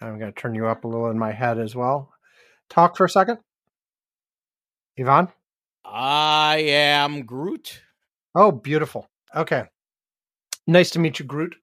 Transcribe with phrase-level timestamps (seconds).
[0.00, 2.12] I'm going to turn you up a little in my head as well.
[2.68, 3.38] Talk for a second.
[4.98, 5.28] Ivan?
[5.84, 7.82] I am Groot.
[8.34, 9.08] Oh, beautiful.
[9.34, 9.64] Okay.
[10.66, 11.56] Nice to meet you, Groot.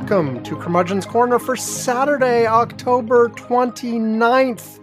[0.00, 4.78] Welcome to Curmudgeon's Corner for Saturday, October 29th,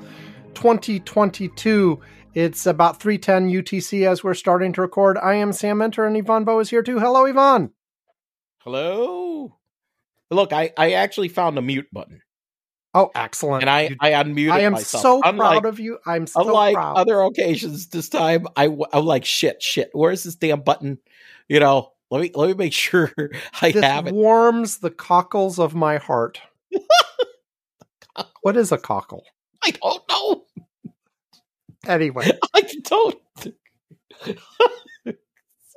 [0.55, 1.99] 2022.
[2.33, 5.19] It's about 310 UTC as we're starting to record.
[5.19, 6.97] I am Sam Minter and Ivan Bo is here too.
[6.97, 7.69] Hello, Ivan.
[8.61, 9.55] Hello.
[10.31, 12.21] Look, I, I actually found a mute button.
[12.95, 13.61] Oh, excellent.
[13.61, 14.57] And I, You- I unmuted myself.
[14.57, 15.01] I am myself.
[15.03, 15.99] so unlike, proud of you.
[16.07, 16.97] I'm so Unlike proud.
[16.97, 19.91] other occasions, this time I, I'm like, shit, shit.
[19.93, 20.97] Where's this damn button?
[21.47, 23.11] You know, let me let me make sure
[23.61, 24.13] I this have it.
[24.13, 26.39] warms the cockles of my heart.
[28.41, 29.23] what is a cockle?
[29.63, 30.43] I don't know.
[31.87, 33.19] Anyway, I don't.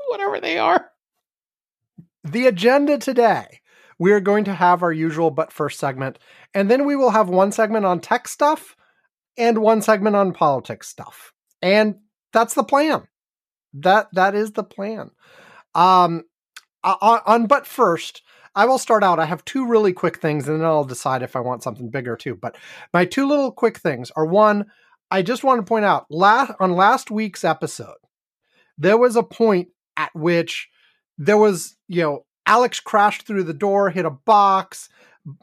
[0.08, 0.90] Whatever they are.
[2.24, 3.60] the agenda today
[3.98, 6.18] we are going to have our usual but first segment
[6.54, 8.76] and then we will have one segment on tech stuff
[9.36, 11.96] and one segment on politics stuff and
[12.32, 13.02] that's the plan
[13.74, 15.10] that that is the plan
[15.76, 16.24] um
[16.82, 18.22] on, on but first
[18.54, 19.18] i will start out.
[19.20, 22.16] I have two really quick things and then i'll decide if i want something bigger
[22.16, 22.34] too.
[22.34, 22.56] But
[22.92, 24.66] my two little quick things are one
[25.10, 27.98] i just want to point out last on last week's episode
[28.78, 30.68] there was a point at which
[31.18, 34.88] there was you know alex crashed through the door hit a box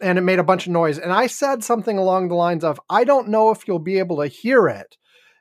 [0.02, 0.98] and it made a bunch of noise.
[0.98, 4.18] And i said something along the lines of i don't know if you'll be able
[4.18, 4.98] to hear it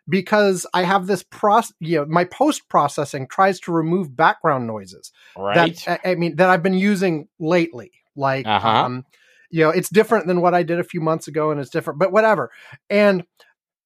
[0.08, 5.12] because i have this process you know my post processing tries to remove background noises
[5.36, 5.77] Right.
[5.86, 7.92] that I mean that I've been using lately.
[8.17, 8.69] Like, Uh-huh.
[8.84, 9.05] um,
[9.50, 11.98] you know, it's different than what I did a few months ago, and it's different,
[11.98, 12.50] but whatever.
[12.91, 13.25] And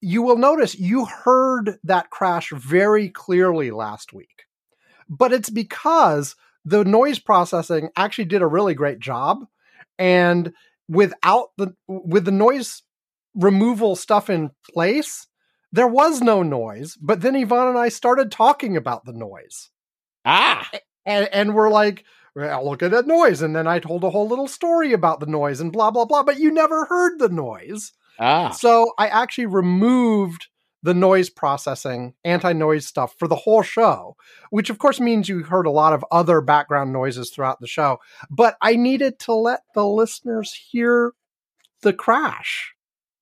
[0.01, 4.45] you will notice you heard that crash very clearly last week,
[5.09, 9.45] but it's because the noise processing actually did a really great job,
[9.99, 10.53] and
[10.89, 12.83] without the with the noise
[13.35, 15.27] removal stuff in place.
[15.77, 19.71] There was no noise, but then Ivan and I started talking about the noise
[20.27, 20.69] ah.
[21.07, 22.05] and and we're like
[22.35, 25.27] well, look at that noise and then i told a whole little story about the
[25.27, 28.51] noise and blah blah blah but you never heard the noise Ah.
[28.51, 30.49] so i actually removed
[30.83, 34.17] the noise processing anti-noise stuff for the whole show
[34.51, 37.99] which of course means you heard a lot of other background noises throughout the show
[38.31, 41.13] but i needed to let the listeners hear
[41.83, 42.75] the crash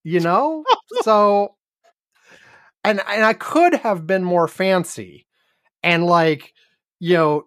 [0.03, 0.64] you know
[1.03, 1.54] so
[2.84, 5.26] and and i could have been more fancy
[5.82, 6.52] and like
[7.00, 7.46] you know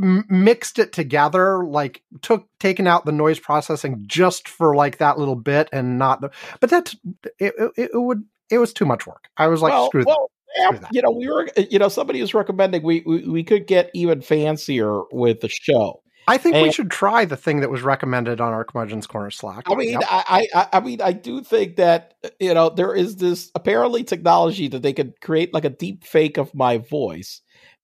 [0.00, 5.18] m- mixed it together like took taken out the noise processing just for like that
[5.18, 6.30] little bit and not the
[6.60, 6.94] but that's
[7.38, 10.30] it, it, it would it was too much work i was like well, screw well,
[10.54, 10.94] Screw that.
[10.94, 14.20] you know, we were, you know, somebody was recommending we, we we could get even
[14.20, 16.02] fancier with the show.
[16.26, 19.30] That i think we should try the thing that was recommended on our curmudgeon's corner
[19.30, 19.64] slack.
[19.70, 20.02] I mean, Yep.
[20.04, 24.68] I, I, I mean, I do think that you know there is this apparently technology
[24.68, 27.40] that they could create like a deep fake of my voice,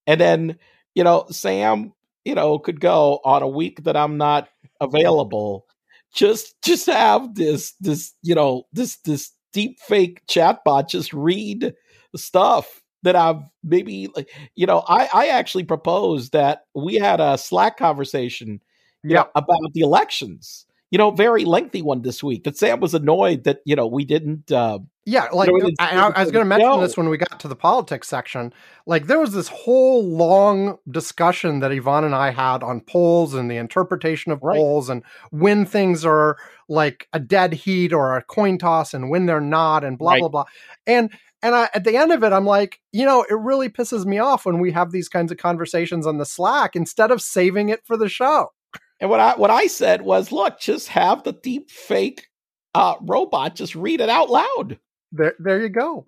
[0.06, 0.58] and then
[0.94, 1.92] you know Sam,
[2.24, 4.48] you know, could go on a week that I'm not
[4.80, 5.66] available,
[6.14, 11.74] just just have this this you know this this deep fake chatbot just read
[12.16, 17.38] stuff that I've maybe like you know I I actually proposed that we had a
[17.38, 18.60] Slack conversation
[19.04, 20.66] you know, about the elections.
[20.90, 22.44] You know, very lengthy one this week.
[22.44, 24.50] That Sam was annoyed that you know we didn't.
[24.50, 26.80] Uh, Yeah, like know, I, I- I was going to mention No.
[26.80, 28.52] this when we got to the politics section.
[28.86, 33.50] Like there was this whole long discussion that Ivan and I had on polls and
[33.50, 34.56] the interpretation of Right.
[34.56, 36.38] polls and when things are
[36.70, 40.20] like a dead heat or a coin toss and when they're not and blah Right.
[40.20, 40.44] blah blah.
[40.86, 41.10] And
[41.42, 44.18] and I, at the end of it, I'm like, you know, it really pisses me
[44.18, 47.84] off when we have these kinds of conversations on the Slack instead of saving it
[47.84, 48.52] for the show.
[49.00, 52.26] and what I what I said was, look, just have the deep fake
[52.74, 54.78] uh, robot just read it out loud.
[55.12, 56.06] There, there you go.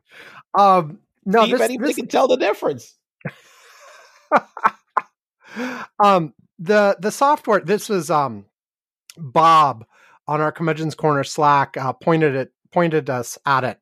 [0.58, 2.96] Um, no, See if this, anybody this can tell the difference.
[5.98, 8.44] um the the software this was um
[9.18, 9.84] bob
[10.28, 13.79] on our curmudgeon's corner slack uh, pointed it pointed us at it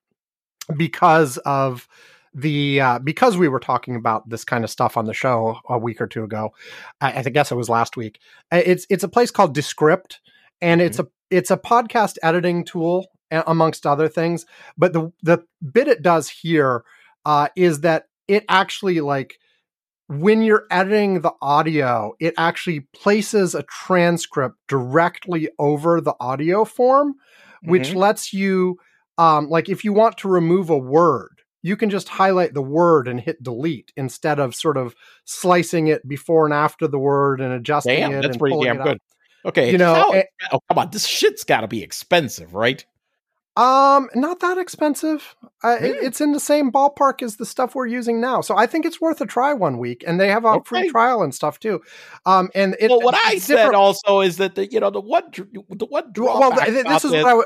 [0.77, 1.89] because of
[2.35, 5.79] the uh, because we were talking about this kind of stuff on the show a
[5.79, 6.53] week or two ago.
[7.01, 8.21] I, I guess it was last week.
[8.53, 10.21] Uh, it's it's a place called descript
[10.61, 14.45] and it's a it's a podcast editing tool amongst other things.
[14.77, 16.85] But the the bit it does here
[17.25, 19.39] uh, is that it actually like
[20.09, 27.15] when you're editing the audio, it actually places a transcript directly over the audio form,
[27.63, 27.97] which Mhm.
[27.97, 28.79] lets you,
[29.19, 33.09] um, like, if you want to remove a word, you can just highlight the word
[33.09, 34.95] and hit delete instead of sort of
[35.25, 38.23] slicing it before and after the word and adjusting Damn, it.
[38.23, 38.99] that's and pretty damn it good.
[39.45, 40.23] Okay, You know, how- eh,
[40.53, 42.85] oh come on, this shit's got to be expensive, right?
[43.57, 45.35] Um, not that expensive.
[45.65, 48.67] Uh, it, it's in the same ballpark as the stuff we're using now, so I
[48.67, 50.05] think it's worth a try one week.
[50.07, 51.81] And they have a free trial and stuff too.
[52.25, 55.01] Um, and it, well, what I said different- also is that the you know the
[55.01, 57.45] one the one well, drawback about this is what I th-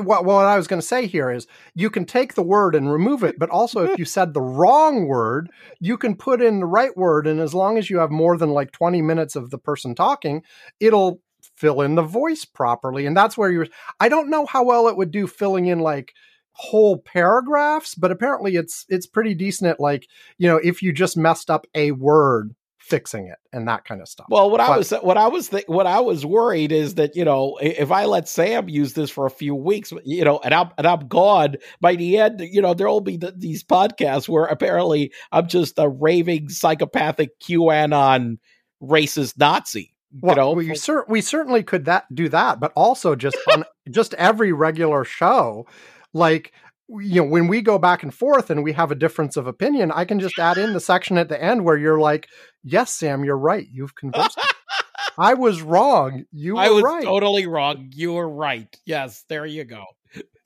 [0.00, 2.92] What, what I was going to say here is you can take the word and
[2.92, 6.66] remove it, but also if you said the wrong word, you can put in the
[6.66, 7.26] right word.
[7.26, 10.42] And as long as you have more than like 20 minutes of the person talking,
[10.80, 11.20] it'll
[11.56, 13.06] fill in the voice properly.
[13.06, 13.66] And that's where you're,
[14.00, 16.12] I don't know how well it would do filling in like
[16.52, 20.08] whole paragraphs, but apparently it's, it's pretty decent at like,
[20.38, 22.54] you know, if you just messed up a word,
[22.88, 24.26] fixing it and that kind of stuff.
[24.30, 27.24] Well, what I was what I was th- what I was worried is that you
[27.24, 30.70] know if I let Sam use this for a few weeks, you know, and I'm
[30.78, 35.12] and I'm gone by the end, you know, there'll be th- these podcasts where apparently
[35.32, 38.38] I'm just a raving psychopathic QAnon
[38.82, 39.94] racist Nazi.
[40.20, 43.64] Well, you know, we, cer- we certainly could that do that, but also just on
[43.90, 45.66] just every regular show,
[46.14, 46.52] like
[46.88, 49.92] you know, when we go back and forth and we have a difference of opinion,
[49.92, 52.28] I can just add in the section at the end where you're like,
[52.62, 53.66] "Yes, Sam, you're right.
[53.70, 54.42] You've convinced me.
[55.18, 56.24] I was wrong.
[56.32, 57.04] You were I was right.
[57.04, 57.90] totally wrong.
[57.92, 58.74] You were right.
[58.86, 59.84] Yes, there you go.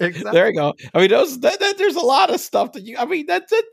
[0.00, 0.32] exactly.
[0.32, 0.74] There you go.
[0.94, 2.96] I mean, those that, that, there's a lot of stuff that you.
[2.98, 3.64] I mean, that, that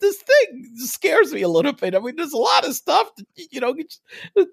[0.00, 1.94] this thing scares me a little bit.
[1.94, 4.00] I mean, there's a lot of stuff that you know just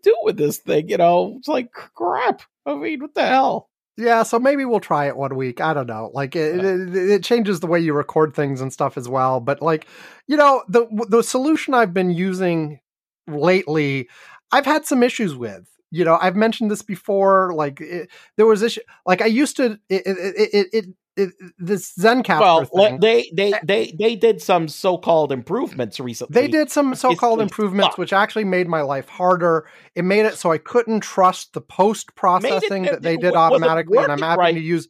[0.03, 0.89] do with this thing.
[0.89, 2.41] You know, it's like crap.
[2.65, 3.69] I mean, what the hell?
[3.97, 5.59] Yeah, so maybe we'll try it one week.
[5.59, 6.09] I don't know.
[6.13, 9.41] Like it, it, it changes the way you record things and stuff as well.
[9.41, 9.87] But like,
[10.27, 12.79] you know, the the solution I've been using
[13.27, 14.07] lately,
[14.51, 15.65] I've had some issues with.
[15.91, 17.53] You know, I've mentioned this before.
[17.53, 18.81] Like it, there was issue.
[19.05, 19.77] Like I used to.
[19.89, 20.85] It, it it
[21.19, 22.99] it, it, it, it this Zencastr Well, thing.
[22.99, 23.59] they they eh.
[23.63, 26.41] they they did some so-called improvements recently.
[26.41, 29.67] They did some so-called improvements, which actually made my life harder.
[29.95, 34.11] It made it so I couldn't trust the post processing that they did automatically, and
[34.11, 34.55] I'm having right.
[34.55, 34.87] to use.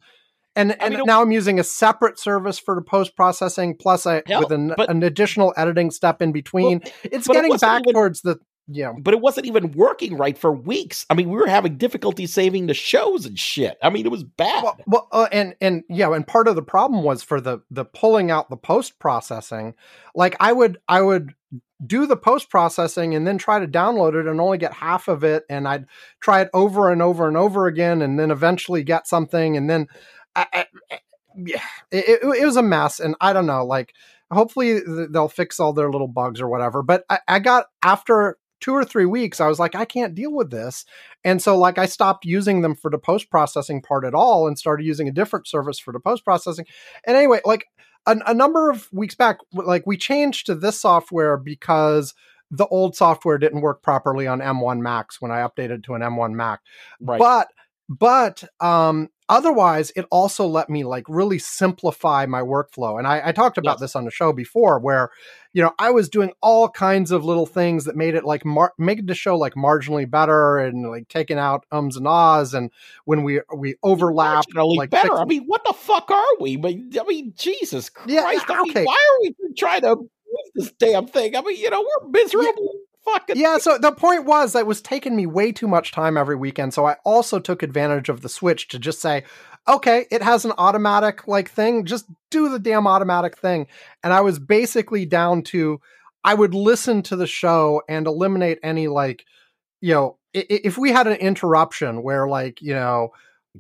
[0.56, 4.06] And, I and mean, now I'm using a separate service for the post processing, plus
[4.06, 6.82] I, Hell, with an, but- an additional editing step in between.
[7.04, 8.40] it's it getting wasn't back even- towards the
[8.72, 8.94] yeah.
[8.98, 11.06] but it wasn't even working right for weeks.
[11.10, 13.78] I mean, we were having difficulty saving the shows and shit.
[13.82, 14.64] I mean, it was bad.
[14.64, 17.86] Well, well uh, and and yeah, and part of the problem was for the the
[17.86, 19.74] pulling out the post processing.
[20.16, 21.34] Like I would I would
[21.86, 25.24] do the post processing and then try to download it and only get half of
[25.24, 25.86] it, and I'd
[26.20, 29.88] try it over and over and over again, and then eventually get something, and then
[30.36, 31.00] I, I,
[31.36, 33.94] yeah, it, it, it was a mess, and I don't know, like
[34.32, 34.80] hopefully
[35.10, 36.84] they'll fix all their little bugs or whatever.
[36.84, 40.34] But I, I got after two or three weeks, I was like, I can't deal
[40.34, 40.86] with this.
[41.24, 44.58] And so, like, I stopped using them for the post processing part at all and
[44.58, 46.66] started using a different service for the post processing.
[47.06, 47.66] And anyway, like
[48.06, 52.14] a, a number of weeks back, like we changed to this software because
[52.52, 56.34] the old software didn't work properly on M1 Macs when I updated to an M1
[56.34, 56.62] Mac.
[57.00, 57.20] right.
[57.20, 57.48] But
[57.88, 63.32] but um otherwise it also let me like really simplify my workflow and i, I
[63.32, 63.80] talked about Yes.
[63.82, 65.12] this on the show before where
[65.54, 68.74] you know i was doing all kinds of little things that made it like mar-
[68.78, 72.72] make the show like marginally better and like taking out ums and ahs and
[73.06, 75.08] when we we overlap like better.
[75.10, 76.56] fix- I mean, what the fuck are we?
[76.58, 78.10] But I mean, Jesus Christ!
[78.12, 80.08] Yeah, I mean, why are we trying to move
[80.56, 81.36] this damn thing?
[81.36, 82.74] I mean, you know, we're miserable.
[83.14, 86.18] Fucking yeah so the point was that it was taking me way too much time
[86.18, 89.24] every weekend so i also took advantage of the switch to just say
[89.68, 93.68] okay it has an automatic like thing just do the damn automatic thing.
[94.04, 95.80] And i was basically down to
[96.24, 99.26] i would listen to the show and eliminate any like
[99.82, 103.12] you know if we had an interruption where like you know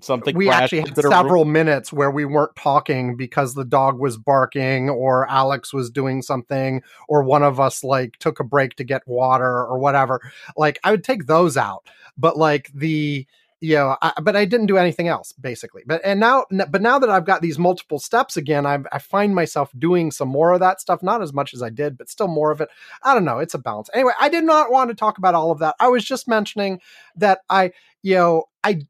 [0.01, 0.35] something.
[0.35, 1.13] we actually had into the roof.
[1.13, 6.21] several minutes where we weren't talking because the dog was barking or Alex was doing
[6.21, 10.21] something or one of us like took a break to get water or whatever.
[10.55, 13.25] Like I would take those out, but like the
[13.61, 15.83] you know, I, but I didn't do anything else basically.
[15.85, 19.35] But and now, but now that I've got these multiple steps again, I, I find
[19.35, 21.03] myself doing some more of that stuff.
[21.03, 22.69] Not as much as I did, but still more of it.
[23.03, 23.39] I don't know.
[23.39, 23.89] It's a balance.
[23.93, 25.75] Anyway, I did not want to talk about all of that.
[25.79, 26.79] I was just mentioning
[27.17, 28.81] that I, you know, I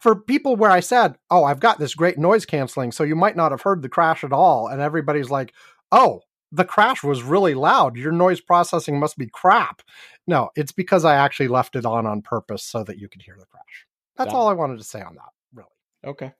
[0.00, 3.36] for people where I said, "Oh, I've got this great noise canceling," so you might
[3.36, 5.52] not have heard the crash at all, and everybody's like,
[5.90, 7.96] "Oh, the crash was really loud.
[7.96, 9.82] Your noise processing must be crap."
[10.26, 13.36] No, it's because I actually left it on on purpose so that you could hear
[13.38, 13.86] the crash.
[14.16, 14.38] That's Yeah.
[14.38, 15.68] all I wanted to say on that, really.
[16.04, 16.32] Okay.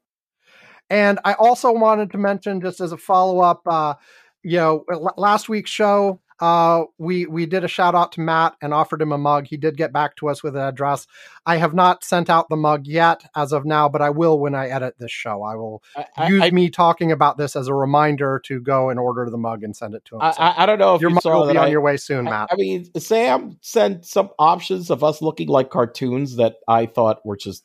[0.91, 3.95] And I also wanted to mention, just as a follow up, uh,
[4.43, 4.85] you know,
[5.17, 9.13] last week's show, uh, we we did a shout out to Matt and offered him
[9.13, 9.47] a mug.
[9.47, 11.07] He did get back to us with an address.
[11.47, 14.53] I have not sent out the mug yet as of now, but I will when
[14.53, 15.45] I edit this show.
[15.45, 15.85] I will
[16.17, 19.39] I, use I, me talking about this as a reminder to go and order the
[19.39, 20.23] mug and send it to him.
[20.23, 21.81] I, So I, don't know if your you mug saw will be on I- your
[21.81, 22.49] way soon, Matt.
[22.51, 27.37] I mean, Sam sent some options of us looking like cartoons that I thought were
[27.37, 27.65] just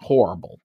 [0.00, 0.58] horrible.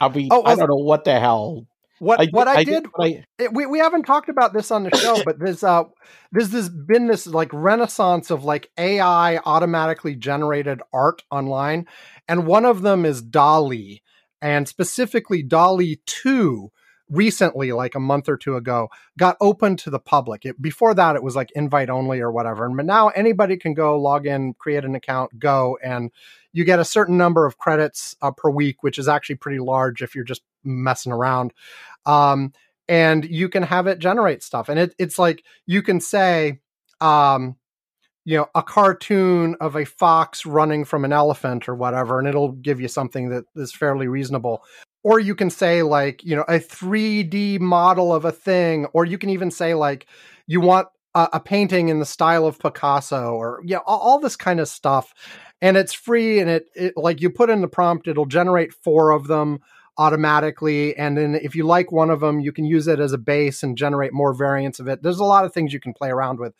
[0.00, 1.68] I mean, Oh, I don't know what the hell.
[1.98, 4.96] What what I, did, what I- it, we we haven't talked about this on the
[4.96, 5.84] show, but there's uh
[6.32, 11.86] there's this been this like renaissance of like AI automatically generated art online,
[12.28, 14.02] and one of them is DALL-E,
[14.42, 16.70] and specifically DALL-E Two.
[17.10, 20.46] Recently, like a month or two ago, got open to the public.
[20.46, 22.64] It, before that, it was like invite only or whatever.
[22.64, 26.10] And but now anybody can go log in, create an account, go, and
[26.54, 30.00] you get a certain number of credits uh, per week, which is actually pretty large
[30.00, 31.52] if you're just messing around
[32.06, 32.52] um,
[32.88, 34.68] and you can have it generate stuff.
[34.68, 36.60] And it, it's like you can say,
[37.00, 37.56] um,
[38.24, 42.52] you know, a cartoon of a fox running from an elephant or whatever, and it'll
[42.52, 44.64] give you something that is fairly reasonable.
[45.02, 49.18] Or you can say, like, you know, a 3D model of a thing, or you
[49.18, 50.06] can even say, like,
[50.46, 54.18] you want a, a painting in the style of Picasso, or, you know, all, all
[54.18, 55.12] this kind of stuff.
[55.60, 59.10] And it's free, and it, it, like, you put in the prompt, it'll generate four
[59.10, 59.60] of them
[59.96, 63.18] automatically and then if you like one of them you can use it as a
[63.18, 65.02] base and generate more variants of it.
[65.02, 66.54] There's a lot of things you can play around with.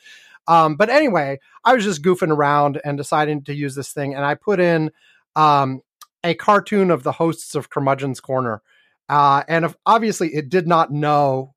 [0.47, 4.25] Um, but anyway i was just goofing around and deciding to use this thing and
[4.25, 4.91] i put in
[5.37, 5.81] um,
[6.23, 8.62] a cartoon of the hosts of curmudgeon's corner.
[9.09, 11.55] Uh, and if, obviously it did not know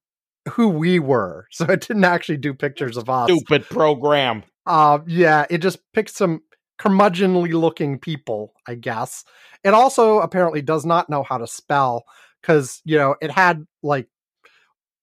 [0.54, 3.30] who we were so it didn't actually do pictures of us.
[3.30, 4.44] Stupid program.
[4.66, 6.42] uh, yeah, it just picked some
[6.80, 9.24] curmudgeonly looking people, I guess.
[9.64, 12.06] It also apparently does not know how to spell
[12.42, 14.08] because, you know, it had like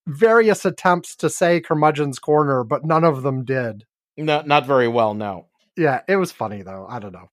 [0.07, 3.85] various attempts to say curmudgeon's corner, but none of them did.
[4.17, 5.13] Not not very well.
[5.13, 5.47] No.
[5.75, 6.85] Yeah, it was funny though.
[6.89, 7.29] I don't know.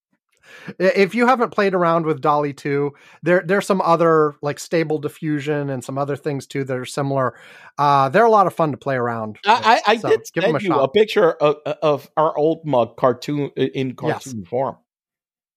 [0.79, 2.93] If you haven't played around with DALL-E 2,
[3.23, 7.35] there there's some other like stable diffusion and some other things too that are similar.
[7.79, 9.39] Uh, they're a lot of fun to play around.
[9.45, 12.65] with, I, I, so did give send a you a picture of, of our old
[12.65, 14.77] mug cartoon in cartoon form,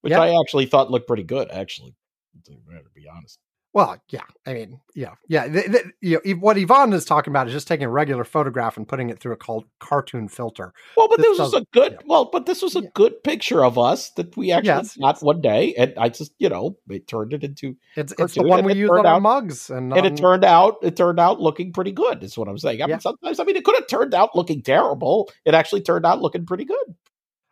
[0.01, 0.19] which Yep.
[0.19, 1.51] I actually thought looked pretty good.
[1.51, 1.95] Actually,
[2.45, 2.53] to
[2.93, 3.39] be honest.
[3.75, 4.21] Well, yeah.
[4.47, 5.49] I mean, yeah, yeah.
[5.49, 8.77] th- th- you know, what Ivan is talking about is just taking a regular photograph
[8.77, 10.73] and putting it through a called cartoon filter.
[10.95, 11.91] Well, but This this, was a good.
[11.91, 11.97] yeah.
[12.05, 12.89] Well, but this was a Yeah.
[12.93, 15.21] good picture of us that we actually Yes, got yes.
[15.21, 18.63] one day, and I just you know it turned it into, It's it's the one
[18.63, 20.95] we it use on our out- mugs, and, and on- it um, turned out it
[20.95, 22.23] turned out looking pretty good.
[22.23, 22.81] Is what I'm saying.
[22.81, 22.93] I Yeah.
[22.95, 25.29] mean, sometimes I mean it could have turned out looking terrible.
[25.43, 26.95] It actually turned out looking pretty good.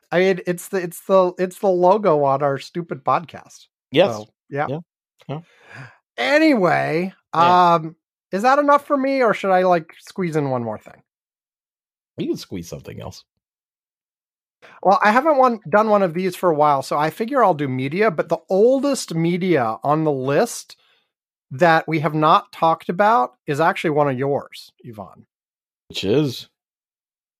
[0.09, 3.67] I mean, it's the it's the it's the logo on our stupid podcast.
[3.91, 4.15] Yes.
[4.15, 4.67] So, yeah.
[4.69, 5.39] Yeah.
[6.17, 7.73] Anyway, Yeah.
[7.75, 7.95] um,
[8.31, 11.01] is that enough for me, or should I like squeeze in one more thing?
[12.17, 13.23] You can squeeze something else.
[14.81, 17.53] Well, I haven't one done one of these for a while, so I figure I'll
[17.53, 18.11] do media.
[18.11, 20.77] But the oldest media on the list
[21.51, 25.25] that we have not talked about is actually one of yours, Ivan.
[25.89, 26.49] Which is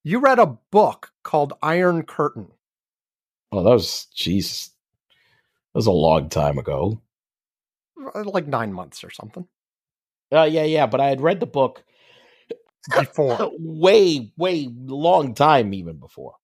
[0.03, 2.51] You read a book called Iron Curtain.
[3.51, 4.67] oh, that was Jesus.
[5.73, 7.01] That was a long time ago.
[8.15, 9.47] Uh, like nine months or something
[10.31, 11.83] Uh, yeah, yeah, but I had read the book
[12.89, 13.51] before.
[13.59, 16.35] way, way long time even before.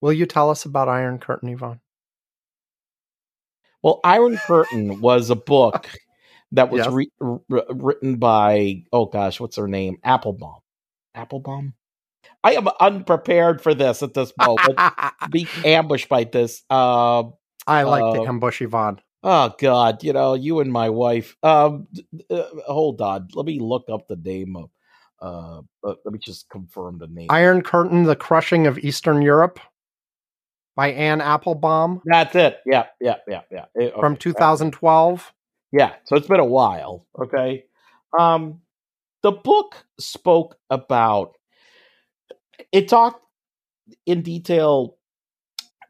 [0.00, 1.80] Will you tell us about Iron Curtain, Ivan?
[3.82, 5.88] Well, Iron Curtain was a book
[6.52, 6.92] that was Yes.
[6.92, 9.98] re- r- written by oh gosh, what's her name?
[10.04, 10.60] Applebaum.
[11.14, 11.74] Applebaum.
[12.44, 14.78] I am unprepared for this at this moment.
[15.30, 16.62] Be ambushed by this.
[16.70, 17.24] Uh,
[17.66, 19.00] I like to Uh, ambush Ivan.
[19.22, 21.36] Oh God, you know you and my wife.
[21.42, 21.88] Um,
[22.30, 24.70] uh, hold on, let me look up the name of.
[25.20, 27.28] Uh, uh, let me just confirm the name.
[27.30, 29.60] Iron Curtain: The Crushing of Eastern Europe
[30.74, 32.58] by Anne Applebaum That's it.
[32.66, 33.64] Yeah, yeah, yeah, yeah.
[33.80, 35.32] Eh, from 2012.
[35.72, 37.06] Yeah, so it's been a while.
[37.18, 37.64] Okay.
[38.18, 38.60] Um
[39.22, 41.36] the book spoke about
[42.72, 43.24] it talked
[44.06, 44.96] in detail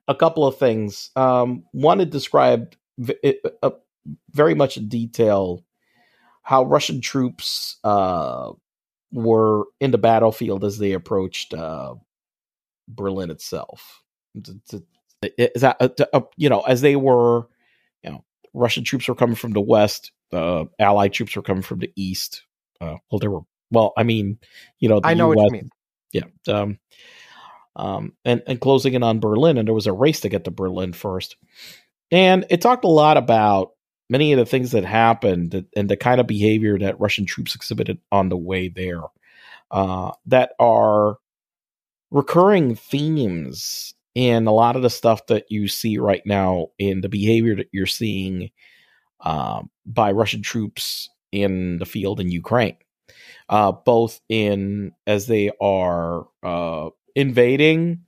[0.08, 1.10] a couple of things.
[1.16, 3.70] Um one it described v- uh,
[4.30, 5.64] very much in detail
[6.42, 8.52] how Russian troops uh
[9.12, 11.94] were in the battlefield as they approached uh
[12.88, 14.02] Berlin itself.
[15.22, 17.46] Is that uh, uh, you know as they were
[18.02, 20.12] you know Russian troops were coming from the west.
[20.32, 22.44] Uh, Allied troops were coming from the east.
[22.80, 23.42] Uh, well, there were.
[23.70, 24.38] Well, I mean,
[24.78, 25.70] you know, the I know what you mean.
[26.12, 26.24] Yeah.
[26.48, 26.78] Um,
[27.74, 30.50] um, and and closing in on Berlin, and there was a race to get to
[30.50, 31.36] Berlin first.
[32.12, 33.70] And it talked a lot about
[34.10, 37.98] many of the things that happened and the kind of behavior that Russian troops exhibited
[38.12, 39.00] on the way there,
[39.70, 41.16] uh, that are
[42.10, 47.08] recurring themes in a lot of the stuff that you see right now in the
[47.08, 48.50] behavior that you're seeing
[49.22, 52.76] uh, by Russian troops in the field in Ukraine,
[53.48, 58.04] uh, both in as they are uh, invading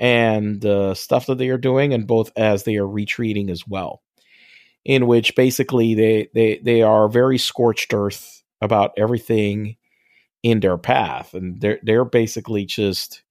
[0.00, 4.02] and the stuff that they are doing, and both as they are retreating as well.
[4.84, 9.76] In which basically they they they are very scorched earth about everything
[10.42, 13.22] in their path, and they're they're basically just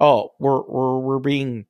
[0.00, 1.66] oh we're we're we're being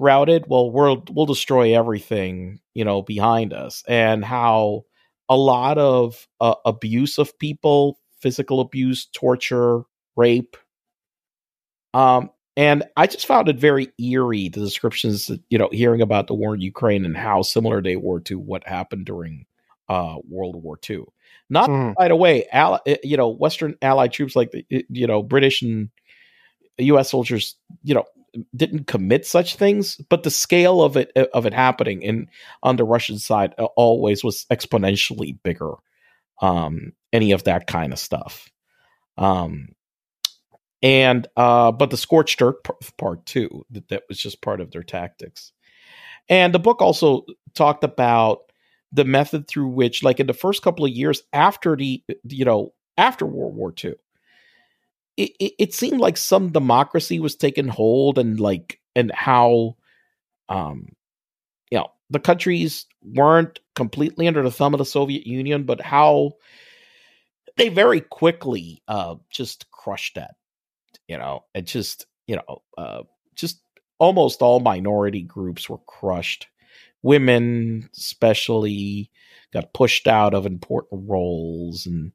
[0.00, 0.44] routed.
[0.48, 4.84] Well, we'll we'll destroy everything you know behind us, and how
[5.28, 9.82] a lot of uh, abuse of people, physical abuse, torture,
[10.16, 10.56] rape,
[11.94, 16.28] um, and I just found it very eerie the descriptions, that, you know, hearing about
[16.28, 19.46] the war in Ukraine and how similar they were to what happened during
[19.88, 21.04] uh, World War II.
[21.50, 22.08] Not mm.
[22.08, 25.62] the way, ally, eh, you know, Western Allied troops like the, eh, you know, British
[25.62, 25.90] and
[26.78, 27.10] U.S.
[27.10, 28.04] soldiers, you know,
[28.56, 32.28] didn't commit such things, but the scale of it eh, of it happening in
[32.62, 35.74] on the Russian side uh, always was exponentially bigger.
[36.40, 38.50] Um, any of that kind of stuff.
[39.16, 39.68] Um,
[40.84, 42.58] and uh, but the scorched earth
[42.98, 45.50] part too that, that was just part of their tactics.
[46.28, 47.24] And the book also
[47.54, 48.40] talked about
[48.92, 52.74] the method through which like in the first couple of years after the you know
[52.98, 53.94] after world war ii
[55.16, 59.76] it, it, it seemed like some democracy was taking hold and like and how
[60.48, 60.86] um
[61.72, 66.32] you know the countries weren't completely under the thumb of the soviet union but how
[67.56, 70.34] they very quickly uh just crushed that
[71.08, 73.02] you know, it just, you know, uh,
[73.34, 73.60] just
[73.98, 76.48] almost all minority groups were crushed.
[77.02, 79.10] Women, especially,
[79.52, 82.12] got pushed out of important roles and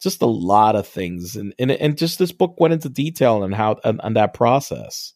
[0.00, 1.36] just a lot of things.
[1.36, 5.12] And, and, and just this book went into detail on how, on, on that process,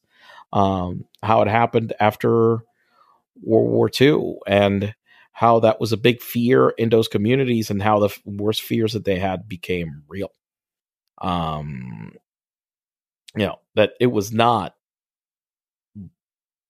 [0.52, 2.58] um, how it happened after
[3.42, 4.94] World War II and
[5.32, 9.04] how that was a big fear in those communities and how the worst fears that
[9.04, 10.30] they had became real.
[11.18, 12.12] Um,
[13.36, 14.74] you know that it was not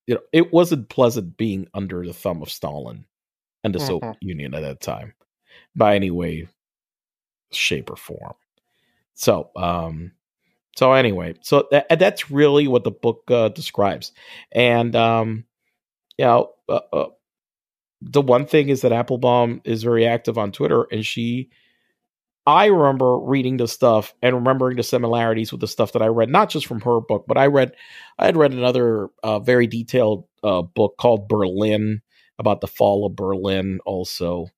[0.07, 3.05] you know it wasn't pleasant being under the thumb of Stalin
[3.62, 3.87] and the mm-hmm.
[3.87, 5.14] Soviet Union at that time
[5.74, 6.48] by any way
[7.53, 8.35] shape or form
[9.14, 10.12] so um
[10.77, 14.12] so anyway so that, that's really what the book uh, describes
[14.50, 15.44] and um
[16.18, 17.07] you know uh, uh,
[18.00, 21.50] the one thing is that Applebaum is very active on Twitter and she
[22.47, 26.29] I remember reading the stuff and remembering the similarities with the stuff that I read,
[26.29, 27.73] not just from her book, but I read,
[28.19, 32.03] I had read another uh, very detailed uh, book called Berlin
[32.39, 34.49] about the fall of Berlin, also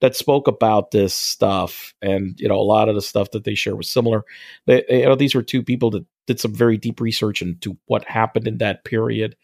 [0.00, 3.54] that spoke about this stuff, and you know a lot of the stuff that they
[3.54, 4.24] share was similar.
[4.66, 8.04] They, you know, these were two people that did some very deep research into what
[8.04, 9.36] happened in that period,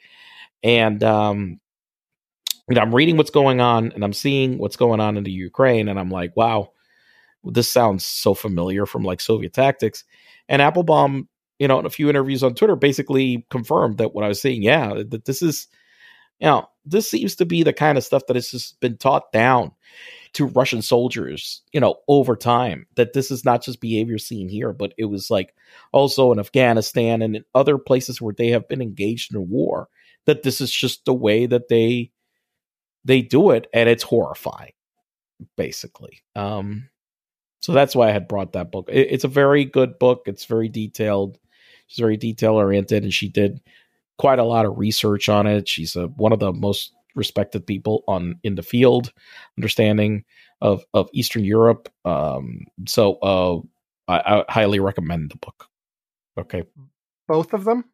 [0.62, 1.60] and um,
[2.68, 5.32] you know, I'm reading what's going on, and I'm seeing what's going on in the
[5.32, 6.70] Ukraine, and I'm like, wow
[7.44, 10.04] this sounds so familiar from like Soviet tactics.
[10.48, 11.28] And Applebaum,
[11.58, 14.62] you know, in a few interviews on Twitter, basically confirmed that what I was saying,
[14.62, 15.68] yeah, that this is,
[16.40, 19.32] you know, this seems to be the kind of stuff that has just been taught
[19.32, 19.72] down
[20.34, 22.86] to Russian soldiers, you know, over time.
[22.96, 25.54] That this is not just behavior seen here, but it was like
[25.92, 29.88] also in Afghanistan and in other places where they have been engaged in war.
[30.26, 32.10] That this is just the way that they
[33.04, 34.72] they do it, and it's horrifying,
[35.56, 36.22] basically.
[36.34, 36.88] Um,
[37.64, 38.90] so that's why I had brought that book.
[38.92, 40.24] It, it's a very good book.
[40.26, 41.38] It's very detailed.
[41.86, 43.62] She's very detail oriented, and she did
[44.18, 45.66] quite a lot of research on it.
[45.66, 49.14] She's a, one of the most respected people on in the field,
[49.56, 50.24] understanding
[50.60, 51.88] of of Eastern Europe.
[52.04, 55.68] Um, so uh, I, I highly recommend the book.
[56.36, 56.64] Okay,
[57.26, 57.84] both of them.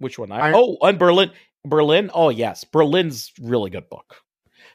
[0.00, 0.32] Which one?
[0.32, 1.30] I, I oh, and Berlin.
[1.64, 2.10] Berlin.
[2.12, 4.16] Oh yes, Berlin's really good book.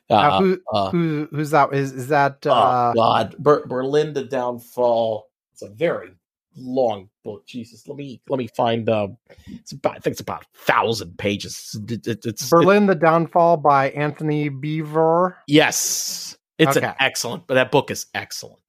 [0.09, 1.73] Uh, who, uh, who, who's that?
[1.73, 2.45] Is is that?
[2.45, 5.27] Oh, uh, oh God, Ber- Berlin the Downfall.
[5.51, 6.11] It's a very
[6.55, 7.45] long book.
[7.45, 8.87] Jesus, let me let me find.
[8.89, 9.09] Uh,
[9.47, 11.77] it's about I think it's about a thousand pages.
[11.89, 15.35] It, it, it's Berlin it, the Downfall by Antony Beevor.
[15.47, 16.87] Yes, it's okay.
[16.87, 17.47] an excellent.
[17.47, 18.59] But that book is excellent.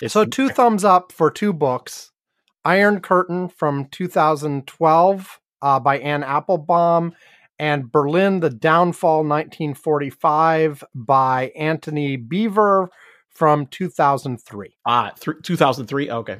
[0.00, 0.56] It's so two excellent.
[0.56, 2.12] thumbs up for two books.
[2.64, 7.14] Iron Curtain from 2012 uh, by Anne Applebaum
[7.64, 12.88] and Berlin, The Downfall 1945 by Antony Beevor
[13.30, 14.76] from 2003.
[14.84, 16.10] Ah, th- 2003.
[16.10, 16.38] Okay.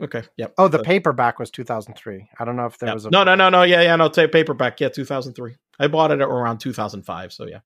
[0.00, 0.22] Okay.
[0.36, 0.54] Yep.
[0.56, 2.28] Oh, the paperback was 2003.
[2.38, 2.94] I don't know if there yep.
[2.94, 3.10] was a.
[3.10, 3.64] No, no, no, no.
[3.64, 3.96] Yeah, yeah.
[3.96, 4.80] No, take paperback.
[4.80, 5.56] Yeah, 2003.
[5.80, 7.32] I bought it around 2005.
[7.32, 7.58] So, yeah.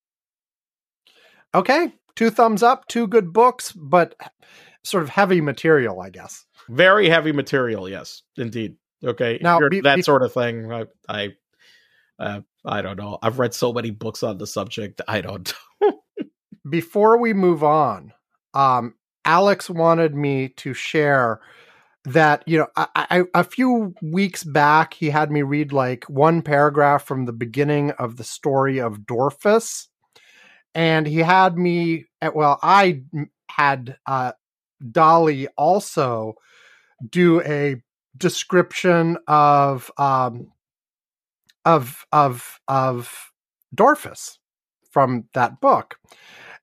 [1.55, 1.93] Okay.
[2.17, 4.15] Two thumbs up, two good books, but
[4.83, 6.47] sort of heavy material, I guess.
[6.71, 7.87] Very heavy material.
[7.89, 8.77] Yes, indeed.
[9.05, 10.73] Okay, Now, be- that be- sort of thing.
[10.73, 11.29] I, I,
[12.19, 13.19] uh, I don't know.
[13.23, 15.01] I've read so many books on the subject.
[15.07, 15.53] I don't.
[16.71, 18.13] before we move on,
[18.55, 21.41] um, Alex wanted me to share
[22.05, 26.43] that you know I, I, a few weeks back he had me read like one
[26.43, 29.89] paragraph from the beginning of the story of Dorfus,
[30.75, 33.03] and he had me eh, well I
[33.51, 34.33] had uh,
[34.91, 36.35] DALL-E also
[37.09, 37.77] do a
[38.17, 40.49] description of um,
[41.69, 43.31] of of of
[43.75, 44.39] Dorfus
[44.91, 45.99] from that book.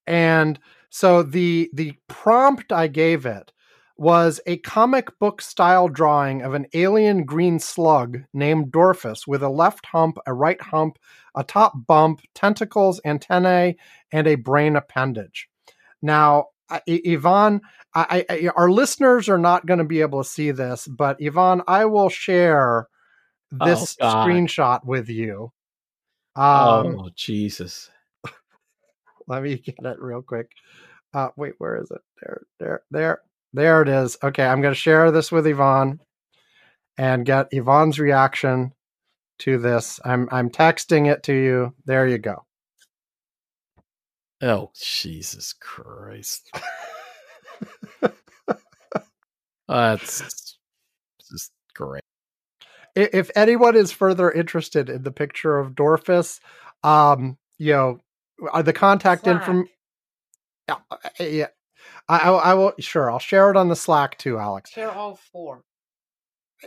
[0.06, 0.58] And
[0.90, 3.52] so the the prompt I gave it
[3.96, 9.48] was a comic book style drawing of an alien green slug named Dorfus with a
[9.48, 10.98] left hump, a right hump,
[11.34, 13.76] a top bump, tentacles, antennae,
[14.12, 15.48] and a brain appendage.
[16.02, 17.62] Now, I- Ivan,
[17.94, 21.62] I, I, our listeners are not going to be able to see this, but Ivan,
[21.66, 22.88] I will share
[23.50, 25.52] this Oh, screenshot with you.
[26.34, 27.90] Um, oh Jesus!
[29.26, 30.50] let me get it real quick.
[31.14, 32.00] Uh, wait, where is it?
[32.20, 33.20] There, there, there,
[33.52, 34.18] there it is.
[34.22, 36.00] Okay, I'm going to share this with Ivan
[36.98, 38.72] and get Ivan's reaction
[39.40, 40.00] to this.
[40.04, 41.74] I'm I'm texting it to you.
[41.84, 42.44] There you go.
[44.42, 46.50] Oh Jesus Christ!
[49.68, 50.58] That's
[51.28, 52.05] just great.
[52.96, 56.40] If anyone is further interested in the picture of Dorfus,
[56.82, 58.00] um, you know,
[58.52, 59.48] uh, the contact Slack.
[59.48, 59.68] info.
[60.68, 61.46] Yeah, uh, yeah.
[62.08, 62.72] I, I, I will.
[62.80, 64.70] Sure, I'll share it on the Slack too, Alex.
[64.70, 65.62] Share all four.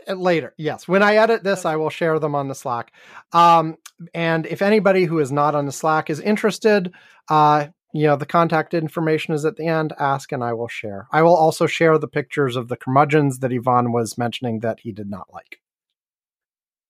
[0.08, 2.94] Uh, later yes when i edit this i will share them on the slack
[3.34, 3.76] um
[4.14, 6.92] and if anybody who is not on the slack is interested
[7.30, 11.08] uh you know the contact information is at the end ask and i will share
[11.12, 14.92] i will also share the pictures of the curmudgeons that ivan was mentioning that he
[14.92, 15.60] did not like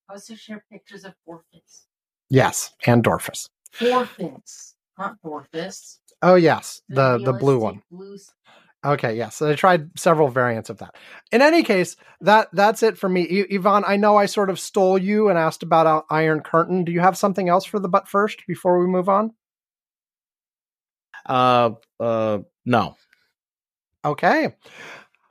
[0.09, 1.85] Also share pictures of forfeits.
[2.29, 5.99] yes and dorfus Forfeits, not forfeits.
[6.21, 8.17] oh yes the the blue one Blue
[8.85, 9.35] Okay, yes.
[9.35, 10.95] So I tried several variants of that.
[11.33, 13.27] In any case, that that's it for me.
[13.29, 16.85] Y- Ivan, I know I sort of stole you and asked about uh, Iron Curtain.
[16.85, 19.33] Do you have something else for the butt first before we move on?
[21.25, 22.95] Uh, uh, no.
[24.05, 24.55] Okay.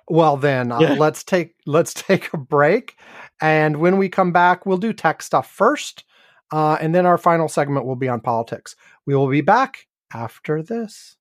[0.08, 0.94] Well then, uh, Yeah.
[0.98, 2.96] let's take let's take a break,
[3.40, 6.04] and when we come back, we'll do tech stuff first,
[6.50, 8.76] uh, and then our final segment will be on politics.
[9.06, 11.16] We will be back after this.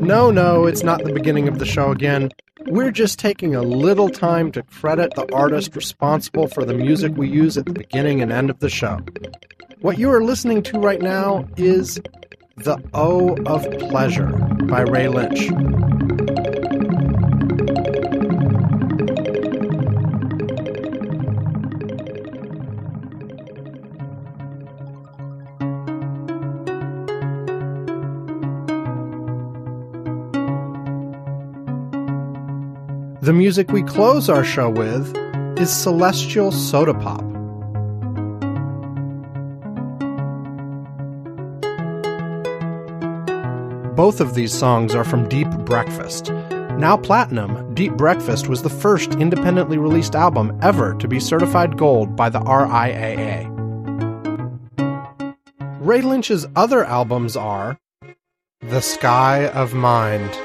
[0.00, 2.30] No, no, it's not the beginning of the show again.
[2.66, 7.28] We're just taking a little time to credit the artist responsible for the music we
[7.28, 9.00] use at the beginning and end of the show.
[9.80, 12.00] What you are listening to right now is
[12.56, 14.32] The O of Pleasure
[14.66, 15.50] by Ray Lynch.
[33.38, 35.16] Music we close our show with
[35.60, 37.22] is Celestial Soda Pop.
[43.94, 46.32] Both of these songs are from Deep Breakfast.
[46.78, 52.16] Now platinum, Deep Breakfast was the first independently released album ever to be certified gold
[52.16, 53.46] by the RIAA.
[55.80, 57.78] Ray Lynch's other albums are
[58.60, 60.36] The Sky of Mind.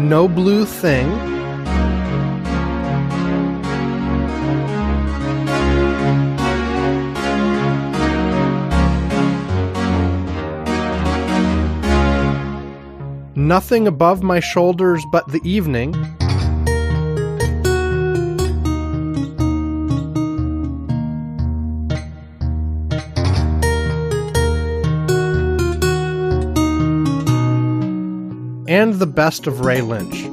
[0.00, 1.06] No Blue Thing.
[13.36, 15.94] Nothing above my shoulders but the evening.
[29.00, 30.24] The best of Ray Lynch.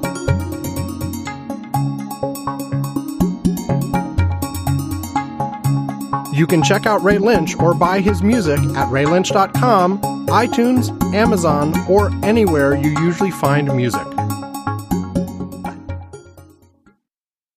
[6.38, 12.12] You can check out Ray Lynch or buy his music at raylynch.com, iTunes, Amazon, or
[12.24, 14.06] anywhere you usually find music.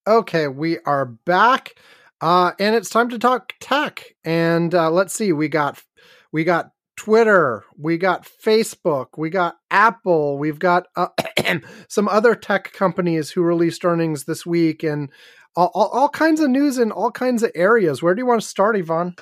[0.07, 1.75] Okay, we are back,
[2.20, 4.14] uh, and it's time to talk tech.
[4.25, 5.83] And uh, let's see, we got
[6.31, 6.70] we got
[7.01, 11.09] Twitter, we got Facebook, we got Apple, we've got uh,
[11.89, 15.09] some other tech companies who released earnings this week, and
[15.57, 18.03] all, all, all kinds of news in all kinds of areas.
[18.03, 19.15] Where do you want to start, Ivan?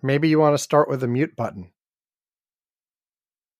[0.00, 1.72] Maybe you want to start with the mute button.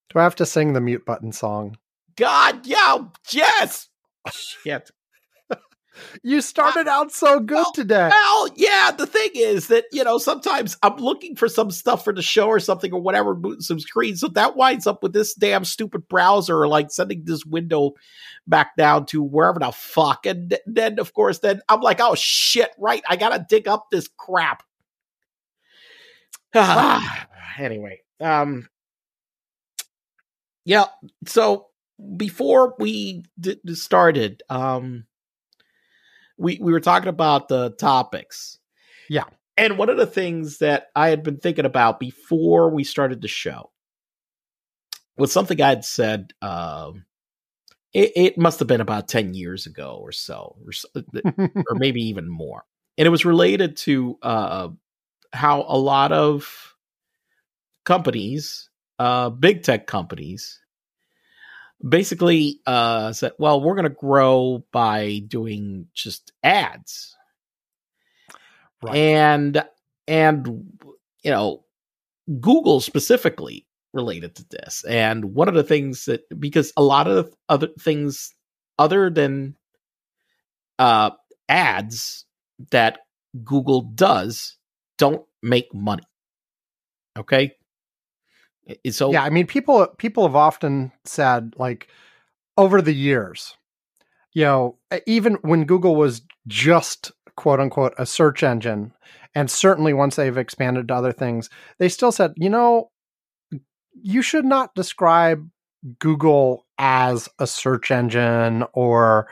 [0.09, 1.77] Do I have to sing the mute button song?
[2.17, 2.97] God, yeah,
[3.31, 3.91] yes.
[4.33, 4.91] Shit.
[6.23, 8.09] You started out so good well, today.
[8.11, 8.91] Well, yeah.
[8.97, 12.49] The thing is that you know sometimes I'm looking for some stuff for the show
[12.49, 14.21] or something or whatever, some screens.
[14.21, 17.93] So that winds up with this damn stupid browser, like sending this window
[18.47, 20.27] back down to wherever the fuck.
[20.27, 23.03] And then, of course, then I'm like, oh shit, right?
[23.09, 24.63] I gotta dig up this crap.
[27.59, 28.69] anyway, um,
[30.65, 30.87] yeah.
[31.27, 31.69] So
[32.17, 35.05] before we d- started, um
[36.40, 38.59] we we were talking about the topics.
[39.09, 39.24] Yeah.
[39.57, 43.29] And one of the things that I had been thinking about before we started the
[43.29, 43.70] show
[45.18, 46.33] was something I'd said.
[46.40, 47.05] Um,
[47.92, 51.03] it, it must have been about ten years ago or so, or,
[51.68, 52.64] or maybe even more,
[52.96, 54.68] and it was related to uh,
[55.33, 56.74] how a lot of
[57.85, 60.61] companies, uh, big tech companies,
[61.87, 67.16] basically uh, said, well, we're going to grow by doing just ads.
[68.83, 68.97] Right.
[68.97, 69.64] And,
[70.07, 70.47] and,
[71.23, 71.64] you know,
[72.40, 74.85] Google specifically related to this.
[74.85, 78.33] And one of the things that, because a lot of other things
[78.79, 79.57] other than
[80.79, 81.11] uh,
[81.49, 82.25] ads
[82.71, 83.01] that
[83.45, 84.57] Google does
[84.97, 86.05] don't make money.
[87.19, 87.55] Okay
[88.91, 91.89] so yeah, I mean, people people have often said like
[92.57, 93.57] over the years,
[94.33, 98.93] you know, even when Google was just quote unquote a search engine,
[99.35, 102.91] and certainly once they've expanded to other things, they still said, you know,
[103.93, 105.49] you should not describe
[105.99, 109.29] Google as a search engine or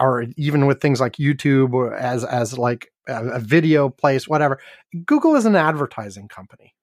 [0.00, 4.58] or even with things like YouTube or as as like a video place, whatever.
[5.04, 6.75] Google is an advertising company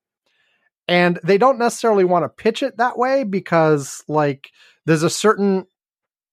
[0.88, 4.52] and they don't necessarily want to pitch it that way because like
[4.86, 5.66] there's a certain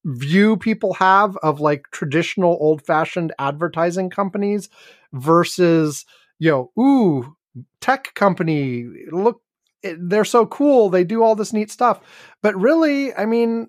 [0.04, 4.68] view people have of like traditional old fashioned advertising companies
[5.12, 6.06] versus
[6.38, 7.36] you know ooh
[7.80, 9.42] tech company look
[9.84, 12.00] eh, they're so cool they do all this neat stuff.
[12.42, 13.68] But really i mean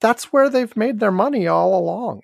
[0.00, 2.22] that's where they've made their money all along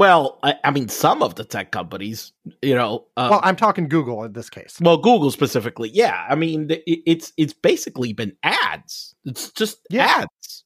[0.00, 2.32] well, I, I, mean, some of the tech companies,
[2.62, 3.04] you know.
[3.18, 4.78] Um, well, I'm talking Google in this case.
[4.80, 6.24] Well, Google specifically, yeah.
[6.26, 9.14] I mean, it, it's it's basically been ads.
[9.26, 10.24] It's just yeah.
[10.24, 10.64] ads.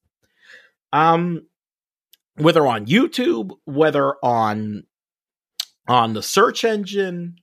[0.92, 1.46] Um,
[2.36, 4.84] whether on YouTube, whether on
[5.88, 7.38] on the search engine,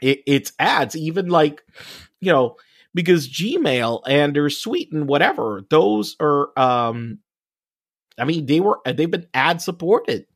[0.00, 0.96] it, it's ads.
[0.96, 1.62] Even like,
[2.20, 2.56] you know,
[2.94, 7.20] because Gmail and their Suite and whatever, those are um
[8.18, 10.26] I mean, they were they've been ad supported.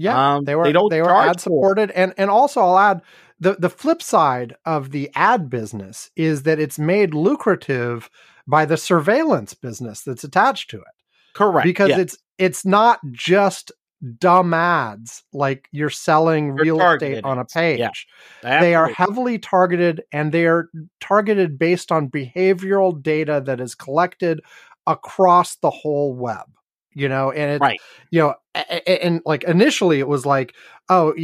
[0.00, 3.02] Yeah, um, they were they, they were ad supported, and and also I'll add
[3.38, 8.08] the the flip side of the ad business is that it's made lucrative
[8.46, 10.94] by the surveillance business that's attached to it.
[11.34, 11.98] Correct, because yeah.
[11.98, 13.72] it's it's not just
[14.18, 18.06] dumb ads like you're selling They're real estate on a page.
[18.42, 23.74] Yeah, they are heavily targeted and they are targeted based on behavioral data that is
[23.74, 24.40] collected
[24.86, 26.46] across the whole web
[26.94, 27.80] you know and it's right.
[28.10, 30.54] you know and, and like initially it was like
[30.88, 31.14] oh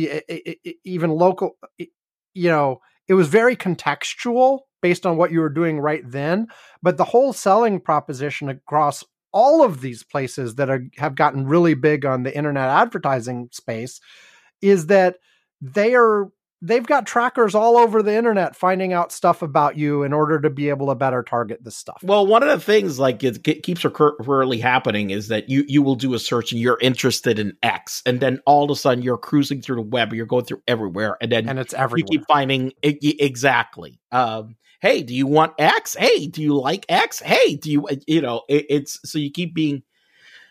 [0.85, 6.09] even local you know it was very contextual based on what you were doing right
[6.11, 6.47] then
[6.83, 11.75] but the whole selling proposition across all of these places that are, have gotten really
[11.75, 14.01] big on the internet advertising space
[14.63, 15.17] is that
[15.61, 16.31] they are
[16.67, 20.51] they've got trackers all over the internet finding out stuff about you in order to
[20.51, 22.01] be able to better target this stuff.
[22.03, 25.95] Well, one of the things like it, keeps recurrently happening is that you you will
[25.95, 29.19] do a search and you're interested in X, and then all of a sudden you're
[29.19, 32.07] cruising through the web, you're going through everywhere, and then and it's everywhere.
[32.11, 34.01] You keep finding exactly.
[34.13, 35.95] Um, hey, do you want X?
[35.95, 37.21] Hey, do you like X?
[37.21, 38.43] Hey, do you you know?
[38.49, 39.83] It, it's so you keep being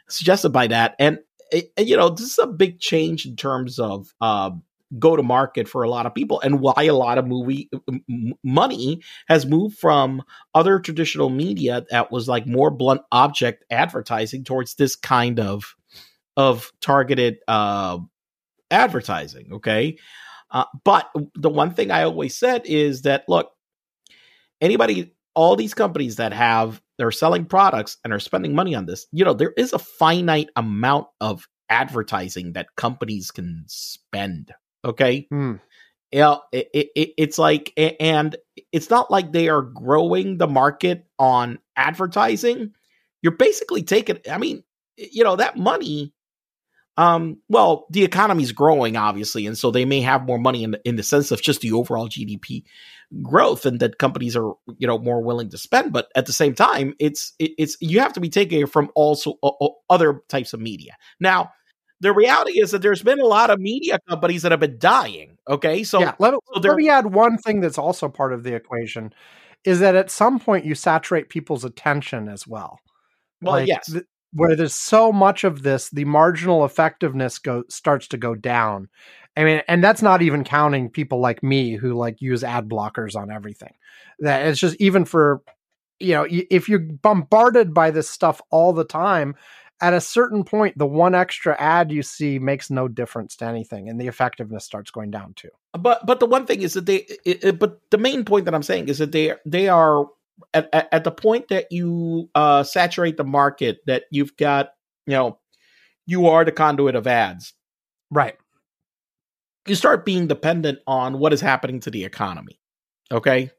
[0.08, 1.20] suggested by that, and
[1.52, 4.64] it, you know this is a big change in terms of um,
[5.00, 7.70] go to market for a lot of people and why a lot of movie
[8.44, 14.76] money has moved from other traditional media that was like more blunt object advertising towards
[14.76, 15.76] this kind of
[16.38, 17.98] of targeted uh
[18.72, 19.98] advertising okay?
[20.52, 23.52] Uh, but the one thing i always said is that look
[24.62, 29.08] anybody all these companies that have they're selling products and are spending money on this
[29.12, 34.54] you know there is a finite amount of advertising that companies can spend
[34.86, 35.28] Okay.
[35.32, 35.60] Mm.
[36.12, 38.36] Yeah, it, it, it's like, and
[38.72, 42.74] it's not like they are growing the market on advertising.
[43.22, 44.64] You're basically taking, I mean,
[44.96, 46.14] you know, that money
[46.98, 50.82] um, well, the economy's growing, obviously, and so they may have more money in the,
[50.86, 52.64] in the sense of just the overall GDP
[53.22, 55.92] growth, and that companies are you know more willing to spend.
[55.92, 58.92] But at the same time, it's it, it's you have to be taking it from
[58.96, 59.52] also uh,
[59.90, 60.96] other types of media.
[61.20, 61.52] Now,
[62.02, 65.38] the reality is that there's been a lot of media companies that have been dying.
[65.50, 68.54] Okay, so yeah, let, so let me add one thing that's also part of the
[68.54, 69.14] equation
[69.64, 72.80] is that at some point you saturate people's attention as well.
[73.42, 78.08] Well, Like, yes, th- where there's so much of this, the marginal effectiveness go starts
[78.10, 78.90] to go down.
[79.38, 83.16] I mean, and that's not even counting people like me who like use ad blockers
[83.16, 83.74] on everything.
[84.20, 85.42] That it's just even for
[86.00, 89.36] you know, if you're bombarded by this stuff all the time,
[89.86, 93.88] at a certain point, the one extra ad you see makes no difference to anything,
[93.90, 95.50] and the effectiveness starts going down too.
[95.78, 98.56] but but the one thing is that they it, it- but the main point that
[98.56, 100.06] i'm saying is that they they are
[100.54, 104.70] at, at, at the point that you uh saturate the market that you've got
[105.06, 105.38] you know
[106.08, 107.54] you are the conduit of ads
[108.12, 108.38] Right.
[109.68, 112.60] you start being dependent on what is happening to the economy
[113.12, 113.52] okay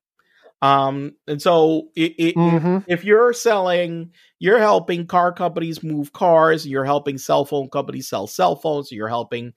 [0.62, 6.66] um and so it, it, hmm if you're selling you're helping car companies move cars
[6.66, 9.52] you're helping cell phone companies sell cell phones you're helping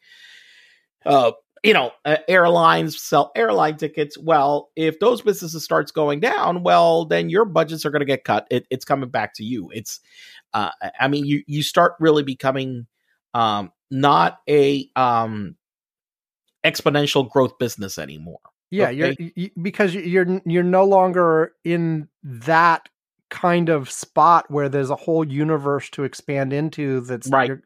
[1.06, 1.32] uh
[1.64, 4.18] you know uh, airlines sell airline tickets.
[4.18, 8.24] Well if those businesses starts going down well then your budgets are going to get
[8.24, 8.48] cut.
[8.50, 9.70] It, it's coming back to you.
[9.74, 10.00] It's
[10.54, 12.88] uh i mean you you start really becoming
[13.34, 15.56] um not a um
[16.66, 18.40] exponential growth business anymore
[18.72, 18.94] Yeah, Okay.
[18.98, 22.88] you're y- y- because you're you're no longer in that
[23.30, 27.02] kind of spot where there's a whole universe to expand into.
[27.02, 27.48] That's Right.
[27.48, 27.62] you're-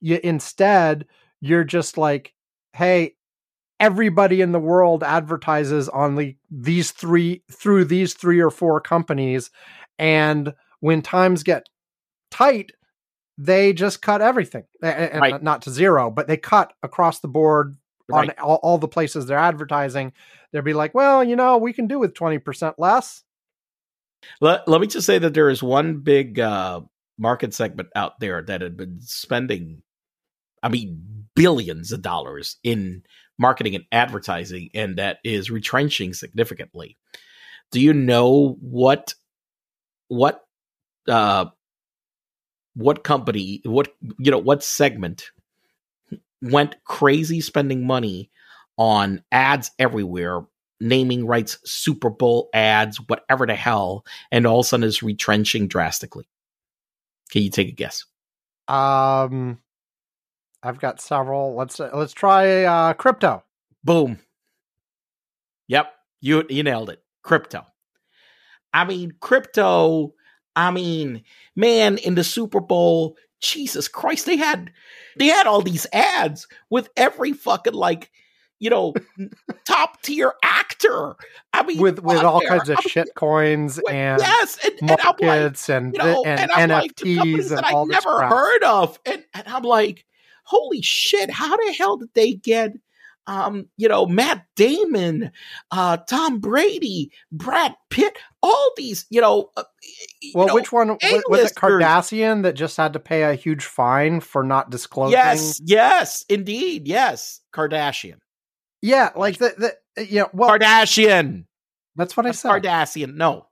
[0.00, 1.06] You instead
[1.40, 2.34] you're just like,
[2.72, 3.16] hey,
[3.80, 9.50] everybody in the world advertises on the these three through these three or four companies,
[9.98, 11.68] and when times get
[12.30, 12.72] tight,
[13.38, 15.42] they just cut everything, A- a- and Right.
[15.42, 17.76] not to zero, but they cut across the board
[18.12, 20.12] on all, all the places they're advertising,
[20.52, 23.24] they'll be like, well, you know, we can do with 20% less.
[24.40, 26.82] Let, let me just say that there is one big uh,
[27.18, 29.82] market segment out there that had been spending,
[30.62, 33.02] I mean, billions of dollars in
[33.38, 36.96] marketing and advertising, and that is retrenching significantly.
[37.70, 39.14] Do you know what
[40.08, 40.44] what
[41.08, 41.46] uh,
[42.74, 45.30] what company what you know what segment
[46.42, 48.30] went crazy spending money
[48.76, 50.42] on ads everywhere
[50.82, 55.68] naming rights, Super Bowl ads, whatever the hell, and all of a sudden is retrenching
[55.68, 56.28] drastically.
[57.30, 58.04] Can you take a guess?
[58.68, 59.58] Um,
[60.62, 61.54] I've got several.
[61.54, 63.44] Let's uh, let's try uh, crypto.
[63.84, 64.18] Boom.
[65.68, 67.02] Yep, you you nailed it.
[67.22, 67.64] Crypto.
[68.74, 70.14] I mean, crypto.
[70.54, 71.22] I mean,
[71.56, 74.72] man, in the Super Bowl, Jesus Christ, they had
[75.16, 78.10] they had all these ads with every fucking like,
[78.58, 78.94] you know,
[79.66, 81.14] top tier actor.
[81.52, 82.48] I mean, with with all there.
[82.48, 85.92] kinds of I mean, shit coins Well, and yes, and, and I'm like, markets and
[85.92, 88.32] you know, and, and, I'm like, NFTs and that I all this never crap.
[88.32, 90.06] heard of, and and I'm like,
[90.44, 92.72] holy shit, how the hell did they get,
[93.26, 95.30] um, you know, Matt Damon,
[95.70, 99.62] uh, Tom Brady, Brad Pitt, all these, you know, uh,
[100.20, 100.96] you Well, know, which one wa-
[101.28, 101.54] was it?
[101.54, 105.12] Kardashian that just had to pay a huge fine for not disclosing.
[105.12, 108.18] yes, yes, indeed, yes, Kardashian,
[108.80, 110.30] yeah, like the the you know.
[110.32, 111.44] Well, Kardashian,
[111.96, 112.50] that's what I said.
[112.50, 113.46] Kardashian, no,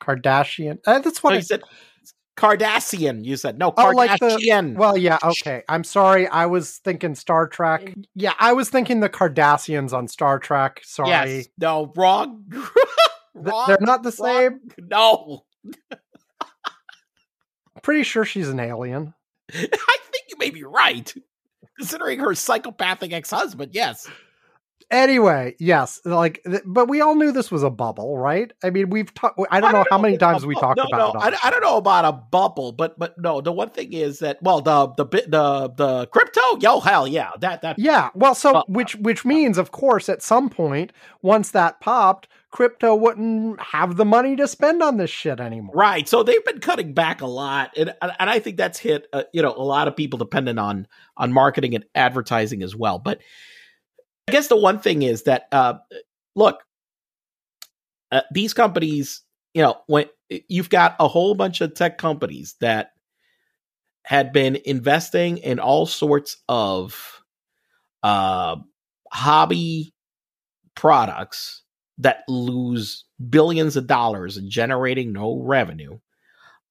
[0.00, 0.78] Kardashian.
[0.86, 1.62] Uh, that's what no, I you said
[2.36, 3.24] Kardashian.
[3.24, 4.74] You said no, Oh, like the- Kardashian.
[4.74, 5.62] Well, yeah, okay.
[5.68, 6.26] I'm sorry.
[6.28, 7.82] I was thinking Star Trek.
[7.82, 10.80] Mm, yeah, I was thinking the Kardashians on Star Trek.
[10.84, 11.10] Sorry.
[11.10, 12.44] yes, no, wrong,
[13.34, 13.64] wrong.
[13.68, 14.28] They're not the wrong.
[14.28, 14.60] same.
[14.90, 15.44] No,
[17.82, 19.12] Pretty sure she's an alien.
[19.52, 21.12] I think you may be right,
[21.76, 23.72] considering her psychopathic ex-husband.
[23.74, 24.08] Yes,
[24.94, 28.52] Anyway, yes, like, th- but we all knew this was a bubble, right?
[28.62, 29.40] I mean, we've talked.
[29.50, 31.34] I don't know how many times we talked no, about No, it.
[31.34, 33.40] I, I don't know about a bubble, but but no.
[33.40, 37.32] The one thing is that well, the the bit the the crypto, yo, hell yeah,
[37.40, 40.92] that that Yeah, well, so which which means, of course, at some point,
[41.22, 45.74] once that popped, crypto wouldn't have the money to spend on this shit anymore.
[45.74, 46.08] Right.
[46.08, 49.42] So they've been cutting back a lot, and and I think that's hit uh, you
[49.42, 50.86] know a lot of people dependent on
[51.16, 53.00] on marketing and advertising as well.
[53.00, 53.18] But
[54.28, 55.74] I guess the one thing is that uh,
[56.34, 56.62] look,
[58.10, 59.22] uh, these companies,
[59.52, 60.06] you know, when
[60.48, 62.92] you've got a whole bunch of tech companies that
[64.04, 67.22] had been investing in all sorts of
[68.02, 68.56] uh,
[69.12, 69.94] hobby
[70.74, 71.62] products
[71.98, 75.98] that lose billions of dollars and generating no revenue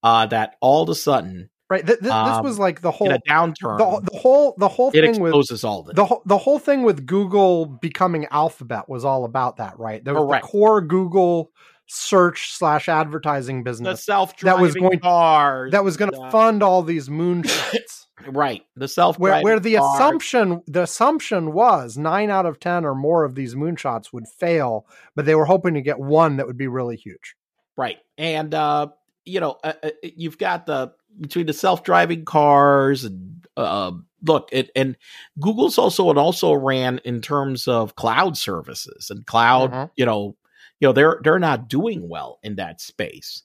[0.04, 1.86] uh, that all of a sudden right.
[1.86, 5.01] Th- th- Um, this was like the whole downturn, the, the whole the whole it
[5.01, 5.95] thing with exposes all this.
[5.95, 10.03] the whole the whole thing with Google becoming Alphabet was all about that, right?
[10.03, 10.45] There was Correct.
[10.45, 11.51] the core Google
[11.88, 15.71] search slash advertising business, the self-driving that was going- cars.
[15.71, 18.07] that was going to uh, fund all these moonshots.
[18.28, 18.63] right.
[18.78, 19.95] The self-driving where the cars.
[19.99, 24.86] assumption the assumption was nine out of ten or more of these moonshots would fail,
[25.15, 27.36] but they were hoping to get one that would be really huge.
[27.76, 27.97] Right.
[28.17, 28.88] And uh
[29.26, 30.91] you know, uh, uh, you've got the
[31.22, 33.91] between the self-driving cars and uh
[34.26, 34.95] look, it and
[35.39, 39.91] Google's also and also ran in terms of cloud services and cloud, Mhm.
[39.95, 40.36] you know,
[40.80, 43.43] you know, they're they're not doing well in that space.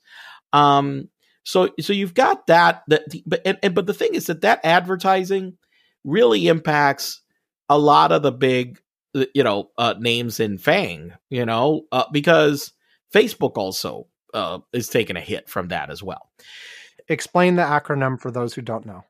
[0.52, 1.08] Um
[1.44, 4.60] so so you've got that that but and, and but the thing is that that
[4.64, 5.56] advertising
[6.04, 7.22] really impacts
[7.68, 8.80] a lot of the big
[9.34, 12.72] you know uh, names in FAANG, you know, uh, because
[13.12, 16.30] Facebook also uh, is taking a hit from that as well.
[17.08, 19.04] Explain the acronym for those who don't know.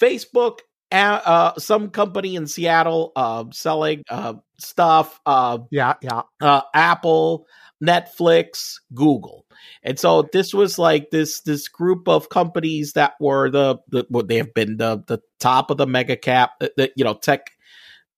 [0.00, 0.60] Facebook,
[0.90, 6.22] uh, some company in Seattle uh, selling uh, stuff, uh, Yeah, yeah.
[6.40, 7.46] uh, Apple,
[7.84, 9.46] Netflix, Google,
[9.82, 14.28] and so this was like this this group of companies that were the, the what
[14.28, 17.50] they have been the the top of the mega cap, uh, the, you know, tech.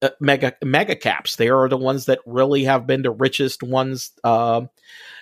[0.03, 4.13] Uh, mega mega caps they are the ones that really have been the richest ones
[4.25, 4.63] uh,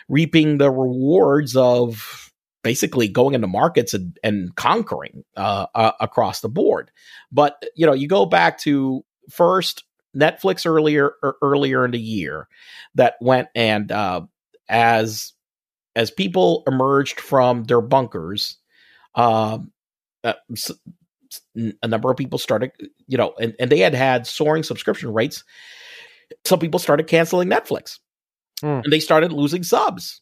[0.09, 2.28] reaping the rewards of
[2.63, 6.91] basically going into markets and, and conquering uh, uh, across the board.
[7.31, 9.85] But you know, you go back to first
[10.17, 12.49] Netflix earlier er, earlier in the year
[12.95, 14.23] that went and uh,
[14.69, 15.33] as
[15.97, 18.57] as people emerged from their bunkers,
[19.15, 19.73] um,
[20.23, 20.35] uh,
[21.83, 22.71] a number of people started,
[23.07, 25.45] you know, and, and they had had soaring subscription rates.
[26.45, 27.99] Some people started canceling Netflix,
[28.61, 28.81] Hmm.
[28.85, 30.21] and they started losing subs.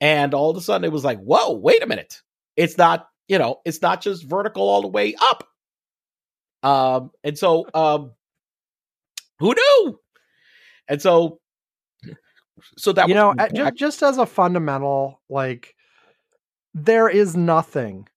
[0.00, 2.22] And all of a sudden, it was like, "Whoa, wait a minute!
[2.56, 5.48] It's not, you know, it's not just vertical all the way up."
[6.62, 8.12] Um, and so, um,
[9.38, 10.00] who knew?
[10.88, 11.40] And so,
[12.76, 15.74] so that you know, just just as a fundamental, like
[16.74, 18.08] there is nothing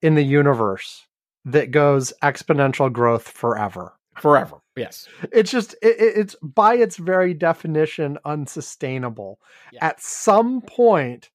[0.00, 1.06] in the universe
[1.44, 3.97] that goes exponential growth forever.
[4.20, 4.56] Forever.
[4.76, 9.40] Yes, It's just it, it- it's by its very definition unsustainable.
[9.72, 9.86] Yeah.
[9.86, 11.30] At some point,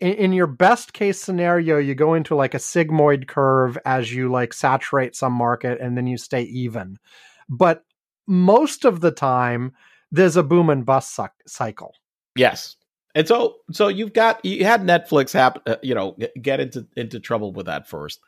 [0.00, 4.52] in your best case scenario, you go into like a sigmoid curve as you like
[4.52, 6.98] saturate some market, and then you stay even.
[7.48, 7.84] But
[8.28, 9.72] most of the time,
[10.12, 11.94] there's a boom and bust cycle.
[12.36, 12.76] yes.
[13.14, 16.86] And so, so you've got you had Netflix happen, uh, you know, get- get into
[16.98, 18.20] into trouble with that first.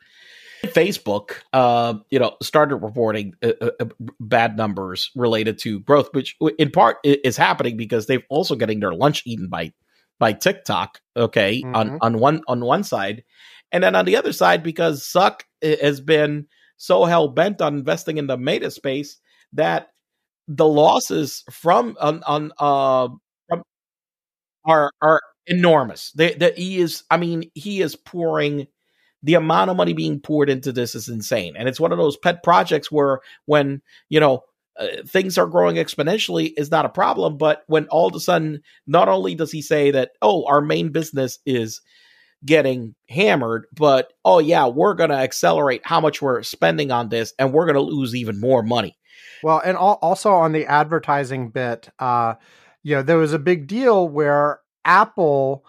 [0.67, 3.85] Facebook, uh, you know, started reporting uh, uh, uh,
[4.19, 8.93] bad numbers related to growth, which in part is happening because they've also getting their
[8.93, 9.71] lunch eaten by
[10.19, 10.99] by TikTok.
[11.15, 11.97] Okay, on Mhm.
[12.01, 13.23] on one on one side,
[13.71, 16.47] and then on the other side because Zuck has been
[16.77, 19.17] so hell bent on investing in the meta space
[19.53, 19.89] that
[20.47, 23.07] the losses from on on uh
[23.47, 23.63] from
[24.65, 26.11] are are enormous.
[26.13, 28.67] That he is, I mean, he is pouring
[29.23, 32.17] the amount of money being poured into this is insane, and it's one of those
[32.17, 34.43] pet projects where when you know
[34.79, 38.61] uh, things are growing exponentially is not a problem, but when all of a sudden,
[38.87, 41.81] not only does he say that, oh, our main business is
[42.45, 47.33] getting hammered, but oh yeah, we're going to accelerate how much we're spending on this,
[47.37, 48.97] and we're going to lose even more money.
[49.43, 52.35] Well, and al- also on the advertising bit, uh,
[52.81, 55.65] you know, there was a big deal where Apple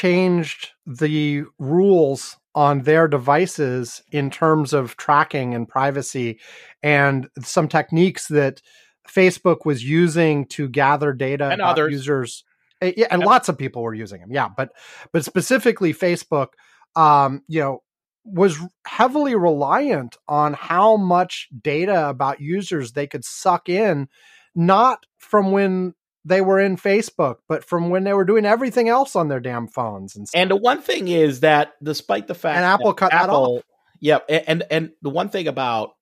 [0.00, 6.38] changed the rules on their devices in terms of tracking and privacy
[6.82, 8.60] and some techniques that
[9.08, 11.92] Facebook was using to gather data And about others.
[11.92, 12.44] users.
[12.82, 13.26] Uh, Yeah, and Yep.
[13.26, 14.30] lots of people were using them.
[14.32, 14.70] Yeah, but
[15.12, 16.48] but specifically Facebook,
[16.94, 17.82] um, you know,
[18.24, 24.08] was heavily reliant on how much data about users they could suck in,
[24.54, 25.94] not from when
[26.26, 29.68] they were in Facebook, but from when they were doing everything else on their damn
[29.68, 30.40] phones and stuff.
[30.40, 33.62] And the one thing is that despite the fact And Apple cut that Apple,
[34.00, 35.92] yeah, and and the one thing about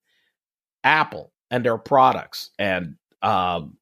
[0.83, 3.77] Apple and their products and um,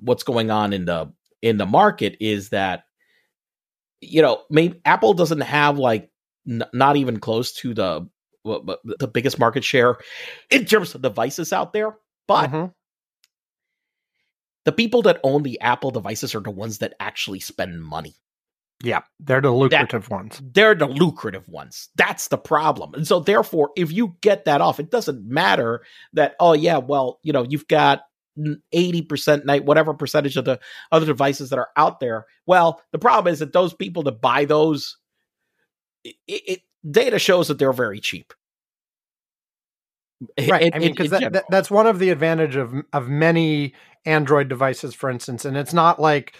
[0.00, 2.84] what's going on in the in the market is that
[4.00, 6.10] you know maybe Apple doesn't have like
[6.48, 8.08] n- not even close to the
[8.44, 9.98] the biggest market share
[10.48, 11.96] in terms of devices out there,
[12.26, 12.72] but Mhm.
[14.64, 18.14] The people that own the Apple devices are the ones that actually spend money.
[18.84, 20.40] yeah, they're the lucrative ones.
[20.52, 21.88] they're the lucrative ones.
[21.96, 22.94] That's the problem.
[22.94, 25.82] And so therefore, if you get that off, it doesn't matter
[26.12, 28.02] that, oh yeah, well, you know, you've got
[28.72, 30.60] 80% night, whatever percentage of the
[30.92, 32.26] other devices that are out there.
[32.46, 34.96] Well, the problem is that those people that buy those,
[36.04, 38.32] it, it data shows that they're very cheap.
[40.48, 43.72] right i mean because that, that, that's one of the advantage of of many
[44.08, 46.34] android devices for instance and it's not like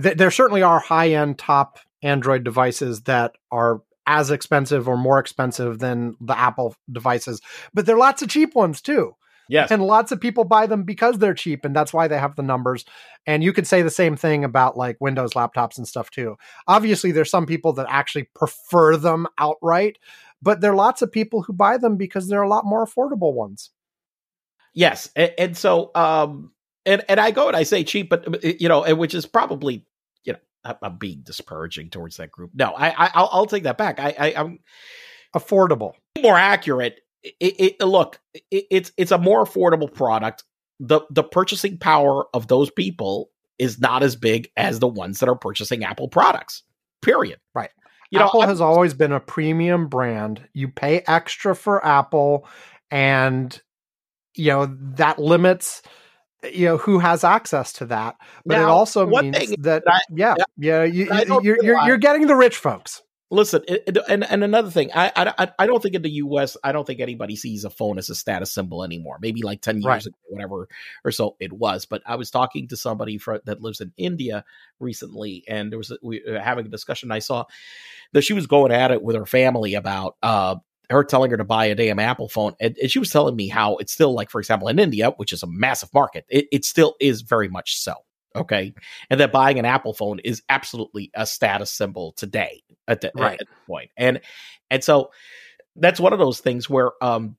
[0.00, 5.18] th- there certainly are high end top android devices that are as expensive or more
[5.18, 7.40] expensive than the apple devices
[7.72, 9.14] but there are lots of cheap ones too.
[9.48, 12.36] Yes, and lots of people buy them because they're cheap and that's why they have
[12.36, 12.86] the numbers.
[13.26, 16.36] And you could say the same thing about like windows laptops and stuff too.
[16.68, 19.98] Obviously there's some people that actually prefer them outright
[20.42, 23.32] but there are lots of people who buy them because they're a lot more affordable
[23.32, 23.70] ones.
[24.74, 26.52] Yes, and, and so um,
[26.86, 29.86] and and I go and I say cheap, but you know, and which is probably
[30.24, 32.50] you know I'm, I'm being disparaging towards that group.
[32.54, 33.98] No, I, I I'll, I'll take that back.
[34.00, 34.58] I, I I'm
[35.34, 37.00] affordable more accurate.
[37.22, 40.44] It, it, look, it, it's it's a more affordable product.
[40.80, 45.28] the The purchasing power of those people is not as big as the ones that
[45.28, 46.62] are purchasing Apple products.
[47.00, 47.38] Period.
[47.54, 47.70] Right.
[48.10, 50.46] You know, Apple I'm- has always been a premium brand.
[50.52, 52.46] You pay extra for Apple,
[52.90, 53.58] and
[54.34, 54.66] you know
[54.96, 55.82] that limits
[56.52, 58.16] you know who has access to that.
[58.44, 62.34] But it also means that I- yeah, yeah, you, are you're, you're you're getting the
[62.36, 63.02] rich folks.
[63.30, 66.56] listen, it, it- and and another thing, I, I I don't think in the U.S.
[66.62, 69.18] I don't think anybody sees a phone as a status symbol anymore.
[69.22, 70.06] Maybe like ten years Right.
[70.06, 70.68] ago, whatever
[71.04, 71.86] or so it was.
[71.86, 74.44] But I was talking to somebody for, that lives in India
[74.80, 77.10] recently, and there was a, we were having a discussion.
[77.10, 77.44] I saw
[78.12, 80.56] that she was going at it with her family about uh
[80.92, 83.48] her telling her to buy a damn Apple phone, and, and she was telling me
[83.48, 86.64] how it's still like, for example, in India, which is a massive market, it, it
[86.64, 87.94] still is very much so.
[88.34, 88.72] Okay,
[89.10, 93.34] and that buying an Apple phone is absolutely a status symbol today at the Right.
[93.34, 93.90] at this point.
[93.96, 94.20] And
[94.70, 95.10] and so
[95.76, 97.36] that's one of those things where um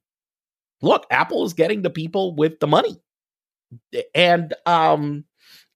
[0.82, 3.02] look, Apple is getting the people with the money.
[4.14, 5.26] And um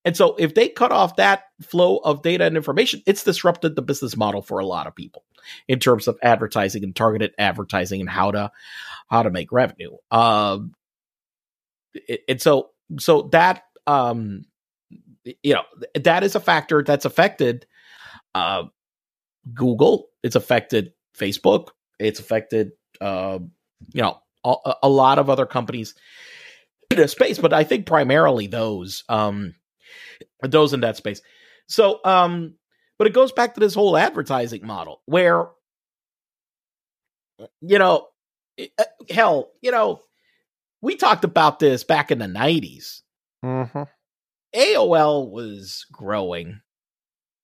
[0.05, 3.81] and so if they cut off that flow of data and information, it's disrupted the
[3.81, 5.23] business model for a lot of people
[5.67, 8.51] in terms of advertising and targeted advertising and how to
[9.09, 9.95] how to make revenue.
[10.11, 10.73] Um
[12.27, 12.69] and so
[12.99, 14.45] so that um
[15.43, 15.63] you know
[15.95, 17.65] that is a factor that's affected
[18.35, 18.63] uh
[19.53, 21.69] Google, it's affected Facebook,
[21.99, 23.39] it's affected uh,
[23.93, 25.95] you know a, a lot of other companies
[26.91, 29.55] in the space, but I think primarily those um
[30.41, 31.21] those in that space.
[31.67, 32.55] So um
[32.97, 35.47] but it goes back to this whole advertising model where
[37.61, 38.07] you know
[38.59, 40.01] uh, hell, you know,
[40.81, 43.01] we talked about this back in the 90s.
[43.43, 43.83] Mm-hmm.
[44.55, 46.61] AOL was growing.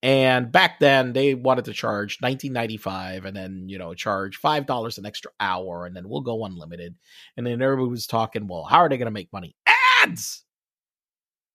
[0.02, 5.06] And back then they wanted to charge 19.95 and then, you know, charge $5 an
[5.06, 6.96] extra hour and then we'll go unlimited.
[7.38, 9.56] And then everybody was talking, well, how are they going to make money?
[10.04, 10.44] Ads.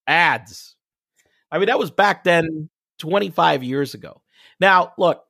[0.07, 0.77] Ads.
[1.51, 4.23] I mean, that was back then 25 years ago.
[4.61, 5.25] Now, look,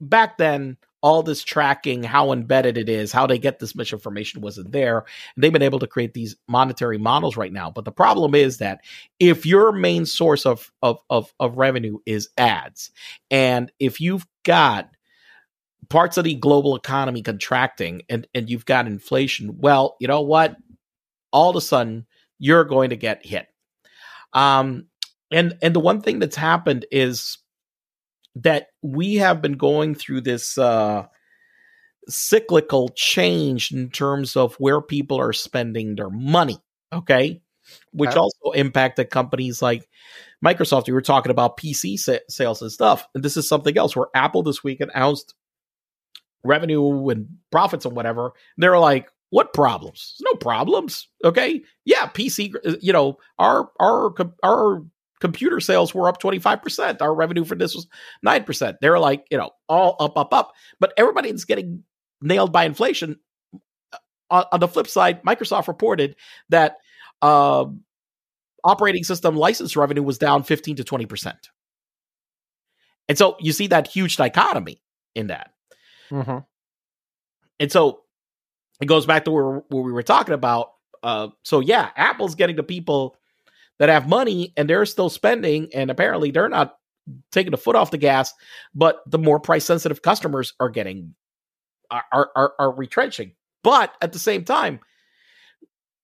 [0.00, 4.40] back then all this tracking, how embedded it is, how they get this much information
[4.40, 5.04] wasn't there.
[5.34, 7.70] And they've been able to create these monetary models right now.
[7.70, 8.80] But the problem is that
[9.20, 12.90] if your main source of of of, of revenue is ads,
[13.30, 14.90] and if you've got
[15.88, 20.56] parts of the global economy contracting and and you've got inflation, well, you know what?
[21.32, 22.06] All of a sudden,
[22.38, 23.46] you're going to get hit.
[24.32, 24.86] Um,
[25.30, 27.38] and and the one thing that's happened is
[28.36, 31.06] that we have been going through this uh,
[32.08, 36.58] cyclical change in terms of where people are spending their money.
[36.92, 37.42] Okay,
[37.92, 39.88] which also impacted companies like
[40.44, 40.86] Microsoft.
[40.86, 44.08] We were talking about PC sa- sales and stuff, and this is something else where
[44.14, 45.34] Apple this week announced
[46.44, 48.32] revenue and profits and whatever.
[48.56, 50.16] They're like, "What problems?
[50.22, 52.54] No problems." Okay, yeah, PC.
[52.80, 54.82] You know, our our our
[55.20, 57.00] computer sales were up 25%.
[57.00, 57.86] Our revenue for this was
[58.24, 58.76] 9%.
[58.80, 60.52] They're like, you know, all up, up, up.
[60.80, 61.82] But everybody's getting
[62.20, 63.18] nailed by inflation.
[64.30, 66.16] On, on the flip side, Microsoft reported
[66.50, 66.76] that
[67.22, 67.64] uh,
[68.64, 71.34] operating system license revenue was down 15 to 20%.
[73.08, 74.82] And so you see that huge dichotomy
[75.14, 75.52] in that.
[76.10, 76.38] Mm-hmm.
[77.60, 78.02] And so
[78.80, 80.72] it goes back to where, where we were talking about.
[81.02, 83.16] Uh, so yeah, Apple's getting the people
[83.78, 86.76] that have money and they're still spending, and apparently they're not
[87.32, 88.32] taking the foot off the gas.
[88.74, 91.14] But the more price sensitive customers are getting
[91.90, 93.32] are, are are retrenching.
[93.62, 94.80] But at the same time,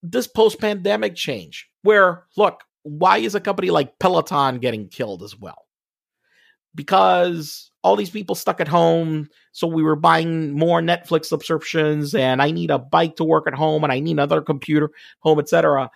[0.03, 5.39] this post pandemic change, where look, why is a company like Peloton getting killed as
[5.39, 5.67] well?
[6.75, 12.43] Because all these people stuck at home, so we were buying more Netflix subscriptions, and
[12.43, 15.91] I need a bike to work at home, and I need another computer home, etc.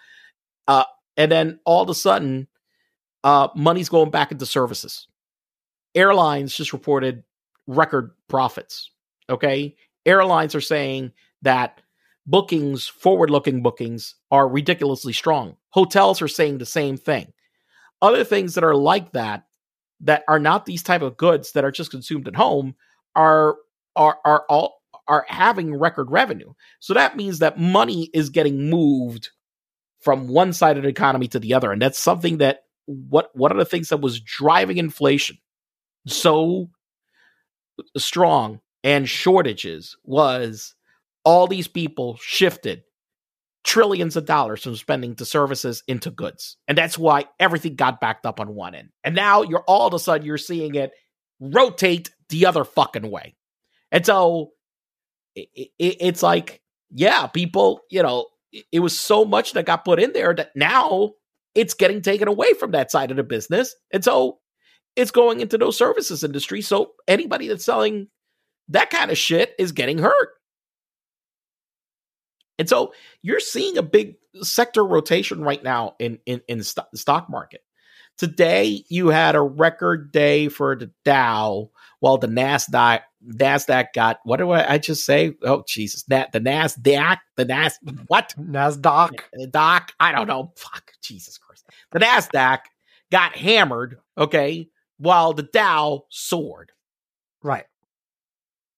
[0.69, 0.85] Uh,
[1.19, 2.47] and then all of a sudden,
[3.25, 5.09] uh, money's going back into services.
[5.95, 7.25] Airlines just reported
[7.67, 8.91] record profits.
[9.29, 11.13] Okay, airlines are saying
[11.43, 11.83] that
[12.25, 15.57] bookings, forward looking bookings, are ridiculously strong.
[15.71, 17.33] Hotels are saying the same thing.
[18.01, 19.45] Other things that are like that,
[20.01, 22.77] that are not these type of goods that are just consumed at home,
[23.17, 23.57] are
[23.97, 26.53] are are all are having record revenue.
[26.79, 29.31] So that means that money is getting moved
[30.09, 33.51] from one side of the economy to the other, and that's something that what one
[33.51, 35.37] of the things that was driving inflation
[36.07, 36.71] so
[37.95, 40.75] strong and shortages was
[41.27, 42.85] all these people shifted
[43.65, 46.57] trillions of dollars from spending to services into goods.
[46.67, 48.89] And that's why everything got backed up on one end.
[49.05, 50.93] And now you're all of a sudden you're seeing it
[51.39, 53.37] rotate the other fucking way.
[53.93, 54.53] And so
[55.35, 60.01] it, it, it's like, yeah, people, you know, it, was so much that got put
[60.01, 61.13] in there that now
[61.55, 63.75] it's getting taken away from that side of the business.
[63.93, 64.39] And so
[64.97, 66.61] it's going into those services industry.
[66.61, 68.09] So anybody that's selling
[68.69, 70.31] that kind of shit is getting hurt.
[72.59, 72.93] And so
[73.23, 77.61] you're seeing a big sector rotation right now in in, in the stock market.
[78.19, 81.71] Today you had a record day for the Dow,
[82.01, 85.35] while the Nasdaq Nasdaq got what do I, I just say?
[85.43, 89.93] Oh Jesus, that the Nasdaq, the Nas what Nasdaq, the Doc?
[89.99, 90.53] I don't know.
[90.57, 92.61] Fuck Jesus Christ, the Nasdaq
[93.11, 93.99] got hammered.
[94.17, 96.73] Okay, while the Dow soared.
[97.43, 97.67] Right.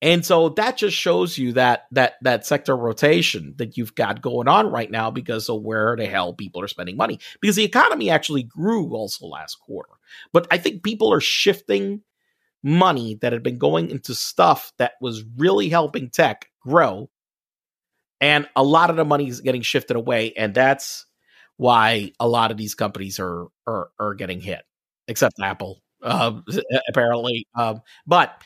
[0.03, 4.49] And so that just shows you that that that sector rotation that you've got going
[4.49, 7.19] on right now because of where the hell people are spending money.
[7.41, 9.93] Because the economy actually grew also last quarter.
[10.33, 12.01] But I think people are shifting
[12.63, 17.09] money that had been going into stuff that was really helping tech grow.
[18.21, 20.33] And a lot of the money is getting shifted away.
[20.35, 21.07] And that's
[21.57, 24.63] why a lot of these companies are are, are getting hit,
[25.09, 26.41] except Apple, uh,
[26.89, 27.47] apparently.
[27.55, 28.43] Um, but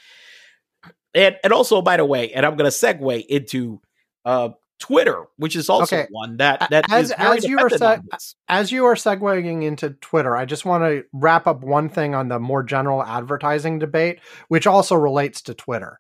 [1.15, 3.81] and and also by the way, and I'm going to segue into
[4.25, 6.07] uh, Twitter, which is also Okay.
[6.11, 8.35] one that that as is very as you are this.
[8.49, 12.29] as you are segueing into Twitter, I just want to wrap up one thing on
[12.29, 15.99] the more general advertising debate, which also relates to Twitter,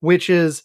[0.00, 0.62] which is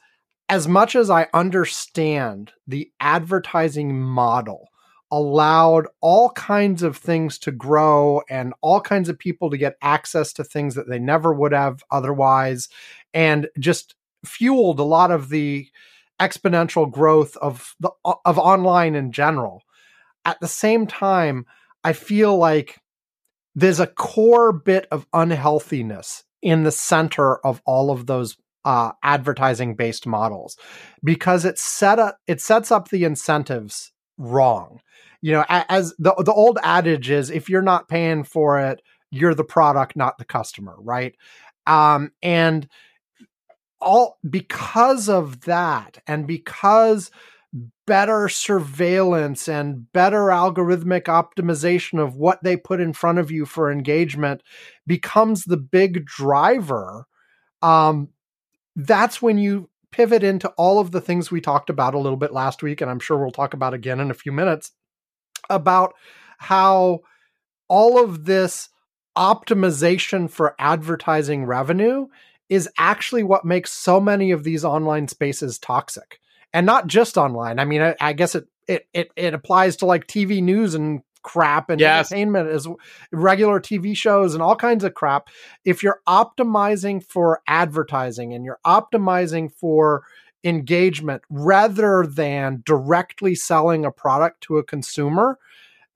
[0.47, 4.69] as much as I understand the advertising model
[5.11, 10.33] allowed all kinds of things to grow and all kinds of people to get access
[10.33, 12.69] to things that they never would have otherwise
[13.13, 15.67] and just fueled a lot of the
[16.19, 17.91] exponential growth of the
[18.25, 19.63] of online in general.
[20.25, 21.45] At the same time
[21.83, 22.79] i feel like
[23.55, 29.75] there's a core bit of unhealthiness in the center of all of those uh, advertising
[29.75, 30.57] based models
[31.03, 34.81] because it set up it sets up the incentives wrong.
[35.21, 39.33] You know as the the old adage is if you're not paying for it you're
[39.33, 41.15] the product not the customer right?
[41.65, 42.67] Um and
[43.81, 47.11] all because of that and because
[47.87, 53.71] better surveillance and better algorithmic optimization of what they put in front of you for
[53.71, 54.43] engagement
[54.85, 57.05] becomes the big driver
[57.61, 58.09] um
[58.75, 62.31] that's when you pivot into all of the things we talked about a little bit
[62.31, 64.71] last week and I'm sure we'll talk about again in a few minutes
[65.49, 65.95] about
[66.37, 66.99] how
[67.67, 68.69] all of this
[69.17, 72.07] optimization for advertising revenue
[72.49, 76.19] is actually what makes so many of these online spaces toxic.
[76.51, 77.59] And not just online.
[77.59, 81.01] I mean i, I guess it, it it it applies to like tv news and
[81.21, 82.11] crap and Yes.
[82.11, 82.67] entertainment as
[83.11, 85.27] regular tv shows and all kinds of crap.
[85.65, 90.03] If you're optimizing for advertising and you're optimizing for
[90.43, 95.37] engagement rather than directly selling a product to a consumer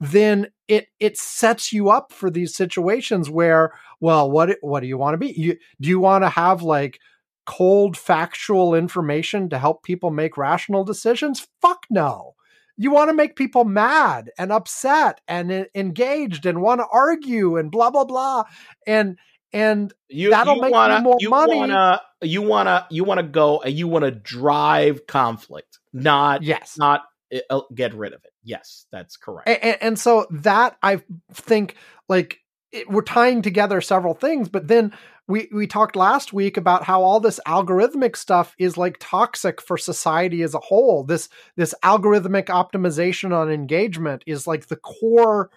[0.03, 4.97] then it it sets you up for these situations where well what what do you
[4.97, 6.99] want to be you do you want to have like
[7.45, 12.33] cold factual information to help people make rational decisions fuck no
[12.75, 17.71] you want to make people mad and upset and engaged and want to argue and
[17.71, 18.43] blah blah blah
[18.87, 19.17] and
[19.53, 21.55] and You, That'll you make you wanna, more you money.
[21.55, 27.03] Wanna, you wanna you wanna go and you wanna drive conflict, not yes not
[27.49, 28.32] uh, get rid of it.
[28.43, 29.47] Yes, that's correct.
[29.47, 31.75] and, and so that I think
[32.09, 32.39] like
[32.71, 34.93] it, we're tying together several things, but then
[35.27, 39.77] we we talked last week about how all this algorithmic stuff is like toxic for
[39.77, 41.03] society as a whole.
[41.03, 45.49] This this algorithmic optimization on engagement is like the core.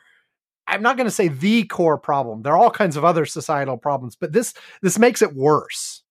[0.69, 2.43] I'm not going to say the core problem.
[2.43, 6.03] There are all kinds of other societal problems, but this this makes it worse.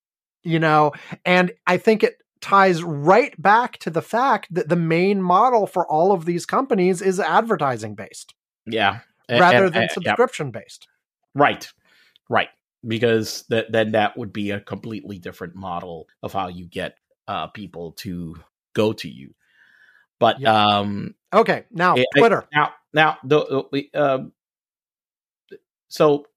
[0.44, 0.92] You know,
[1.26, 5.88] and I think it ties right back to the fact that the main model for
[5.88, 8.36] all of these companies is advertising based
[8.68, 9.94] yeah, rather and- than and- yeah.
[10.12, 10.88] subscription based.
[11.34, 11.68] Right.
[12.30, 12.50] Right.
[12.88, 17.48] Because that then that would be a completely different model of how you get uh,
[17.48, 18.36] people to
[18.74, 19.34] go to you.
[20.20, 20.50] But Yep.
[20.54, 22.46] um, Okay, now it- I- Twitter.
[22.54, 24.32] now now the we um,
[25.90, 26.28] so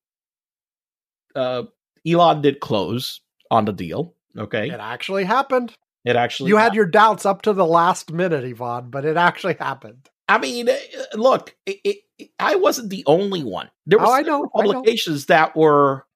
[1.37, 1.65] uh,
[2.07, 4.15] Elon did close on the deal.
[4.37, 5.75] Okay, it actually happened.
[6.09, 9.55] It actually You had your doubts up to the last minute, Ivan, but it actually
[9.55, 10.09] happened.
[10.27, 10.75] I mean, uh,
[11.15, 13.69] look, it, it, I wasn't the only one.
[13.85, 14.73] There were Oh, I know, I know.
[14.73, 16.07] publications that were.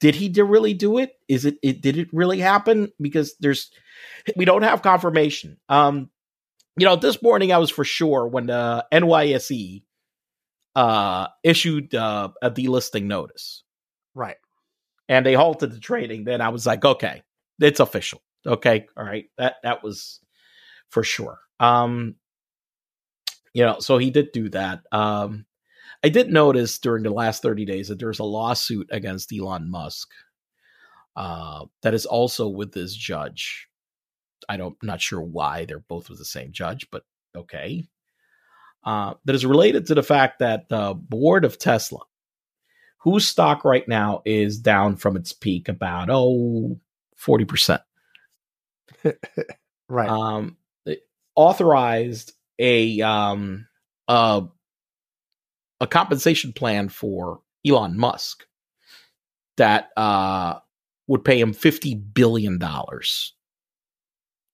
[0.00, 1.12] Did he really do it?
[1.28, 1.82] Is it, it?
[1.82, 2.90] Did it really happen?
[2.98, 3.70] Because there's,
[4.34, 5.58] we don't have confirmation.
[5.68, 6.08] Um,
[6.78, 9.82] you know, this morning I was for sure when the NYSE
[10.76, 13.64] uh issued uh, a delisting notice
[14.14, 14.36] Right.
[15.08, 16.24] and they halted the trading.
[16.24, 17.22] Then I was like, okay,
[17.60, 18.22] it's official.
[18.46, 20.20] Okay, all right, that that was
[20.90, 21.38] for sure.
[21.60, 22.16] Um,
[23.52, 24.82] you know, so he did do that.
[24.92, 25.46] Um,
[26.04, 30.08] I did notice during the last thirty days that there's a lawsuit against Elon Musk.
[31.16, 33.68] Uh, that is also with this judge.
[34.48, 37.02] I don't, not sure why they're both with the same judge, but
[37.36, 37.88] okay.
[38.84, 42.00] Uh, that is related to the fact that the board of Tesla,
[42.98, 46.78] whose stock right now is down from its peak about oh
[47.20, 47.80] 40%.
[49.88, 50.08] Right.
[50.08, 50.56] Um,
[51.34, 53.66] authorized a um
[54.08, 54.42] uh,
[55.80, 58.44] a compensation plan for Elon Musk
[59.56, 60.58] that uh
[61.06, 63.34] would pay him 50 billion dollars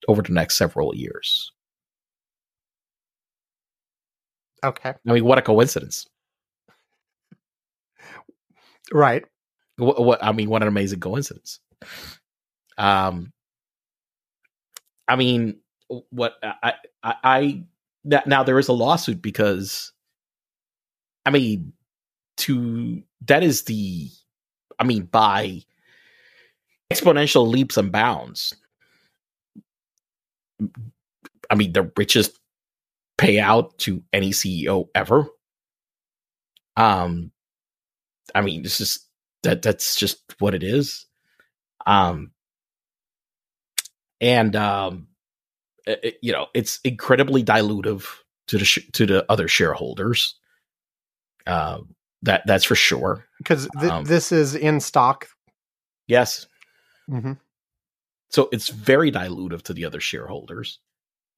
[0.07, 1.51] over the next several years.
[4.63, 4.93] okay.
[5.07, 6.07] I mean, what a coincidence.
[8.91, 9.25] Right.
[9.77, 11.59] What, what I mean, what an amazing coincidence.
[12.77, 13.31] Um,
[15.07, 15.57] I mean,
[16.09, 17.63] what I I, I
[18.05, 19.91] that now there is a lawsuit because,
[21.25, 21.73] I mean,
[22.37, 24.09] to that is the,
[24.79, 25.61] I mean, by
[26.91, 28.55] exponential leaps and bounds.
[31.49, 32.39] I mean, the richest
[33.17, 35.27] payout to any CEO ever.
[36.77, 37.31] Um,
[38.33, 38.99] I mean, this is
[39.43, 41.05] that that's just what it is.
[41.85, 42.31] Um,
[44.21, 45.07] and um,
[45.85, 48.05] it- you know, it's incredibly dilutive
[48.47, 50.35] to the sh- to the other shareholders.
[51.47, 51.79] Uh,
[52.23, 53.25] that that's for sure.
[53.37, 55.27] Because th- Um, this is in stock.
[56.07, 56.47] Yes,
[57.09, 57.33] hmm
[58.29, 60.79] so it's very dilutive to the other shareholders,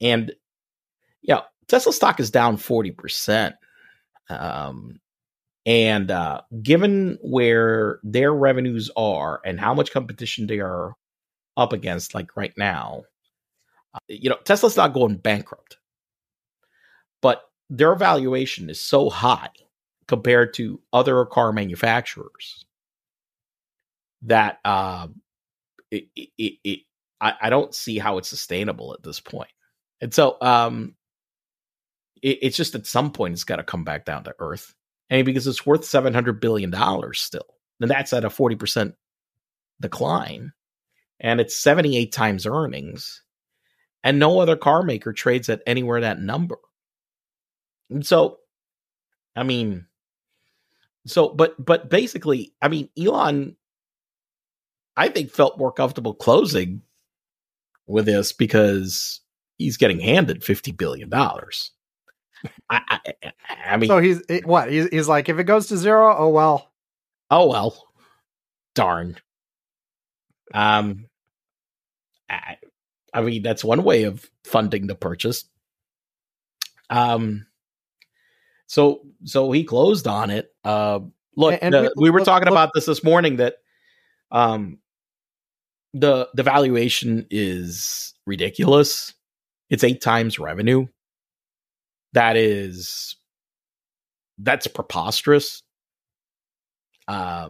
[0.01, 0.33] and
[1.21, 3.55] yeah, Tesla stock is down forty percent.
[4.29, 4.99] Um,
[5.65, 10.95] and uh, given where their revenues are and how much competition they are
[11.57, 13.03] up against, like right now,
[13.93, 15.77] uh, you know, Tesla's not going bankrupt,
[17.21, 19.49] but their valuation is so high
[20.07, 22.65] compared to other car manufacturers
[24.21, 25.07] that uh,
[25.91, 26.79] it, it, it,
[27.19, 29.51] I, I don't see how it's sustainable at this point.
[29.99, 30.95] And so, um,
[32.21, 34.73] it, it's just at some point it's got to come back down to earth.
[35.09, 37.47] And because it's worth seven hundred billion dollars still,
[37.79, 38.95] and that's at a forty percent
[39.79, 40.51] decline,
[41.19, 43.23] and it's seventy eight times earnings,
[44.03, 46.57] and no other car maker trades at anywhere that number.
[47.89, 48.39] And so,
[49.35, 49.85] I mean,
[51.05, 53.55] so but but basically, I mean, Elon,
[54.95, 56.81] I think felt more comfortable closing
[57.85, 59.21] with this because
[59.57, 61.71] he's getting handed fifty billion dollars.
[62.69, 63.31] I, I,
[63.71, 64.69] I mean, So he's what?
[64.71, 66.71] He's, he's like, if it goes to zero, oh well.
[67.31, 67.87] oh well,
[68.75, 69.17] darn.
[70.53, 71.05] Um,
[72.29, 72.57] I,
[73.13, 75.45] I mean that's one way of funding the purchase.
[76.89, 77.45] Um,
[78.67, 80.53] so so he closed on it.
[80.63, 80.99] Uh,
[81.35, 83.55] look, And- and the- we- we were look- talking look- about this this morning that,
[84.31, 84.79] um,
[85.93, 89.13] the the valuation is ridiculous.
[89.69, 90.87] It's eight times revenue.
[92.13, 93.15] That is
[94.37, 95.63] that's preposterous.
[97.07, 97.49] Uh,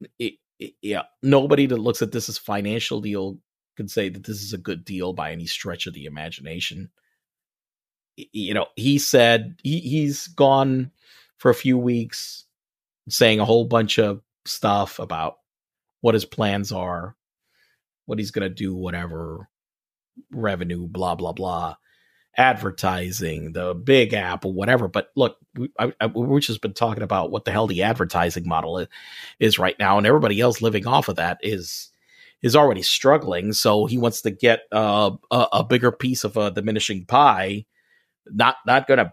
[0.00, 3.38] it, it- yeah, nobody that looks at this as financial deal
[3.76, 6.90] can say that this is a good deal by any stretch of the imagination.
[8.16, 10.90] You know, he said he, he's gone
[11.36, 12.44] for a few weeks
[13.08, 15.36] saying a whole bunch of stuff about
[16.00, 17.14] what his plans are,
[18.06, 19.48] what he's going to do, whatever
[20.32, 21.76] revenue, blah, blah, blah,
[22.36, 24.88] advertising, the big app or whatever.
[24.88, 28.46] But look, we, I, I, we've just been talking about what the hell the advertising
[28.46, 28.88] model is,
[29.38, 31.90] is right now, and everybody else living off of that is
[32.42, 33.52] is already struggling.
[33.52, 37.64] So he wants to get uh, a, a bigger piece of a diminishing pie.
[38.26, 39.12] Not not going to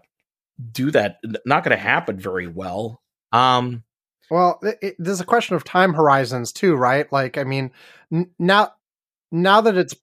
[0.72, 1.18] do that.
[1.46, 3.00] Not going to happen very well.
[3.32, 3.82] Um,
[4.30, 7.10] Well, it, it, there's a question of time horizons too, right?
[7.12, 7.72] Like, I mean,
[8.12, 8.72] n- now
[9.30, 9.94] now that it's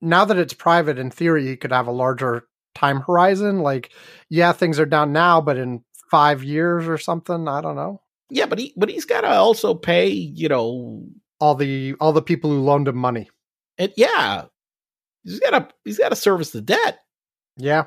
[0.00, 3.60] now that it's private, in theory, you could have a larger time horizon.
[3.60, 3.92] Like,
[4.28, 8.00] yeah, things are down now, but in five years or something, I don't know.
[8.30, 11.04] Yeah, but he but he's got to also pay, you know,
[11.40, 13.30] All the all the people who loaned him money.
[13.78, 14.46] and yeah,
[15.24, 16.98] he's got to he's got to service the debt.
[17.56, 17.84] Yeah,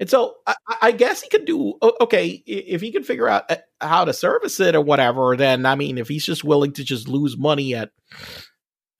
[0.00, 3.56] And so I, I guess he could do okay if he can figure out uh,
[3.80, 5.36] how to service it or whatever.
[5.36, 7.90] Then I mean, if he's just willing to just lose money at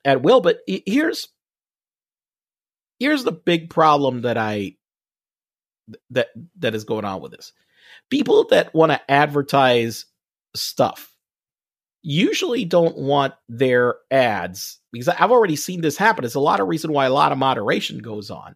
[0.05, 1.29] at will, but here's
[2.99, 4.77] here's the big problem that I
[6.11, 6.29] that
[6.59, 7.53] that is going on with this.
[8.11, 10.07] People that want to advertise
[10.55, 11.15] stuff
[12.03, 16.25] usually don't want their ads because I've already seen this happen.
[16.25, 18.55] It's a lot of reason why a lot of moderation goes on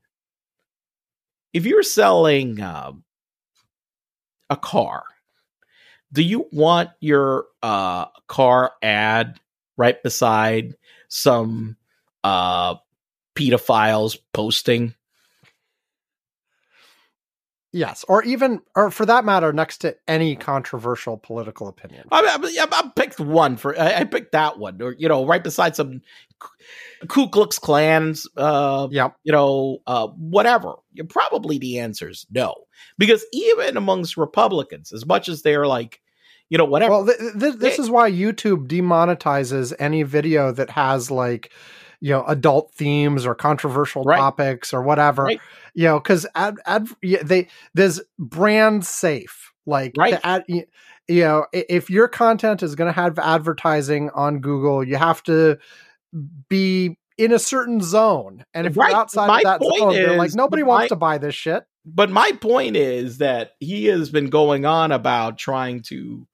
[1.53, 3.05] if you're selling um,
[4.49, 5.05] a car,
[6.12, 9.38] do you want your uh, car ad
[9.76, 10.74] right beside
[11.09, 11.76] some
[12.24, 12.76] uh,
[13.41, 14.95] pedophiles posting?
[17.72, 22.05] yes, or even, or for that matter, next to any controversial political opinion.
[22.11, 25.43] I, I, I picked one for I, I picked that one, or you know, right
[25.43, 26.01] beside some
[27.09, 29.16] Ku Klux Klans uh, Yep.
[29.22, 30.74] you know, uh, whatever.
[30.93, 32.55] You probably the answer is no,
[32.99, 36.01] because even amongst Republicans, as much as they're like,
[36.49, 36.91] you know, whatever.
[36.93, 41.53] Well, th- th- this They- is why YouTube demonetizes any video that has like,
[42.01, 44.17] you know, adult themes or controversial Right.
[44.19, 45.25] topics or whatever.
[45.25, 45.41] Right.
[45.75, 49.53] You know, because ad, ad, they there's brand safe.
[49.67, 50.15] Like, Right.
[50.15, 50.65] the ad, you
[51.09, 55.59] know, if your content is going to have advertising on Google, you have to
[56.49, 58.45] be in a certain zone.
[58.55, 58.91] And if Right.
[58.91, 61.35] you're outside My of that zone, they're like, is- nobody my- wants to buy this
[61.35, 61.65] shit.
[61.85, 66.27] but my point is that he has been going on about trying to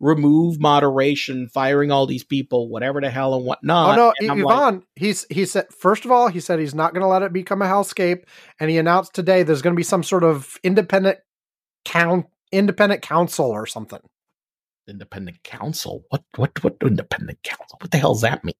[0.00, 3.92] remove moderation, firing all these people, whatever the hell and whatnot.
[3.92, 4.82] Oh no, And I'm like, Ivan.
[4.96, 7.62] he's he said first of all, he said he's not going to let it become
[7.62, 8.24] a hellscape,
[8.60, 11.18] and he announced today there's going to be some sort of independent
[11.84, 14.00] count, independent council or something.
[14.88, 16.04] independent council?
[16.10, 17.78] What what what independent council?
[17.80, 18.54] What the hell does that mean?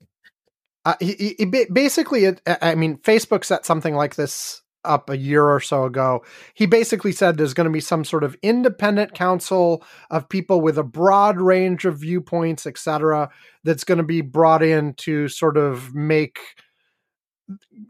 [0.85, 5.17] Uh, he, he- he basically, it, I mean, Facebook set something like this up a
[5.17, 6.25] year or so ago.
[6.55, 10.79] He basically said there's going to be some sort of independent council of people with
[10.79, 13.29] a broad range of viewpoints, etc.,
[13.65, 16.39] that's going to be brought in to sort of make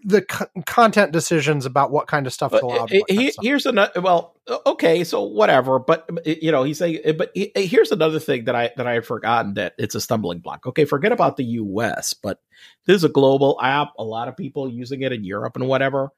[0.05, 2.85] the co- content decisions about what kind of stuff to allow.
[2.85, 4.01] and what kind he- here's another.
[4.01, 4.37] Well,
[4.67, 5.81] okay, so whatever.
[5.81, 7.01] But you know, he's saying.
[7.05, 9.97] Eh, but he- eh, here's another thing that I that I had forgotten that it's
[9.97, 10.65] a stumbling block.
[10.67, 12.39] Okay, forget about the U.S., but
[12.87, 13.89] this is a global app.
[13.99, 16.11] A lot of people using it in Europe and whatever.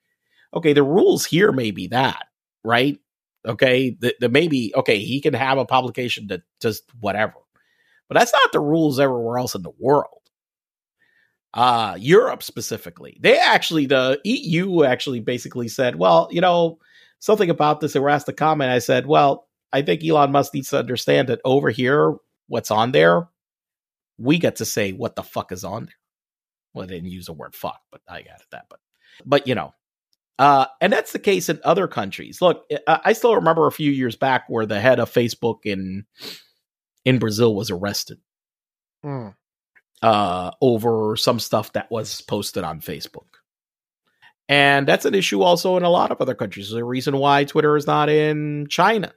[0.55, 2.27] Okay, the rules here may be that
[2.65, 2.99] right.
[3.47, 7.35] Okay, the, the maybe okay he can have a publication that just whatever,
[8.09, 10.21] but that's not the rules everywhere else in the world
[11.55, 13.19] uh Europe specifically.
[13.21, 16.79] They actually the EU actually basically said, well, you know,
[17.19, 17.93] something about this.
[17.93, 18.71] They were asked to comment.
[18.71, 22.17] I said, well, I think Elon Musk needs to understand that over here,
[22.49, 23.29] what's on there,
[24.19, 25.95] we get to say what the fuck is on there.
[26.75, 28.67] Well, they didn't use the word fuck, but I got that.
[28.69, 28.81] But
[29.25, 29.75] but you know,
[30.41, 32.41] uh, and that's the case in other countries.
[32.41, 36.07] Look, I still remember a few years back where the head of Facebook in
[37.05, 38.19] in Brazil was arrested
[39.05, 39.35] Mm.
[40.03, 43.27] uh, over some stuff that was posted on Facebook.
[44.49, 46.71] And that's an issue also in a lot of other countries.
[46.71, 49.13] There's a reason why Twitter is not in China.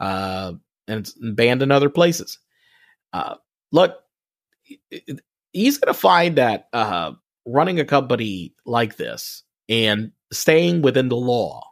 [0.00, 0.52] Uh,
[0.86, 2.38] and it's banned in other places.
[3.12, 3.34] Uh,
[3.72, 3.96] look,
[5.52, 7.12] he's going to find that uh,
[7.46, 11.62] running a company like this and staying within the law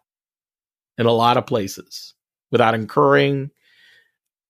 [0.98, 2.14] in a lot of places
[2.50, 3.50] without incurring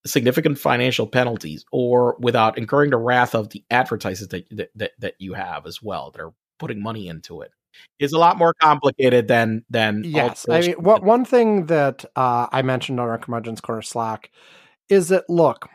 [0.05, 5.15] significant financial penalties or without incurring the wrath of the advertisers that, that, that, that
[5.19, 7.51] you have as well that are putting money into it.
[7.99, 12.47] Is a lot more complicated than than Yes, I mean, what one thing that uh,
[12.51, 14.31] I mentioned on our curmudgeons corner Slack
[14.89, 15.69] is that look,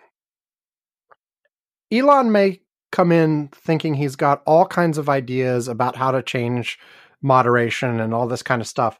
[1.91, 2.61] Elon may
[2.91, 6.79] come in thinking he's got all kinds of ideas about how to change
[7.21, 8.97] moderation and all this kind of stuff,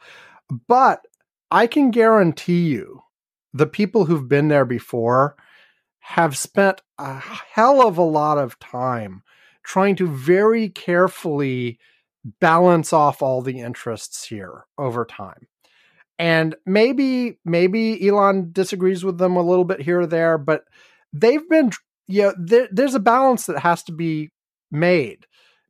[0.67, 1.05] but
[1.49, 3.01] I can guarantee you,
[3.53, 5.35] the people who've been there before
[5.99, 9.23] have spent a hell of a lot of time
[9.63, 11.79] trying to very carefully
[12.39, 15.47] balance off all the interests here over time.
[16.17, 20.63] And maybe maybe Elon disagrees with them a little bit here or there, but
[21.11, 21.71] they've been
[22.07, 24.29] you know there, there's a balance that has to be
[24.71, 25.25] made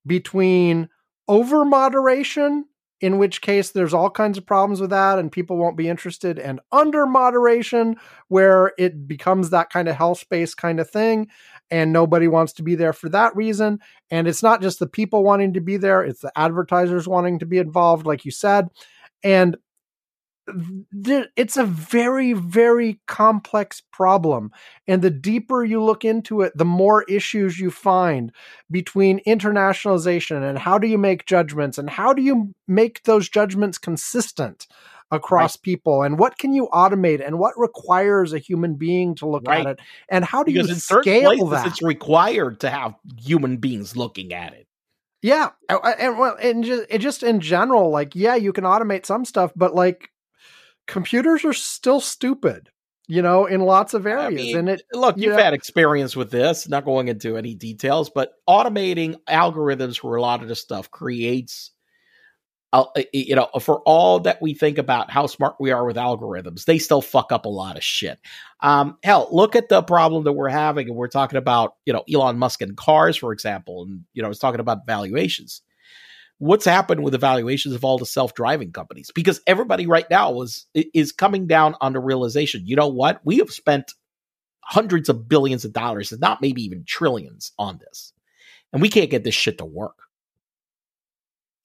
[0.05, 0.89] between
[1.31, 2.65] over moderation
[2.99, 6.37] in which case there's all kinds of problems with that and people won't be interested
[6.37, 7.95] and under moderation
[8.27, 11.29] where it becomes that kind of hell space kind of thing
[11.71, 13.79] and nobody wants to be there for that reason.
[14.11, 17.45] And it's not just the people wanting to be there, it's the advertisers wanting to
[17.45, 18.67] be involved, like you said.
[19.23, 19.55] And
[21.37, 24.51] it's a very, very complex problem.
[24.87, 28.31] And the deeper you look into it, the more issues you find
[28.69, 33.77] between internationalization and how do you make judgments and how do you make those judgments
[33.77, 34.67] consistent
[35.11, 35.61] across right.
[35.61, 39.65] people and what can you automate and what requires a human being to look right.
[39.65, 39.79] at it
[40.09, 44.33] and how do because you scale places, that it's required to have human beings looking
[44.33, 44.67] at it
[45.21, 49.51] yeah and well and just, just in general like yeah you can automate some stuff
[49.55, 50.09] but like
[50.91, 52.69] computers are still stupid
[53.07, 56.31] you know in lots of areas I mean, and it look you've had experience with
[56.31, 60.91] this not going into any details but automating algorithms for a lot of this stuff
[60.91, 61.71] creates
[62.73, 66.63] uh, you know, for all that we think about how smart we are with algorithms,
[66.63, 68.17] they still fuck up a lot of shit.
[68.61, 72.03] Um, hell, look at the problem that we're having, and we're talking about, you know,
[72.11, 75.61] Elon Musk and cars, for example, and you know, I was talking about valuations.
[76.41, 79.11] What's happened with the valuations of all the self-driving companies?
[79.13, 83.21] Because everybody right now is is coming down on the realization, you know what?
[83.23, 83.93] We have spent
[84.63, 88.11] hundreds of billions of dollars, and not maybe even trillions, on this,
[88.73, 89.99] and we can't get this shit to work.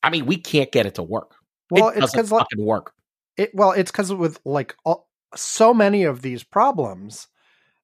[0.02, 1.36] I mean, we can't get it to work.
[1.70, 2.92] Well, it it's because fucking work.
[3.38, 7.28] It well, it's because with like all, so many of these problems,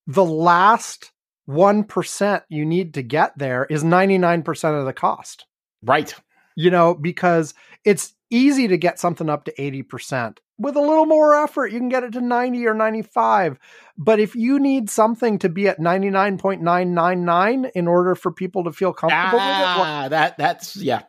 [0.07, 1.11] the last
[1.47, 5.47] one percent you need to get there is ninety nine percent of the cost.
[5.83, 6.15] Right.
[6.57, 10.39] You know, because it's easy to get something up to 80%.
[10.59, 13.59] With a little more effort, you can get it to 90 or 95.
[13.99, 18.93] But if you need something to be at 99.999 in order for people to feel
[18.93, 21.03] comfortable ah, with it, well, that that's yeah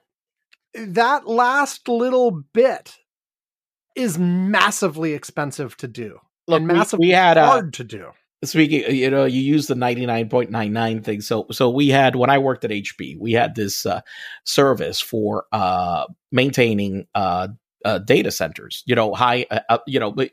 [0.76, 2.98] that last little bit
[3.96, 6.20] is massively expensive to do.
[6.48, 8.12] Look, and massively we, we had, hard uh, to do.
[8.44, 11.22] Speaking, uh, you know, you use the ninety nine point nine nine thing.
[11.22, 14.02] So, so we had when I worked at HP, we had this uh,
[14.46, 17.50] service for uh, maintaining uh,
[17.86, 18.84] uh, data centers.
[18.86, 19.46] You know, high,
[19.88, 20.32] you know, but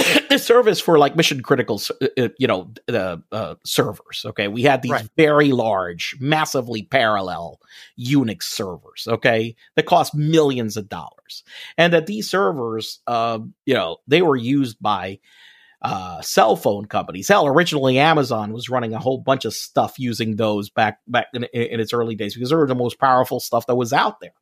[0.28, 4.24] this service for like mission critical, uh, uh, you know, the uh, servers.
[4.26, 5.08] Okay, we had these right.
[5.16, 7.60] very large, massively parallel
[7.98, 9.06] Unix servers.
[9.08, 11.44] Okay, that cost millions of dollars,
[11.76, 15.18] and that these servers, uh, you know, they were used by
[15.82, 17.28] uh, cell phone companies.
[17.28, 21.44] Hell, originally Amazon was running a whole bunch of stuff using those back back in,
[21.44, 24.32] in its early days because they were the most powerful stuff that was out there.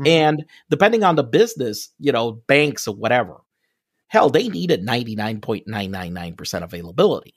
[0.00, 0.06] Mm-hmm.
[0.06, 3.40] And depending on the business, you know, banks or whatever,
[4.08, 7.34] Hell, they needed 99.999% availability.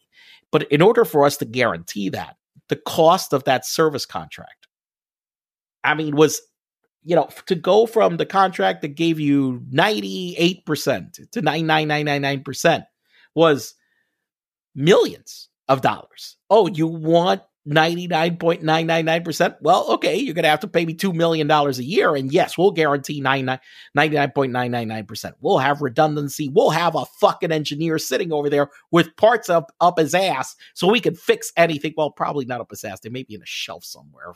[0.51, 2.37] But in order for us to guarantee that,
[2.67, 4.67] the cost of that service contract,
[5.83, 6.41] I mean, was,
[7.03, 12.85] you know, to go from the contract that gave you 98% to 99999%
[13.39, 13.73] was
[14.75, 16.35] millions of dollars.
[16.49, 19.57] Oh, you want 99.999%.
[19.61, 22.15] Well, okay, you're going to have to pay me $2 million a year.
[22.15, 25.33] And yes, we'll guarantee 99.999%.
[25.39, 26.49] We'll have redundancy.
[26.49, 30.89] We'll have a fucking engineer sitting over there with parts up, up his ass so
[30.89, 31.93] we can fix anything.
[31.95, 32.99] Well, probably not up his ass.
[32.99, 34.33] They may be in a shelf somewhere.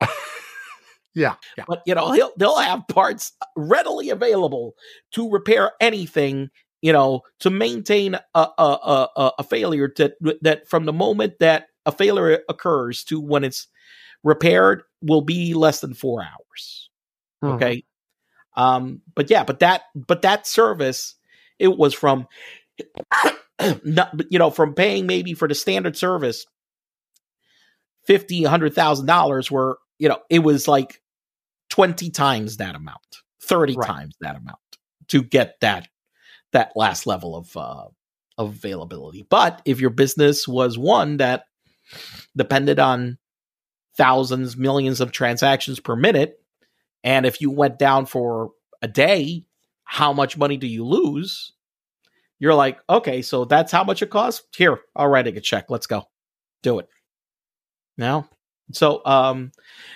[1.14, 1.64] yeah, yeah.
[1.66, 4.74] But, you know, he'll, they'll have parts readily available
[5.12, 6.50] to repair anything
[6.82, 11.66] you know, to maintain a a, a, a failure that that from the moment that
[11.84, 13.68] a failure occurs to when it's
[14.22, 16.90] repaired will be less than four hours.
[17.42, 17.54] Mm-hmm.
[17.54, 17.84] Okay.
[18.56, 21.14] Um, but yeah, but that but that service,
[21.58, 22.26] it was from
[23.84, 26.46] not, you know, from paying maybe for the standard service
[28.06, 31.00] fifty, a hundred thousand dollars where, you know, it was like
[31.70, 33.86] 20 times that amount, 30 right.
[33.86, 34.58] times that amount
[35.08, 35.88] to get that
[36.52, 37.84] that last level of uh
[38.38, 39.26] availability.
[39.28, 41.44] But if your business was one that
[42.36, 43.18] depended on
[43.96, 46.38] thousands, millions of transactions per minute.
[47.02, 48.50] And if you went down for
[48.82, 49.44] a day,
[49.84, 51.52] how much money do you lose?
[52.38, 54.42] You're like, okay, so that's how much it costs.
[54.54, 55.70] Here, I'll write a check.
[55.70, 56.04] Let's go.
[56.62, 56.88] Do it.
[57.96, 58.28] Now,
[58.72, 59.52] so um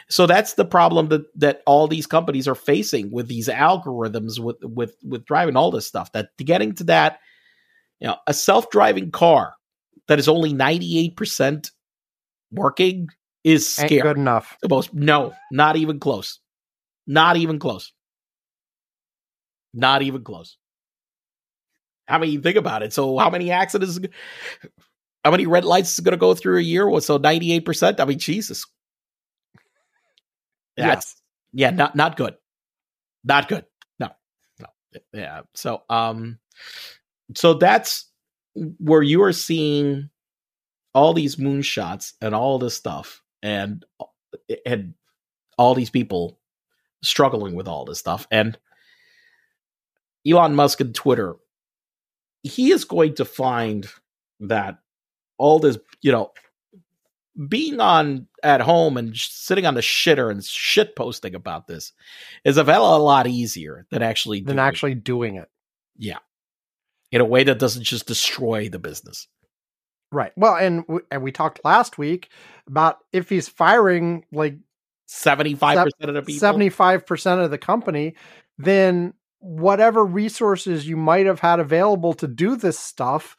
[0.08, 4.56] so that's the problem that that all these companies are facing with these algorithms with
[4.62, 7.18] with with driving all this stuff that getting to that
[8.00, 9.54] you know a self-driving car
[10.08, 11.70] that is only 98%
[12.52, 13.08] working
[13.44, 13.94] is scary.
[13.94, 14.56] Ain't good enough.
[14.68, 16.40] Most no, not even close.
[17.06, 17.92] Not even close.
[19.72, 20.56] Not even close.
[22.08, 22.92] I mean, think about it.
[22.92, 24.00] So, how many accidents?
[25.24, 26.88] How many red lights is going to go through a year?
[26.88, 28.00] Well, so ninety eight percent.
[28.00, 28.64] I mean, Jesus.
[30.76, 31.22] That's yes.
[31.52, 32.36] yeah, not not good.
[33.24, 33.66] Not good.
[33.98, 34.08] No,
[34.58, 34.66] no.
[35.12, 35.42] Yeah.
[35.54, 36.38] So, um,
[37.34, 38.06] so that's
[38.54, 40.08] where you are seeing
[40.94, 43.84] all these moonshots and all this stuff, and
[44.64, 44.94] and
[45.58, 46.38] all these people
[47.02, 48.58] struggling with all this stuff, and
[50.26, 51.36] Elon Musk and Twitter,
[52.42, 53.86] he is going to find
[54.40, 54.78] that
[55.40, 56.30] all this, you know,
[57.48, 61.92] being on at home and sitting on the shitter and shit posting about this
[62.44, 65.48] is a hell of a lot easier than actually than doing- actually doing it.
[65.96, 66.18] yeah
[67.12, 69.26] in a way that doesn't just destroy the business
[70.12, 70.32] Right.
[70.36, 72.30] Well, and w- and we talked last week
[72.66, 74.56] about if he's firing like
[75.08, 78.14] 75% of the people 75% of the company,
[78.58, 83.36] then whatever resources you might have had available to do this stuff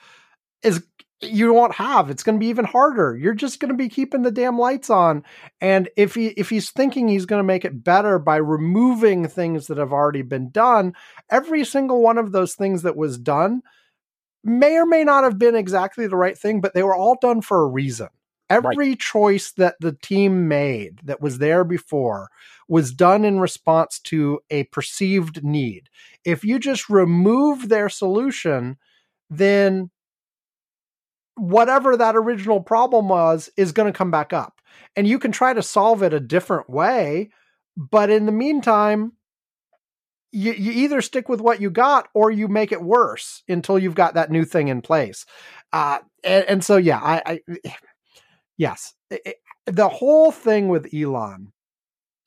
[0.63, 0.85] is
[1.21, 2.09] you won't have.
[2.09, 3.15] It's going to be even harder.
[3.15, 5.23] You're just going to be keeping the damn lights on.
[5.59, 9.67] And if he if he's thinking he's going to make it better by removing things
[9.67, 10.93] that have already been done,
[11.29, 13.61] every single one of those things that was done
[14.43, 17.41] may or may not have been exactly the right thing, but they were all done
[17.41, 18.07] for a reason.
[18.49, 22.27] Every choice that the team made that was there before
[22.67, 25.89] was done in response to a perceived need.
[26.25, 28.77] If you just remove their solution,
[29.29, 29.89] then
[31.41, 34.61] whatever that original problem was is going to come back up.
[34.95, 37.31] And you can try to solve it a different way,
[37.75, 39.13] but in the meantime,
[40.31, 43.95] you, you either stick with what you got or you make it worse until you've
[43.95, 45.25] got that new thing in place.
[45.73, 47.59] Uh, and, and so, yeah, I, I
[48.57, 51.53] yes, it- the whole thing with Elon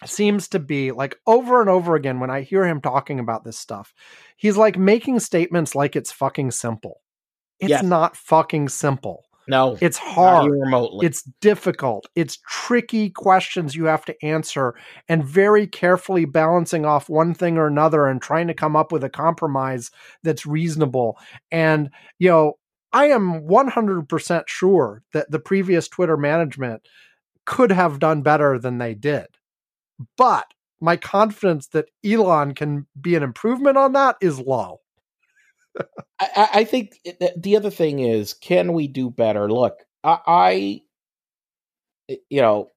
[0.05, 3.59] seems to be like over and over again when I hear him talking about this
[3.59, 3.93] stuff,
[4.37, 7.01] he's like making statements like it's fucking simple.
[7.61, 7.83] It's Yes.
[7.83, 9.25] not fucking simple.
[9.47, 10.51] no It's hard.
[10.51, 12.07] remotely It's difficult.
[12.15, 14.75] It's tricky questions you have to answer
[15.09, 19.05] and very carefully balancing off one thing or another and trying to come up with
[19.05, 19.91] a compromise
[20.23, 21.19] that's reasonable.
[21.51, 22.55] And, you know,
[22.93, 26.87] I am 100% sure that the previous Twitter management
[27.45, 29.27] could have done better than they did.
[30.17, 30.47] But
[30.81, 34.81] my confidence that Elon can be an improvement on that is low.
[36.21, 37.01] I, I- think
[37.37, 39.51] the other thing is, can we do better?
[39.51, 40.83] Look, I, I,
[42.29, 42.71] you know,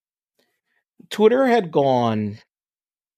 [1.09, 2.39] Twitter had gone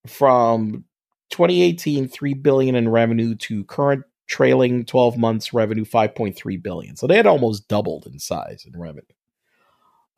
[0.06, 0.84] from
[1.30, 6.96] 2018 3 billion in revenue to current trailing 12 months revenue 5.3 billion.
[6.96, 9.02] So they had almost doubled in size in revenue.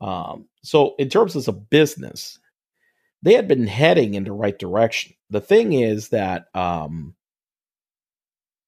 [0.01, 2.37] Um, so in terms of a business,
[3.21, 5.13] they had been heading in the right direction.
[5.29, 7.15] The thing is that um,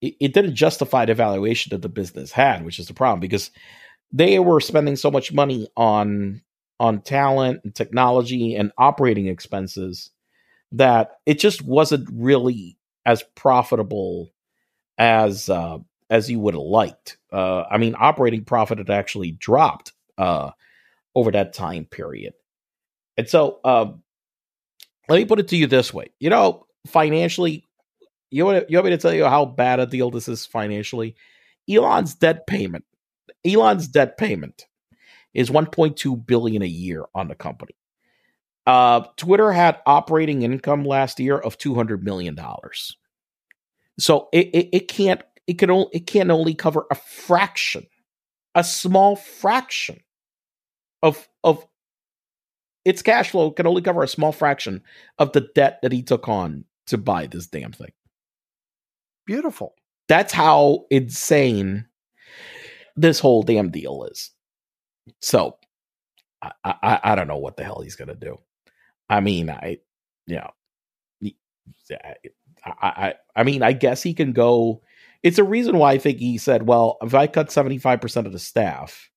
[0.01, 3.51] it, it didn't justify the valuation that the business had, which is the problem because
[4.11, 6.41] they were spending so much money on
[6.79, 10.11] on talent and technology and operating expenses
[10.73, 14.31] that it just wasn't really as profitable
[14.97, 15.77] as uh,
[16.09, 17.17] as you would have liked.
[17.31, 20.51] Uh, I mean, operating profit had actually dropped uh,
[21.13, 22.33] over that time period,
[23.17, 24.03] and so um,
[25.07, 27.65] let me put it to you this way: you know, financially,
[28.31, 31.15] you want you want me to tell you how bad a deal this is financially?
[31.69, 32.85] Elon's debt payment,
[33.45, 34.65] Elon's debt payment
[35.33, 37.75] is 1.2 billion a year on the company.
[38.65, 42.97] Uh, Twitter had operating income last year of 200 million dollars.
[43.99, 47.85] So it, it it can't it can only it can only cover a fraction,
[48.55, 49.99] a small fraction
[51.03, 51.65] of of
[52.83, 54.83] its cash flow can only cover a small fraction
[55.17, 57.91] of the debt that he took on to buy this damn thing.
[59.25, 59.73] Beautiful.
[60.07, 61.85] That's how insane
[62.95, 64.31] this whole damn deal is.
[65.21, 65.57] So
[66.41, 68.39] I I, I don't know what the hell he's gonna do.
[69.09, 69.77] I mean, I
[70.27, 70.51] you know,
[72.65, 74.81] I, I I mean, I guess he can go.
[75.23, 78.27] It's a reason why I think he said, well, if I cut seventy five percent
[78.27, 79.09] of the staff,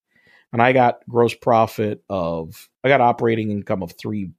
[0.53, 4.31] and I got gross profit of, I got operating income of three,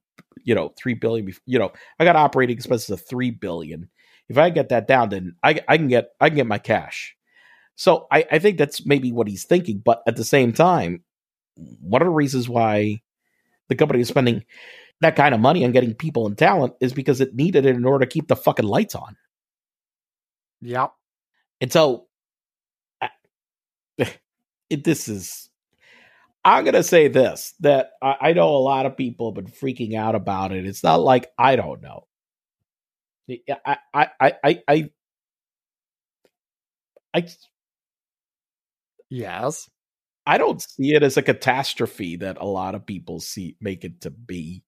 [0.42, 1.32] you know, three billion.
[1.46, 3.88] You know, I got operating expenses of three billion.
[4.30, 7.16] If I get that down, then I I can get I can get my cash.
[7.74, 9.82] So I I think that's maybe what he's thinking.
[9.84, 11.04] But at the same time,
[11.56, 13.02] one of the reasons why
[13.68, 14.44] the company is spending
[15.00, 17.84] that kind of money on getting people and talent is because it needed it in
[17.84, 19.16] order to keep the fucking lights on.
[20.60, 20.92] Yep.
[21.60, 22.06] And so,
[23.00, 23.10] I-
[24.70, 25.48] it, this is.
[26.44, 29.94] I'm gonna say this that I, I know a lot of people have been freaking
[29.94, 30.66] out about it.
[30.66, 32.06] It's not like I don't know.
[33.28, 34.90] I, I, I, I, I,
[37.14, 37.26] I,
[39.10, 39.68] Yes.
[40.24, 44.02] I don't see it as a catastrophe that a lot of people see make it
[44.02, 44.62] to be.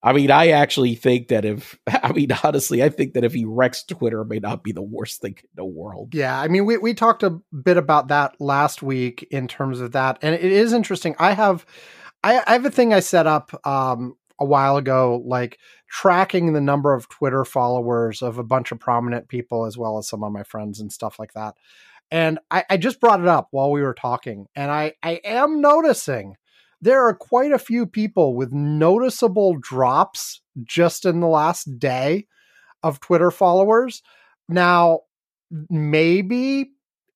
[0.00, 3.44] I mean, I actually think that if, I mean, honestly, I think that if he
[3.44, 6.14] wrecks Twitter, it may not be the worst thing in the world.
[6.14, 9.92] Yeah, I mean, we we talked a bit about that last week in terms of
[9.92, 11.16] that, and it is interesting.
[11.18, 11.66] I have,
[12.22, 15.58] I, I have a thing I set up um, a while ago, like
[15.88, 20.08] tracking the number of Twitter followers of a bunch of prominent people, as well as
[20.08, 21.54] some of my friends and stuff like that.
[22.10, 25.60] And I, I just brought it up while we were talking, and I I am
[25.60, 26.36] noticing
[26.80, 32.26] there are quite a few people with noticeable drops just in the last day
[32.82, 34.02] of Twitter followers.
[34.48, 35.00] Now,
[35.68, 36.70] maybe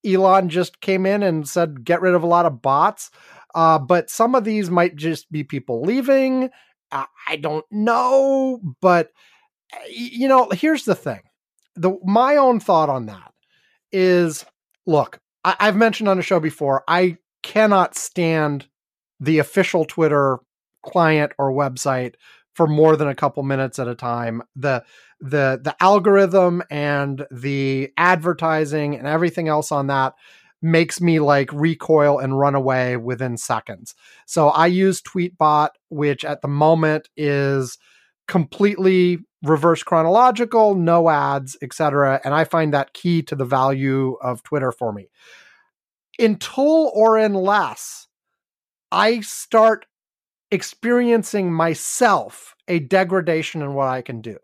[0.05, 3.11] Elon just came in and said, get rid of a lot of bots.
[3.55, 6.51] Uh, but some of these might just be people leaving.
[6.93, 8.61] Uh, I don't know.
[8.81, 9.11] But,
[9.89, 11.21] you know, here's the thing
[11.75, 13.33] the my own thought on that
[13.91, 14.45] is
[14.87, 18.67] look, I, I've mentioned on the show before, I cannot stand
[19.19, 20.39] the official Twitter
[20.85, 22.15] client or website
[22.55, 24.43] for more than a couple minutes at a time.
[24.57, 24.85] The
[25.21, 30.15] the the algorithm and the advertising and everything else on that
[30.63, 33.95] makes me like recoil and run away within seconds.
[34.27, 37.79] So I use Tweetbot, which at the moment is
[38.29, 42.21] completely reverse chronological, no ads, etc.
[42.25, 45.09] And I find that key to the value of Twitter for me.
[46.19, 48.07] Until or unless
[48.93, 49.87] I start
[50.51, 54.37] experiencing myself a degradation in what I can do.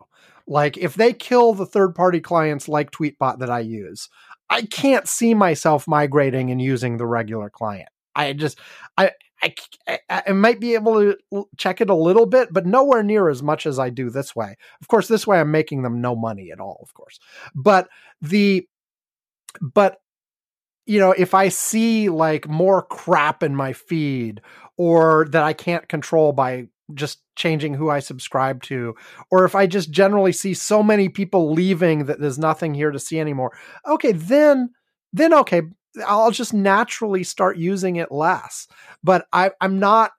[0.47, 4.09] Like if they kill the third party clients like Tweetbot that I use,
[4.49, 7.89] I can't see myself migrating and using the regular client.
[8.15, 8.59] I just,
[8.97, 9.11] I,
[9.41, 9.55] I,
[10.09, 10.95] I, might be able
[11.31, 14.35] to check it a little bit, but nowhere near as much as I do this
[14.35, 14.55] way.
[14.81, 17.19] Of course, this way I'm making them no money at all, of course.
[17.55, 17.87] But
[18.21, 18.67] the,
[19.61, 20.01] but
[20.85, 24.41] you know, if I see like more crap in my feed
[24.75, 28.95] or that I can't control by just changing who I subscribe to,
[29.31, 32.99] or if I just generally see so many people leaving that there's nothing here to
[32.99, 33.57] see anymore,
[33.87, 34.69] okay, then,
[35.13, 35.61] then okay,
[36.05, 38.67] I'll just naturally start using it less.
[39.03, 40.11] But I, I'm not,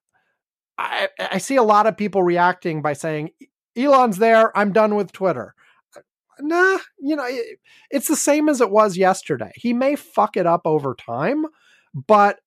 [0.78, 3.30] I, I see a lot of people reacting by saying,
[3.76, 5.54] Elon's there, I'm done with Twitter
[6.42, 7.58] nah, you know, it,
[7.90, 9.52] it's the same as it was yesterday.
[9.54, 11.44] He may fuck it up over time,
[11.94, 12.40] but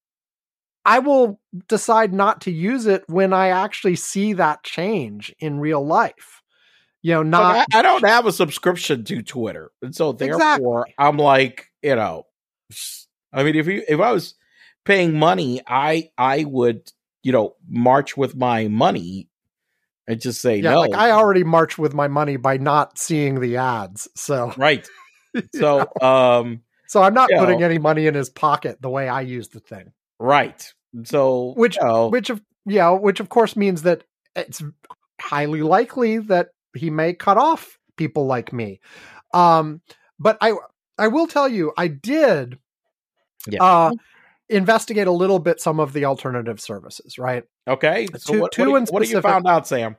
[0.85, 5.85] I will decide not to use it when I actually see that change in real
[5.85, 6.41] life.
[7.01, 10.37] You know, not like I, I, don't have a subscription to Twitter, and so therefore
[10.37, 10.95] exactly.
[10.97, 12.27] I'm like, you know,
[13.33, 14.35] I mean, if you if I was
[14.85, 16.91] paying money, I I would
[17.21, 19.27] you know march with my money
[20.07, 20.79] and just say yeah, no.
[20.81, 24.07] Like I already march with my money by not seeing the ads.
[24.15, 24.87] So right.
[25.55, 29.21] So um so I'm not putting know, any money in his pocket the way I
[29.21, 29.91] use the thing.
[30.23, 30.73] Right.
[31.03, 34.05] So which you know, which of yeah, which of course means that
[34.37, 34.63] it's
[35.19, 38.79] highly likely that he may cut off people like me.
[39.33, 39.81] Um
[40.17, 40.53] but I
[40.97, 42.57] I will tell you I did
[43.47, 43.61] yeah.
[43.61, 43.91] uh
[44.47, 47.43] investigate a little bit some of the alternative services, right?
[47.67, 48.07] Okay.
[48.17, 49.97] So two, what, two what, what, you found out, Sam?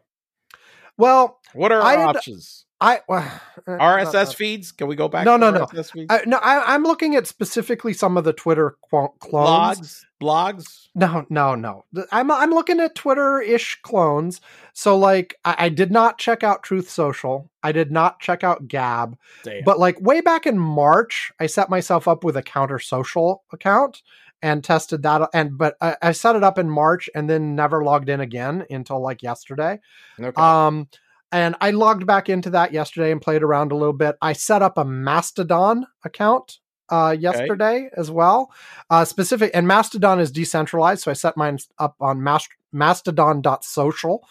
[0.96, 2.64] Well, what are our options?
[2.84, 4.70] I well, RSS feeds.
[4.70, 5.24] Can we go back?
[5.24, 5.66] No, no, no.
[6.10, 9.18] I, no, I, am looking at specifically some of the Twitter clones.
[9.22, 10.88] Blogs, blogs.
[10.94, 11.84] No, no, no.
[12.12, 14.42] I'm I'm looking at Twitter-ish clones.
[14.74, 17.50] So like, I, I, did not check out Truth Social.
[17.62, 19.16] I did not check out Gab.
[19.44, 19.64] Damn.
[19.64, 24.02] But like way back in March, I set myself up with a Counter Social account
[24.42, 27.82] and tested that and but I, I, set it up in March and then never
[27.82, 29.80] logged in again until like yesterday.
[30.20, 30.40] Okay.
[30.40, 30.88] Um
[31.34, 34.16] and I logged back into that yesterday and played around a little bit.
[34.22, 36.58] I set up a Mastodon account
[36.90, 37.90] uh yesterday okay.
[37.96, 38.52] as well.
[38.88, 44.26] Uh specific and Mastodon is decentralized, so I set mine up on mast- mastodon.social.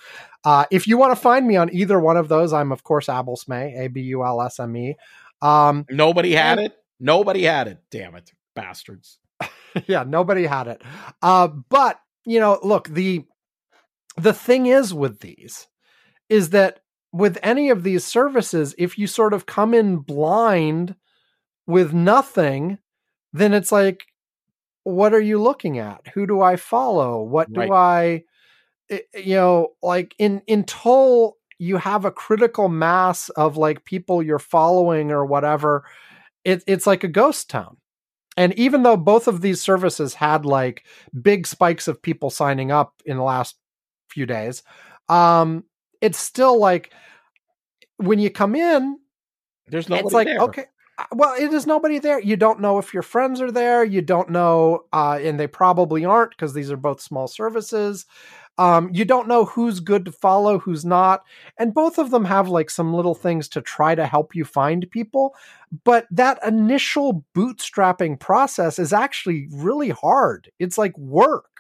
[0.46, 3.08] Uh if you want to find me on either one of those, I'm of course
[3.08, 4.96] Abulsme, A B U L S M E.
[5.42, 6.78] Um nobody had and, it.
[7.00, 7.80] Nobody had it.
[7.92, 8.32] Damn it.
[8.56, 9.20] Bastards.
[9.88, 10.82] yeah, nobody had it.
[11.22, 13.26] Uh, but you know, look the
[14.16, 15.68] the thing is with these
[16.30, 16.80] is that
[17.14, 20.96] with any of these services, if you sort of come in blind
[21.68, 22.80] with nothing,
[23.32, 24.06] then it's like,
[24.84, 26.08] what are you looking at?
[26.14, 27.22] Who do I follow?
[27.22, 27.72] What do right.
[27.72, 28.24] I,
[28.90, 34.40] eh, you know, like in until you have a critical mass of like people you're
[34.40, 35.86] following or whatever,
[36.44, 37.78] it, it's like a ghost town
[38.36, 40.84] and even though both of these services had like
[41.22, 43.56] big spikes of people signing up in the last
[44.10, 44.64] few days
[45.10, 45.64] um
[46.04, 46.92] it's still like
[47.98, 49.00] when you come in
[49.70, 50.40] there's nobody it's like there.
[50.40, 50.66] okay
[51.00, 54.02] uh, well it is nobody there you don't know if your friends are there you
[54.02, 58.06] don't know uh and they probably aren't because these are both small services
[58.60, 61.24] Um, you don't know who's good to follow, who's not.
[61.58, 64.86] And both of them have like some little things to try to help you find
[64.92, 65.34] people.
[65.84, 70.52] But that initial bootstrapping process is actually really hard.
[70.60, 71.53] It's like work.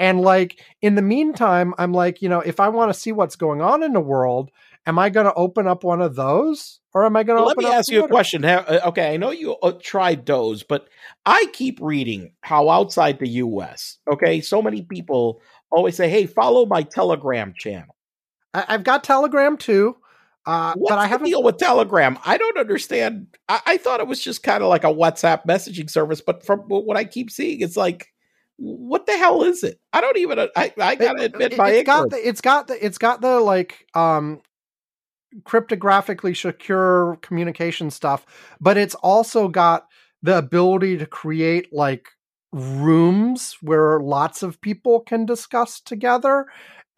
[0.00, 3.36] And like in the meantime, I'm like, you know, if I want to see what's
[3.36, 4.50] going on in the world,
[4.86, 7.48] am I going to open up one of those or am I going to Well,
[7.48, 8.42] let me up ask you a question.
[8.44, 10.88] Uh, Okay, I know you uh, tried those, but
[11.26, 16.64] I keep reading how outside the U.S., okay, so many people always say, "Hey, follow
[16.64, 17.94] my Telegram channel."
[18.54, 19.96] I- I've got Telegram too.
[20.46, 22.18] Uh, What's but I haven't deal with Telegram?
[22.24, 23.26] I don't understand.
[23.50, 26.60] I, I thought it was just kind of like a WhatsApp messaging service, but from
[26.60, 28.08] what I keep seeing, it's like,
[28.60, 29.80] what the hell is it?
[29.92, 30.38] I don't even.
[30.38, 33.40] I, I gotta admit it, my has got the it's got the it's got the
[33.40, 34.42] like um
[35.44, 38.26] cryptographically secure communication stuff
[38.60, 39.86] but it's also got
[40.22, 42.08] the ability to create like
[42.52, 46.46] rooms where lots of people can discuss together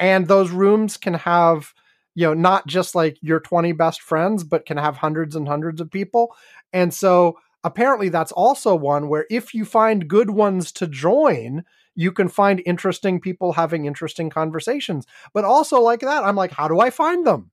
[0.01, 1.75] and those rooms can have
[2.15, 5.79] you know not just like your 20 best friends but can have hundreds and hundreds
[5.79, 6.35] of people
[6.73, 11.65] and so apparently that's also one where if you find good ones to join
[11.95, 16.69] you can find interesting people having interesting conversations but also like that i'm like how
[16.69, 17.51] do i find them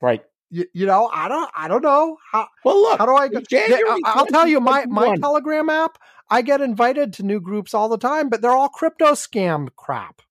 [0.00, 0.22] right.
[0.50, 2.98] you, you know i don't i don't know how Well, look.
[2.98, 5.98] how do i go January i'll tell you my my telegram app
[6.30, 10.22] i get invited to new groups all the time but they're all crypto scam crap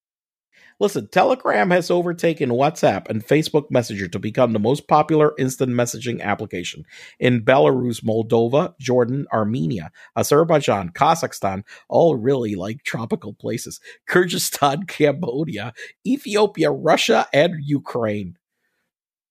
[0.83, 6.19] Listen, Telegram has overtaken WhatsApp and Facebook Messenger to become the most popular instant messaging
[6.19, 6.83] application
[7.21, 13.79] in Belarus, Moldova, Jordan, Armenia, Azerbaijan, Kazakhstan, all really like tropical places,
[14.09, 15.71] Kyrgyzstan, Cambodia,
[16.05, 18.37] Ethiopia, Russia, and Ukraine.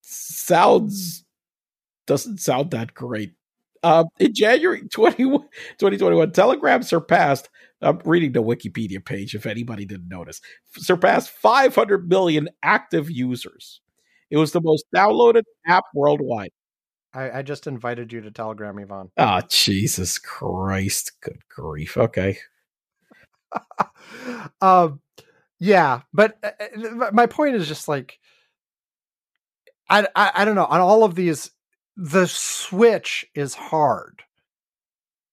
[0.01, 1.27] Sounds
[2.07, 3.35] doesn't sound that great.
[3.83, 7.49] Uh, in January 20, 2021, Telegram surpassed
[7.83, 10.41] I'm reading the Wikipedia page if anybody didn't notice.
[10.77, 13.81] Surpassed 500 million active users.
[14.31, 16.53] It was the most downloaded app worldwide.
[17.13, 21.13] I, I just invited you to telegram ivan Oh, Jesus Christ.
[21.21, 21.97] Good grief.
[21.99, 22.39] Okay.
[24.63, 24.99] um
[25.59, 28.19] yeah but uh, uh, my point is just like
[29.91, 31.51] I, I i don't know on all of these
[31.97, 34.23] the switch is hard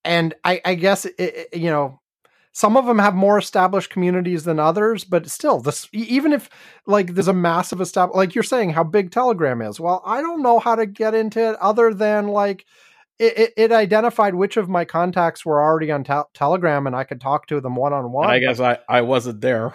[0.03, 1.99] and i i guess it, it, you know
[2.52, 6.49] some of them have more established communities than others but still this even if
[6.86, 10.41] like there's a massive established like you're saying how big telegram is well i don't
[10.41, 12.65] know how to get into it other than like
[13.19, 17.19] it, it, identified which of my contacts were already on tel- telegram and i could
[17.19, 19.73] talk to them one-on-one I guess I, I wasn't there.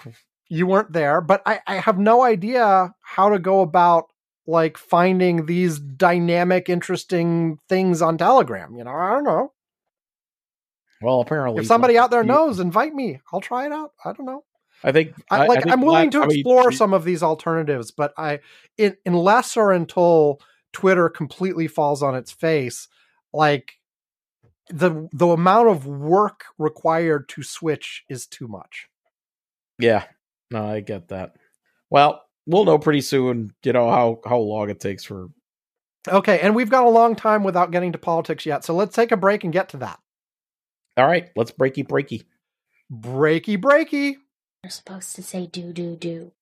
[0.48, 4.10] you weren't there, but I, I have no idea how to go about
[4.46, 8.74] like finding these dynamic, interesting things on Telegram.
[8.76, 9.52] You know, I don't know.
[11.02, 11.60] Well, apparently.
[11.60, 13.20] If somebody out there you- knows, invite me.
[13.32, 13.92] I'll try it out.
[14.04, 14.44] I don't know.
[14.82, 15.14] I think.
[15.30, 18.12] I, like think I'm willing to Vlad- I mean, explore some of these alternatives, but
[18.18, 18.40] I,
[18.76, 20.40] in, unless or until
[20.72, 22.88] Twitter completely falls on its face,
[23.32, 23.74] like
[24.68, 28.88] the the amount of work required to switch is too much.
[29.78, 30.04] Yeah.
[30.50, 31.36] No, I get that.
[31.90, 35.28] Well, we'll know pretty soon, you know, how, how long it takes for.
[36.06, 39.12] Okay, and we've got a long time without getting to politics yet, so let's take
[39.12, 39.98] a break and get to that.
[40.96, 41.30] All right.
[41.34, 42.24] Let's breaky breaky.
[42.92, 44.16] Breaky breaky.
[44.62, 46.32] We're supposed to say do do do.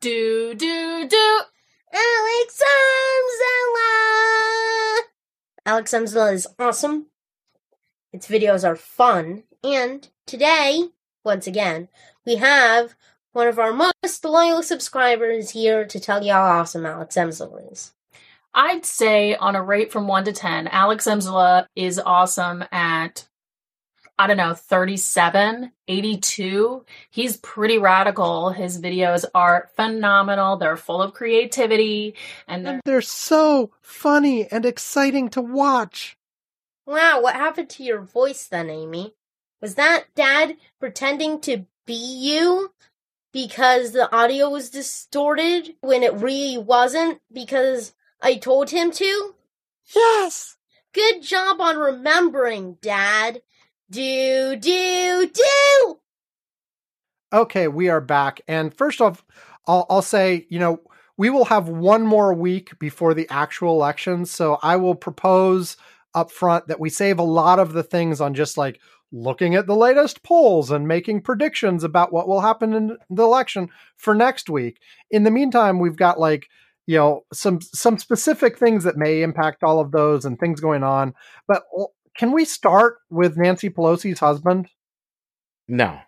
[0.00, 1.40] Do do do.
[1.92, 2.62] Alex
[3.26, 3.90] Amzella!
[5.66, 7.06] Alex Amzella is awesome.
[8.12, 9.42] Its videos are fun.
[9.62, 10.84] And today,
[11.22, 11.88] once again,
[12.24, 12.94] we have
[13.32, 17.92] one of our most loyal subscribers here to tell you how awesome Alex Amzella is.
[18.52, 23.28] I'd say on a rate from one to ten, Alex Emsala is awesome at
[24.18, 26.84] I don't know, 37, 82.
[27.08, 28.50] He's pretty radical.
[28.50, 30.58] His videos are phenomenal.
[30.58, 32.14] They're full of creativity
[32.46, 36.18] and they're And they're so funny and exciting to watch.
[36.84, 39.14] Wow, what happened to your voice then, Amy?
[39.62, 42.72] Was that Dad pretending to be you?
[43.32, 47.20] Because the audio was distorted when it really wasn't?
[47.32, 49.34] Because I told him to?
[49.94, 50.56] Yes.
[50.92, 53.42] Good job on remembering, Dad.
[53.90, 55.98] Do, do, do!
[57.32, 58.40] Okay, we are back.
[58.48, 59.24] And first off,
[59.66, 60.80] I'll, I'll say, you know,
[61.16, 64.26] we will have one more week before the actual election.
[64.26, 65.76] So I will propose
[66.14, 68.80] up front that we save a lot of the things on just like
[69.12, 73.68] looking at the latest polls and making predictions about what will happen in the election
[73.96, 74.78] for next week.
[75.10, 76.48] In the meantime, we've got like,
[76.86, 80.82] you know, some some specific things that may impact all of those and things going
[80.82, 81.14] on.
[81.46, 81.62] But
[82.16, 84.68] can we start with Nancy Pelosi's husband?
[85.68, 85.98] No.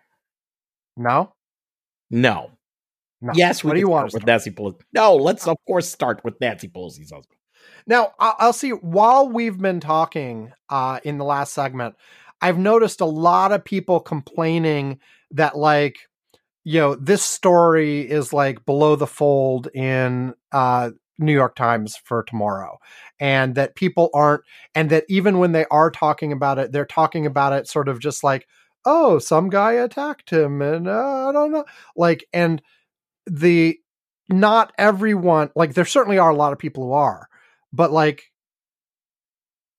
[0.97, 1.33] No.
[2.09, 2.51] No.
[3.21, 3.31] No.
[3.35, 4.81] Yes, we What do you want with Nancy Pelosi.
[4.93, 7.39] No, let's of course start with Nancy Pelosi's husband.
[7.87, 8.71] Now, I'll see.
[8.71, 11.95] While we've been talking uh, in the last segment,
[12.43, 14.99] I've noticed a lot of people complaining
[15.31, 15.97] that, like,
[16.65, 22.23] you know, this story is like below the fold in uh, New York Times for
[22.23, 22.77] tomorrow,
[23.19, 24.43] and that people aren't,
[24.75, 27.99] and that even when they are talking about it, they're talking about it sort of
[27.99, 28.47] just like,
[28.85, 31.65] oh, some guy attacked him, and uh, I don't know,
[31.97, 32.61] like, and
[33.27, 33.79] the
[34.29, 37.27] not everyone, like, there certainly are a lot of people who are
[37.73, 38.31] but like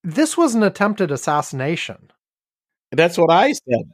[0.02, 2.10] this was an attempted assassination
[2.96, 3.84] That's what I said.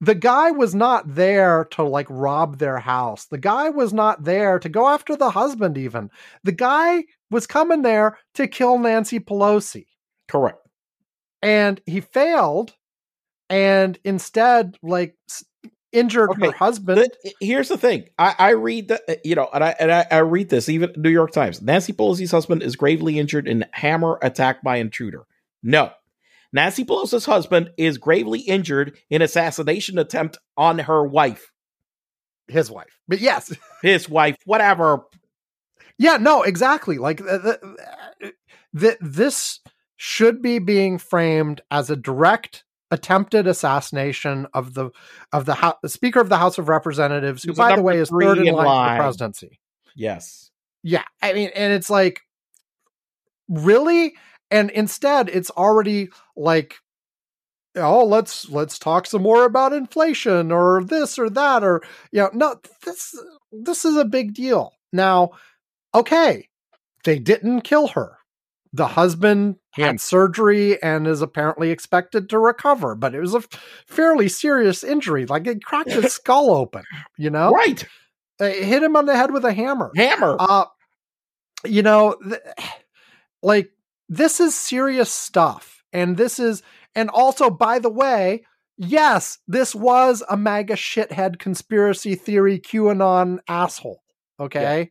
[0.00, 4.58] the guy was not there to like rob their house the guy was not there
[4.58, 6.10] to go after the husband even
[6.42, 9.86] the guy was coming there to kill nancy pelosi
[10.28, 10.58] Correct.
[11.42, 12.74] and he failed
[13.48, 15.16] and instead like
[15.92, 18.08] injured her husband But eh, here's the thing.
[18.18, 20.92] I, I read the eh, you know, and I and I, I read this even
[20.96, 21.62] New York Times.
[21.62, 25.24] Nancy Pelosi's husband is gravely injured in hammer attack by intruder.
[25.62, 25.92] No.
[26.54, 31.50] Nancy Pelosi's husband is gravely injured in assassination attempt on her wife,
[32.48, 33.52] his wife but yes
[33.82, 35.00] his wife, whatever.
[35.98, 36.98] Yeah, no, exactly.
[36.98, 37.66] Like uh, the, uh,
[38.20, 38.32] the,
[38.72, 39.60] the, this
[39.96, 44.90] should be being framed as a direct attempted assassination of the
[45.32, 48.10] of the, Hou- the Speaker of the House of Representatives, who, by the way, is
[48.10, 48.88] third in in line, line.
[48.88, 49.60] for the presidency.
[49.94, 50.50] Yes.
[50.82, 52.20] Yeah, I mean, and it's like,
[53.48, 54.14] really,
[54.54, 56.76] and instead, it's already like,
[57.76, 61.82] oh, let's let's talk some more about inflation or this or that or
[62.12, 63.14] you know, no, this
[63.52, 64.72] this is a big deal.
[64.92, 65.30] Now,
[65.94, 66.48] okay,
[67.04, 68.18] they didn't kill her.
[68.72, 69.86] The husband Yeah.
[69.88, 73.42] had surgery and is apparently expected to recover, but it was a
[73.86, 75.26] fairly serious injury.
[75.26, 76.82] Like it cracked his skull open,
[77.16, 77.50] you know?
[77.52, 77.86] Right.
[78.40, 79.92] It hit him on the head with a hammer.
[79.94, 80.36] Hammer.
[80.40, 80.64] Uh,
[81.64, 82.40] you know, th-
[83.42, 83.70] like
[84.16, 85.84] this is serious stuff.
[85.92, 86.62] And this is,
[86.94, 88.44] and also, by the way,
[88.76, 94.02] yes, this was a MAGA shithead conspiracy theory QAnon asshole.
[94.40, 94.90] Okay.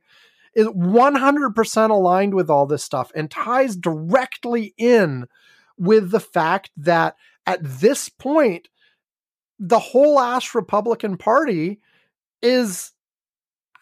[0.55, 5.25] Is 100% aligned with all this stuff and ties directly in
[5.77, 8.69] with the fact that at this point,
[9.59, 11.79] the whole ass Republican Party
[12.41, 12.91] is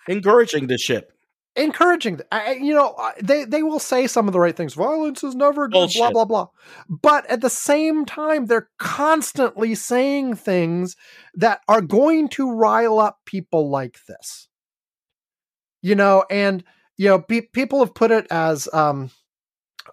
[0.07, 1.09] Encouraging this shit.
[1.55, 4.73] Encouraging I, you know they they will say some of the right things.
[4.73, 6.47] Violence is never good blah blah blah.
[6.89, 10.95] But at the same time they're constantly saying things
[11.33, 14.47] that are going to rile up people like this.
[15.81, 16.63] You know and
[16.97, 19.11] you know pe- people have put it as um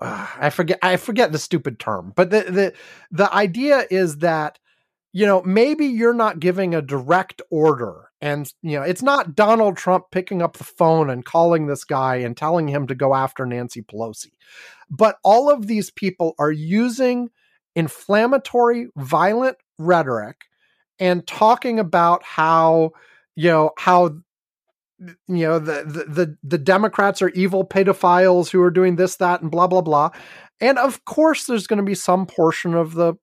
[0.00, 2.74] uh, i forget i forget the stupid term but the the
[3.10, 4.58] the idea is that
[5.18, 9.76] you know maybe you're not giving a direct order and you know it's not donald
[9.76, 13.44] trump picking up the phone and calling this guy and telling him to go after
[13.44, 14.30] nancy pelosi.
[14.88, 17.30] But all of these people are using
[17.74, 20.36] inflammatory violent rhetoric
[21.00, 22.92] and talking about how
[23.34, 24.18] you know how
[25.00, 29.50] you know the, the the democrats are evil pedophiles who are doing this that and
[29.50, 30.10] blah blah blah.
[30.60, 33.14] And of course there's going to be some portion of the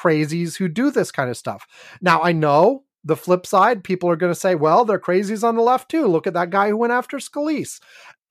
[0.00, 1.66] crazies who do this kind of stuff.
[2.00, 5.56] Now i know the flip side people are going to say well they're crazies on
[5.56, 6.06] the left too.
[6.06, 7.80] Look at that guy who went after scalise.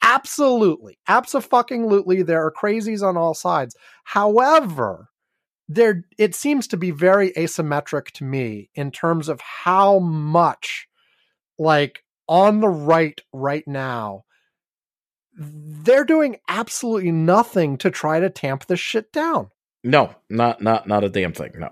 [0.02, 3.76] Absolutely absolutely there are crazies on all sides.
[4.04, 5.10] However
[5.68, 10.88] there it seems to be very asymmetric to me in terms of how much
[11.60, 14.24] like on the right right now
[15.38, 19.50] they're doing absolutely nothing to try to tamp this shit down
[19.84, 21.54] No, not not not a damn thing.
[21.58, 21.70] No.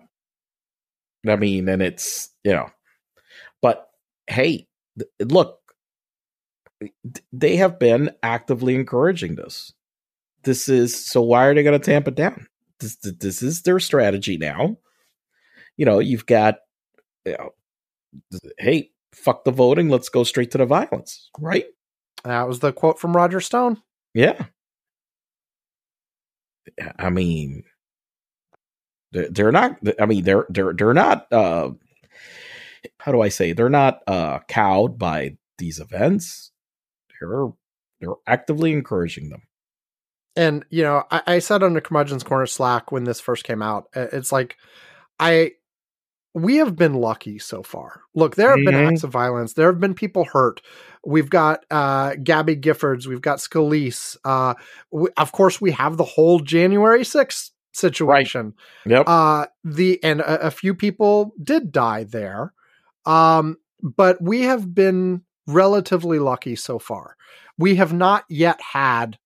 [1.31, 2.69] I mean, and it's you know,
[3.61, 3.89] but
[4.27, 4.67] hey,
[4.97, 5.59] th- look,
[7.33, 9.73] they have been actively encouraging this.
[10.43, 11.21] This is so.
[11.21, 12.47] Why are they going to tamp it down?
[12.79, 14.77] This this is their strategy now.
[15.75, 16.55] You know, you've got,
[17.25, 17.49] you know,
[18.57, 19.89] hey, fuck the voting.
[19.89, 21.65] Let's go straight to the violence, right?
[22.23, 23.77] that was the quote from roger stone
[24.13, 24.45] Yeah.
[26.99, 27.63] I mean,
[29.11, 29.77] they're, they're not.
[29.99, 31.31] I mean, they're they're they're not.
[31.31, 31.71] Uh,
[32.99, 33.53] how do I say?
[33.53, 36.51] They're not uh, cowed by these events.
[37.19, 37.47] They're
[37.99, 39.41] they're actively encouraging them.
[40.35, 43.61] and you know I, I said on the curmudgeon's corner slack when this first came
[43.63, 44.55] out uh, it's like
[45.19, 45.53] i
[46.35, 48.91] we have been lucky so far look there have been Mhm.
[48.91, 50.61] acts of violence there have been people hurt
[51.03, 54.53] we've got uh gabby giffords we've got scalise uh
[54.91, 58.53] we, of course we have the whole january 6th situation
[58.85, 59.03] Yep.
[59.07, 62.53] uh the and a, a few people did die there
[63.05, 67.15] um but we have been relatively lucky so far.
[67.57, 69.17] We have not yet had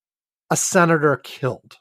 [0.50, 1.78] a senator killed.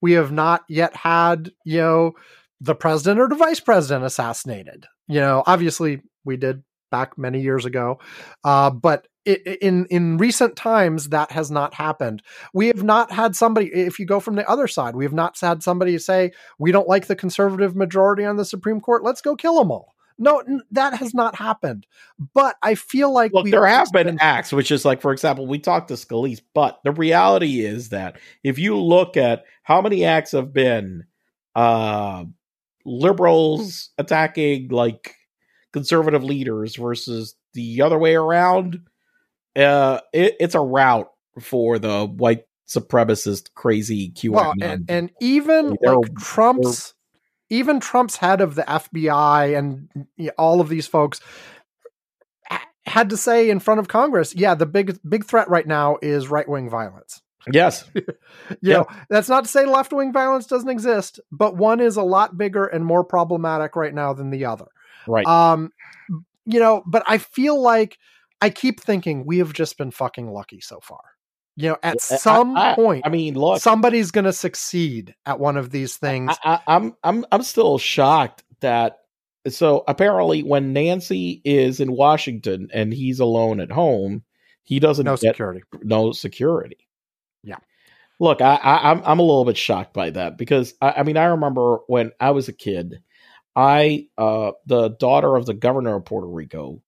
[0.00, 2.12] We have not yet had, you know,
[2.60, 4.86] the president or the vice president assassinated.
[5.08, 7.98] You know, obviously we did back many years ago,
[8.44, 12.22] uh, but in in recent times that has not happened.
[12.52, 13.66] We have not had somebody.
[13.72, 16.88] If you go from the other side, we have not had somebody say we don't
[16.88, 19.02] like the conservative majority on the Supreme Court.
[19.02, 19.94] Let's go kill them all.
[20.18, 21.86] No, n- that has not happened.
[22.34, 25.46] But I feel like Look, there have just been acts, which is like, for example,
[25.46, 30.04] we talked to Scalise, but the reality is that if you look at how many
[30.04, 31.04] acts have been
[31.56, 32.24] uh,
[32.84, 35.16] liberals attacking like
[35.72, 38.80] conservative leaders versus the other way around,
[39.56, 41.10] uh, it, it's a route
[41.40, 44.30] for the white supremacist crazy QAnon.
[44.32, 46.94] well, and, and even They're- like Trump's,
[47.50, 51.20] even Trump's head of the FBI and you know, all of these folks
[52.86, 56.28] had to say in front of Congress, yeah, the big big threat right now is
[56.28, 57.22] right wing violence.
[57.52, 58.02] yes, You
[58.62, 58.76] Yeah.
[58.78, 62.36] know, that's not to say left wing violence doesn't exist, but one is a lot
[62.38, 64.66] bigger and more problematic right now than the other.
[65.06, 65.26] right.
[65.26, 65.70] Um,
[66.46, 67.98] you know, but I feel like
[68.40, 71.00] I keep thinking we have just been fucking lucky so far.
[71.56, 75.38] You know, at I- some I- point, I mean, look, somebody's going to succeed at
[75.38, 76.36] one of these things.
[76.44, 78.98] I, I, I'm I'm I'm still shocked that
[79.48, 84.24] so apparently when Nancy is in Washington and he's alone at home,
[84.62, 85.62] he doesn't no get security.
[85.82, 86.88] no security.
[87.42, 87.58] Yeah.
[88.20, 91.16] Look, I, I I'm I'm a little bit shocked by that because I, I mean
[91.16, 93.00] I remember when I was a kid,
[93.54, 96.80] I uh the daughter of the governor of Puerto Rico,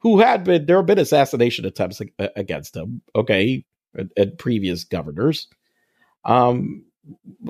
[0.00, 3.02] who had been there have been assassination attempts against him.
[3.14, 3.64] Okay,
[4.16, 5.48] at, previous governors.
[6.24, 6.84] Um,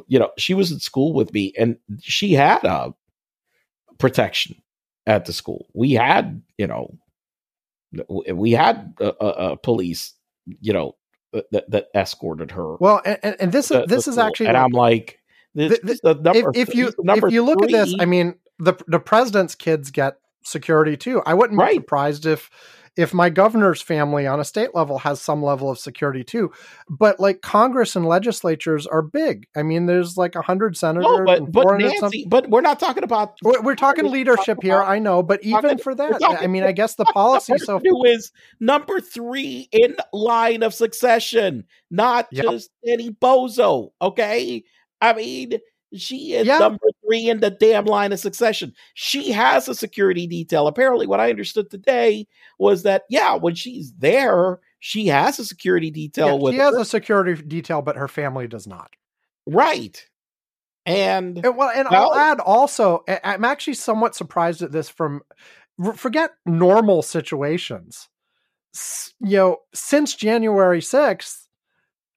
[0.06, 2.94] you know, she was at school with me, and she had a
[3.98, 4.56] protection
[5.06, 5.66] at the school.
[5.74, 6.96] We had, you know,
[8.08, 10.14] we had a, a, a police,
[10.60, 10.96] you know,
[11.32, 12.76] that, that escorted her.
[12.76, 14.20] Well, and, and, this is this the is school.
[14.20, 15.20] actually and like- I'm like,
[15.54, 16.50] this, Th- this the number.
[16.54, 17.94] if, if you if you look at this.
[17.98, 21.22] I mean, the the president's kids get security too.
[21.26, 21.74] I wouldn't be Right.
[21.80, 22.50] surprised if
[22.96, 26.50] if my governor's family on a state level has some level of security too.
[26.88, 29.46] But like Congress and legislatures are big.
[29.56, 32.50] I mean, there's like a hundred senators no, but and but 400 some- Nancy, but
[32.50, 33.36] we're not talking about.
[33.44, 36.48] We're, we're talking We're leadership talking here, about- I know, but even for that, I
[36.48, 37.58] mean, I guess the policy.
[37.58, 42.44] So, who is number three in line of succession, not Yep.
[42.44, 43.90] just any bozo.
[44.02, 44.64] Okay,
[45.00, 45.58] I mean
[45.94, 46.58] she is Yeah.
[46.58, 48.72] number three in the damn line of succession.
[48.94, 50.66] She has a security detail.
[50.66, 52.26] Apparently, what I understood today
[52.58, 56.74] was that yeah, when she's there, she has a security detail yeah, with she has
[56.74, 56.80] her.
[56.80, 58.90] a security detail, but her family does not.
[59.46, 60.06] right,
[60.86, 64.88] and And, well, and Well- I'll add also, I'm actually somewhat surprised at this.
[64.88, 65.22] From
[65.96, 68.08] forget normal situations,
[69.20, 71.46] you know, since January sixth,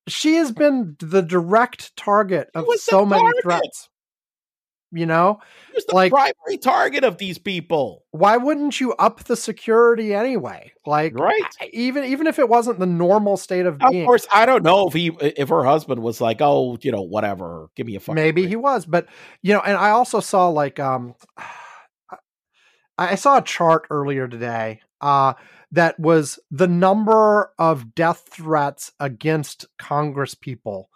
[0.08, 3.44] she has been the direct target of so many target.
[3.44, 3.90] threats.
[4.96, 5.40] You know,
[5.70, 8.06] she was the like- primary target of these people.
[8.12, 10.72] why wouldn't you up the security anyway?
[10.86, 11.42] Like, Right.
[11.72, 14.64] Even even if it wasn't the normal state of Of being, Of course, I don't
[14.64, 18.00] know if he if her husband was like, oh, you know, whatever, give me a
[18.00, 18.50] fucking maybe break.
[18.50, 19.08] he was but
[19.42, 21.16] you know and i also saw like um
[23.00, 25.34] i saw a chart earlier today uh
[25.74, 30.90] that was the number of death threats against congress people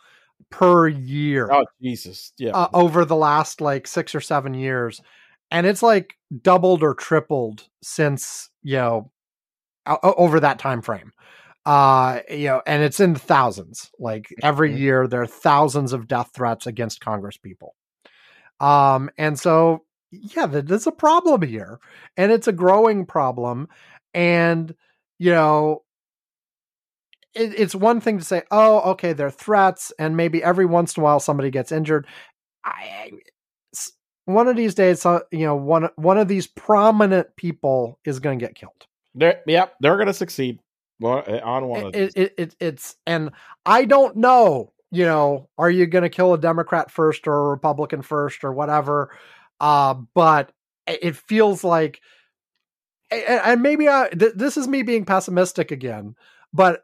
[0.49, 1.49] per year.
[1.51, 2.51] Oh Jesus, yeah.
[2.51, 5.01] uh, over the last like six or seven years.
[5.51, 9.11] And it's like doubled or tripled since you know
[10.03, 11.11] over that time frame.
[11.65, 13.91] Uh you know and it's in the thousands.
[13.99, 14.77] Like every Mhm.
[14.79, 17.75] year there are thousands of death threats against congress people.
[18.59, 21.79] Um and so yeah th- there's a problem here.
[22.15, 23.67] And it's a growing problem
[24.17, 24.73] and
[25.19, 25.83] you know
[27.35, 31.01] it, it's one thing to say oh okay they're threats and maybe every once in
[31.01, 32.07] a while somebody gets injured.
[32.65, 33.11] I,
[34.25, 38.45] one of these days you know one one of these prominent people is going to
[38.45, 38.87] get killed.
[39.13, 40.59] They're, yep, they're gonna succeed.
[40.99, 42.23] Well, uh, on one of it, these.
[42.23, 43.29] it, it, it's and
[43.67, 47.49] i don't know you know are you going to kill a democrat first or a
[47.49, 49.11] republican first or whatever
[49.59, 50.51] uh but
[50.87, 52.01] it it feels like
[53.11, 56.15] and and maybe I, th- this is me being pessimistic again
[56.53, 56.81] but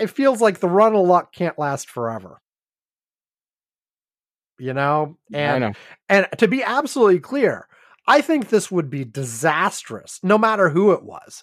[0.00, 2.40] it feels like the run of luck can't last forever
[4.58, 5.72] you know and know.
[6.08, 7.66] and to be absolutely clear,
[8.06, 11.42] I think this would be disastrous, no matter who it was.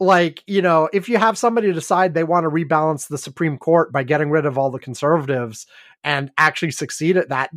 [0.00, 3.92] Like, you know, if you have somebody decide they want to rebalance the Supreme Court
[3.92, 5.66] by getting rid of all the conservatives
[6.04, 7.50] and actually succeed at that,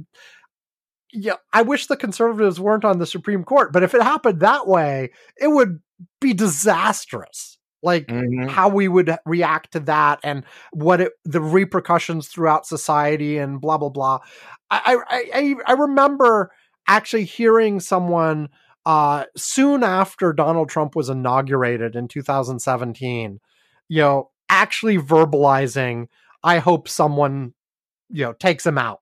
[1.14, 4.66] yeah, I wish the conservatives weren't on the Supreme Court, but if it happened that
[4.66, 5.82] way, it would
[6.20, 7.58] be disastrous.
[7.84, 8.48] like Mhm.
[8.48, 13.78] how we would react to that and what it, the repercussions throughout society and blah
[13.78, 14.20] blah blah.
[14.70, 16.52] I I I, I remember
[16.88, 18.50] actually hearing someone
[18.86, 23.40] uh, soon after Donald Trump was inaugurated in 2017,
[23.90, 26.08] you know, actually verbalizing,
[26.44, 27.54] "I hope someone,
[28.10, 29.02] you know, takes him out,"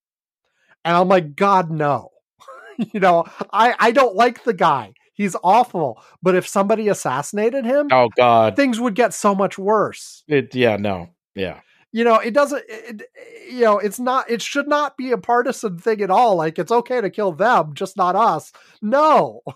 [0.86, 2.10] and I'm like, God no,
[2.78, 4.94] you know, I I don't like the guy.
[5.20, 6.02] He's awful.
[6.24, 8.56] But if somebody assassinated him, Oh God.
[8.56, 10.24] things would get so much worse.
[10.30, 10.78] It, yeah.
[10.78, 11.10] No.
[11.36, 11.60] Yeah.
[11.92, 12.64] You know, it doesn't.
[12.70, 13.04] It,
[13.52, 14.30] you know, it's not.
[14.30, 16.38] It should not be a partisan thing at all.
[16.38, 18.54] Like it's okay to kill them, just not us.
[18.82, 19.42] No.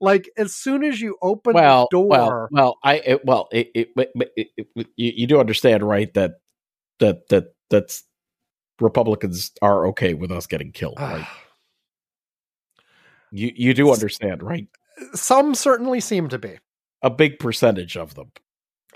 [0.00, 3.70] Like as soon as you open well, the door, well, well, I it, well, it,
[3.72, 4.66] it, it, it,
[4.96, 6.12] you, you do understand, right?
[6.14, 6.40] That
[6.98, 8.02] that that that's
[8.80, 11.24] Republicans are okay with us getting killed, right?
[13.30, 14.66] You you do understand, right?
[15.14, 16.58] Some certainly seem to be.
[17.02, 18.30] A big percentage of them.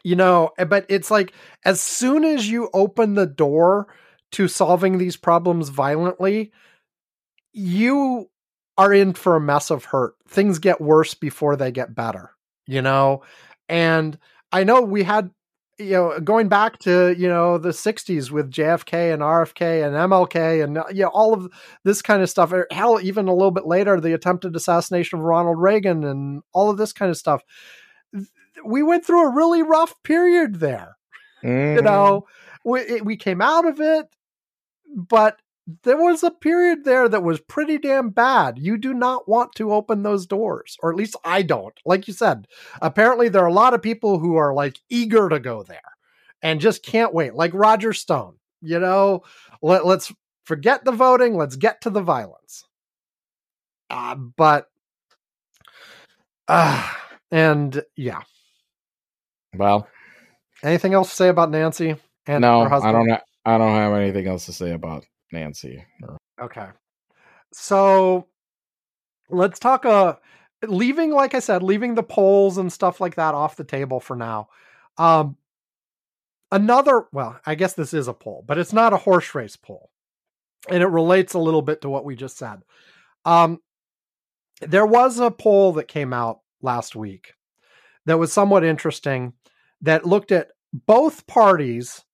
[0.04, 1.32] you know eh, but it's like
[1.64, 3.88] as soon as you open the door
[4.32, 6.52] to solving these problems violently
[7.52, 8.28] you
[8.78, 12.30] are in for a mess of hurt things get worse before they get better
[12.66, 13.22] you know
[13.68, 14.18] and
[14.52, 15.30] i know we had
[15.78, 20.64] you know going back to you know the 60s with jfk and rfk and mlk
[20.64, 21.50] and uh, you know all of
[21.84, 25.60] this kind of stuff hell even a little bit later the attempted assassination of ronald
[25.60, 27.42] reagan and all of this kind of stuff
[28.64, 30.96] we went through a really rough period there.
[31.42, 31.84] You Mm-hmm.
[31.84, 32.26] know,
[32.64, 34.06] we we came out of it,
[34.94, 35.38] but
[35.82, 38.58] there was a period there that was pretty damn bad.
[38.58, 41.74] You do not want to open those doors, or at least I don't.
[41.84, 42.46] Like you said,
[42.80, 45.80] apparently there are a lot of people who are like eager to go there
[46.42, 47.34] and just can't wait.
[47.34, 49.22] Like Roger Stone, you know,
[49.60, 50.12] let, let's
[50.44, 51.36] forget the voting.
[51.36, 52.64] Let's get to the violence.
[53.90, 54.68] Uh, but,
[56.48, 56.88] uh,
[57.30, 58.22] and yeah.
[59.56, 59.88] Well,
[60.62, 62.96] Anything else to say about Nancy and no, her husband?
[62.96, 63.10] I don't.
[63.10, 65.84] Ha- I don't have anything else to say about Nancy.
[66.02, 66.68] Or, Okay.
[67.52, 68.26] So
[69.30, 70.16] let's talk uh
[70.66, 74.16] leaving like I said, leaving the polls and stuff like that off the table for
[74.16, 74.48] now.
[74.98, 75.36] Um
[76.52, 79.90] another well, I guess this is a poll, but it's not a horse race poll.
[80.68, 82.62] And it relates a little bit to what we just said.
[83.24, 83.60] Um
[84.60, 87.34] there was a poll that came out last week
[88.06, 89.34] that was somewhat interesting
[89.80, 92.04] that looked at both parties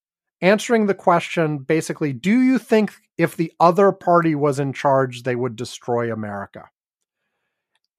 [0.41, 5.35] answering the question basically do you think if the other party was in charge they
[5.35, 6.69] would destroy america.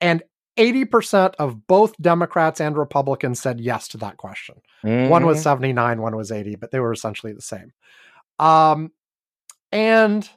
[0.01, 0.23] And
[0.57, 4.57] 80% of both democrats and republicans said yes to that question.
[4.83, 5.43] One was Mhm.
[5.43, 7.73] 79 one was 80 but they were essentially the same.
[8.39, 8.93] Um
[9.73, 10.29] and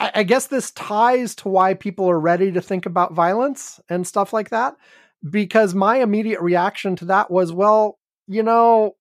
[0.00, 4.06] I, I guess this ties to why people are ready to think about violence and
[4.06, 4.76] stuff like that
[5.28, 7.98] because my immediate reaction to that was well
[8.28, 8.94] you know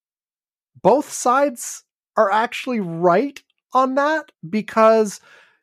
[0.82, 1.84] both sides
[2.16, 3.42] are actually right
[3.74, 5.20] on that because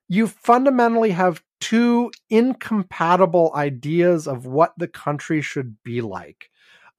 [0.08, 6.50] you fundamentally have two incompatible ideas of what the country should be like,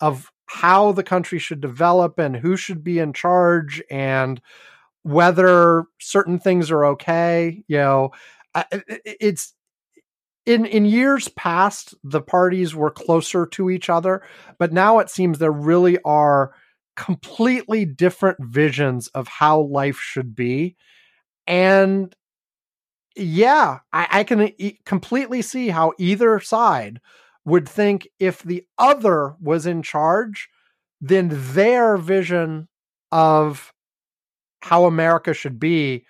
[0.02, 4.42] of how the country should develop and who should be in charge and
[5.04, 7.64] whether certain things are okay.
[7.68, 8.12] You know,
[9.06, 9.54] it's
[10.46, 14.22] in in years past the parties were closer to each other,
[14.60, 16.54] but now it seems there really are
[16.96, 20.76] completely different visions of how life should be.
[21.48, 22.16] And
[23.16, 27.00] yeah, I, I can e- completely see how either side
[27.46, 30.50] would think if the other was in charge,
[31.00, 32.68] then their vision
[33.12, 33.72] of
[34.62, 36.06] how America should be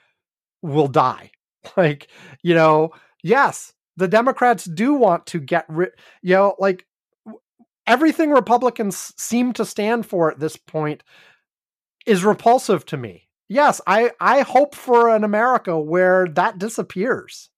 [0.62, 1.32] will die.
[1.78, 2.10] Like,
[2.44, 2.92] you know,
[3.24, 5.92] yes, the Democrats do want to get rid,
[6.22, 6.86] you know, like
[7.88, 11.04] everything Republicans seem to stand for at this point
[12.06, 13.25] is repulsive to me.
[13.48, 17.50] Yes, I I hope for an America where that disappears.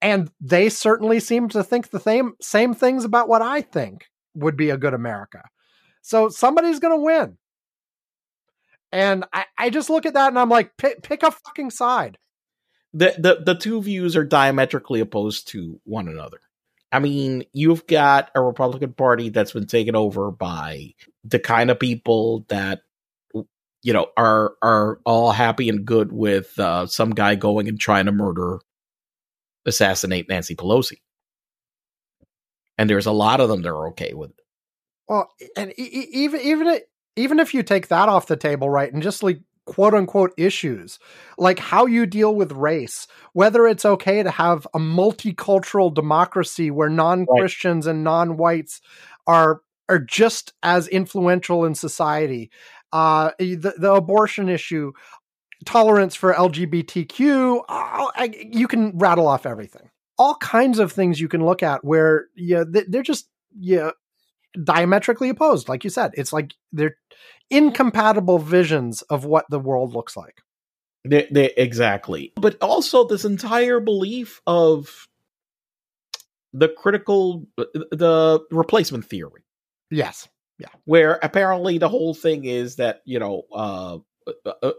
[0.00, 4.56] And they certainly seem to think the same same things about what I think would
[4.56, 5.42] be a good America.
[6.02, 7.38] So somebody's going to win.
[8.92, 12.18] And I, I just look at that and I'm like, pick, pick a fucking side.
[12.92, 16.40] the the the two views are diametrically opposed to one another.
[16.90, 21.78] I mean, you've got a Republican Party that's been taken over by the kind of
[21.78, 22.80] people that
[23.82, 28.06] you know are are all happy and good with uh, some guy going and trying
[28.06, 28.60] to murder,
[29.66, 30.98] assassinate Nancy Pelosi,
[32.76, 34.44] and there's a lot of them that are okay with it.
[35.08, 36.80] Well, and e- even even
[37.16, 40.98] even if you take that off the table, right, and just like quote unquote issues,
[41.36, 46.88] like how you deal with race, whether it's okay to have a multicultural democracy where
[46.88, 48.80] non Christians and non whites
[49.26, 52.50] are are just as influential in society.
[52.92, 54.92] Uh, the, the abortion issue,
[55.64, 59.90] tolerance for LGBTQ, uh, I, you can rattle off everything.
[60.16, 63.28] All kinds of things you can look at where yeah, they're just
[63.58, 63.90] yeah
[64.62, 65.68] diametrically opposed.
[65.68, 66.96] Like you said, it's like they're
[67.50, 70.42] incompatible visions of what the world looks like.
[71.04, 72.32] They, they, exactly.
[72.36, 75.08] But also this entire belief of
[76.52, 79.44] the critical, the replacement theory.
[79.90, 80.28] Yes.
[80.58, 80.68] Yeah.
[80.84, 83.98] Where apparently the whole thing is that, you know, uh,
[84.44, 84.72] uh, uh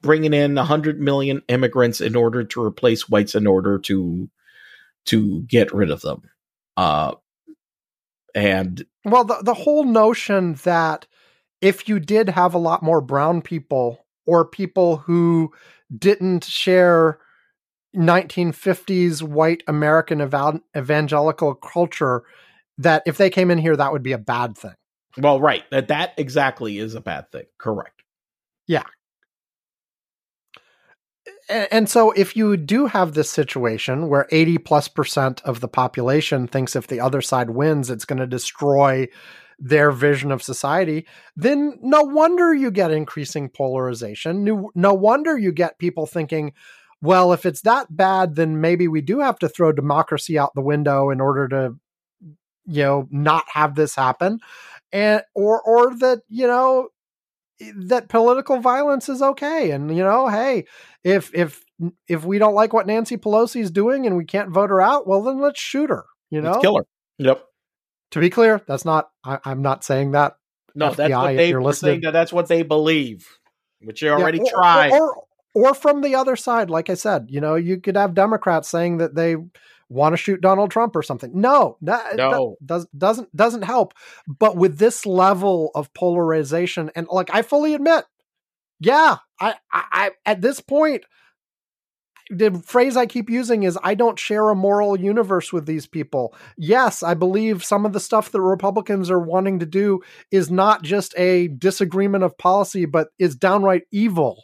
[0.00, 4.28] bringing in 100 million immigrants in order to replace whites in order to
[5.06, 6.22] to get rid of them.
[6.76, 7.14] Uh,
[8.34, 11.06] and well, the, the whole notion that
[11.60, 15.52] if you did have a lot more brown people or people who
[15.96, 17.18] didn't share
[17.96, 22.24] 1950s white American ev- evangelical culture,
[22.76, 24.74] that if they came in here, that would be a bad thing.
[25.18, 25.64] Well, right.
[25.70, 27.44] That that exactly is a bad thing.
[27.58, 28.02] Correct.
[28.66, 28.82] Yeah.
[31.48, 36.48] And, so if you do have this situation where 80 plus percent of the population
[36.48, 39.06] thinks if the other side wins, it's going to destroy
[39.58, 41.06] their vision of society,
[41.36, 44.44] then no wonder you get increasing polarization.
[44.74, 46.52] No wonder you get people thinking,
[47.00, 50.62] well, if it's that bad, then maybe we do have to throw democracy out the
[50.62, 51.74] window in order to,
[52.66, 54.40] you know, not have this happen.
[54.92, 56.88] And or or that, you know,
[57.76, 59.70] that political violence is okay.
[59.70, 60.64] And, you know, hey,
[61.04, 61.62] if if
[62.08, 65.06] if we don't like what Nancy Pelosi is doing and we can't vote her out,
[65.06, 66.04] well then let's shoot her.
[66.30, 66.86] You know, let's kill her.
[67.18, 67.42] Yep
[68.12, 69.10] to be clear, that's not.
[69.24, 70.36] I, am not saying that.
[70.74, 72.00] No, FBI, that's what they, you're listening.
[72.02, 73.26] That that's what they believe,
[73.80, 74.92] which you already yeah, or, tried.
[74.92, 78.14] Or, or, or from the other side, like I said, you know, you could have
[78.14, 79.36] Democrats saying that they
[79.88, 81.30] want to shoot Donald Trump or something.
[81.34, 83.94] No, that, no, that does doesn't doesn't help.
[84.26, 88.04] But with this level of polarization, and like I fully admit,
[88.80, 91.04] yeah, I, I, I at this point,
[92.30, 96.34] the phrase I keep using is I don't share a moral universe with these people.
[96.56, 100.00] Yes, I believe some of the stuff that Republicans are wanting to do
[100.32, 104.42] is not just a disagreement of policy, but is downright evil.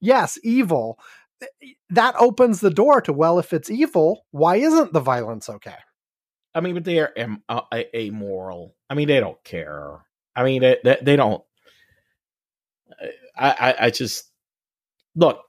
[0.00, 0.98] Yes, evil.
[1.90, 5.76] That opens the door to, well, if it's evil, why isn't the violence okay?
[6.54, 7.62] I mean, but they are am- uh,
[7.94, 8.74] amoral.
[8.88, 10.04] I mean, they don't care.
[10.34, 11.42] I mean, they, they, they don't.
[13.36, 14.30] I, I, I just
[15.14, 15.40] look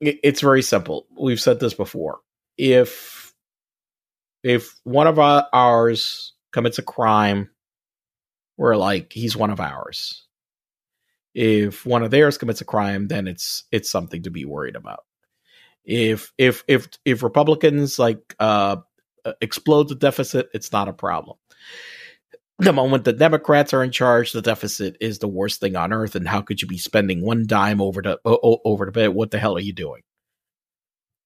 [0.00, 1.06] it's very simple.
[1.18, 2.20] We've said this before.
[2.56, 3.32] If
[4.44, 7.50] if one of our, ours commits a crime,
[8.56, 10.24] we're like he's one of ours.
[11.34, 15.00] If one of theirs commits a crime, then it's it's something to be worried about.
[15.88, 18.76] If if if if Republicans like uh,
[19.40, 21.38] explode the deficit, it's not a problem.
[22.58, 26.14] The moment the Democrats are in charge, the deficit is the worst thing on earth.
[26.14, 29.08] And how could you be spending one dime over to over to bed?
[29.08, 30.02] What the hell are you doing?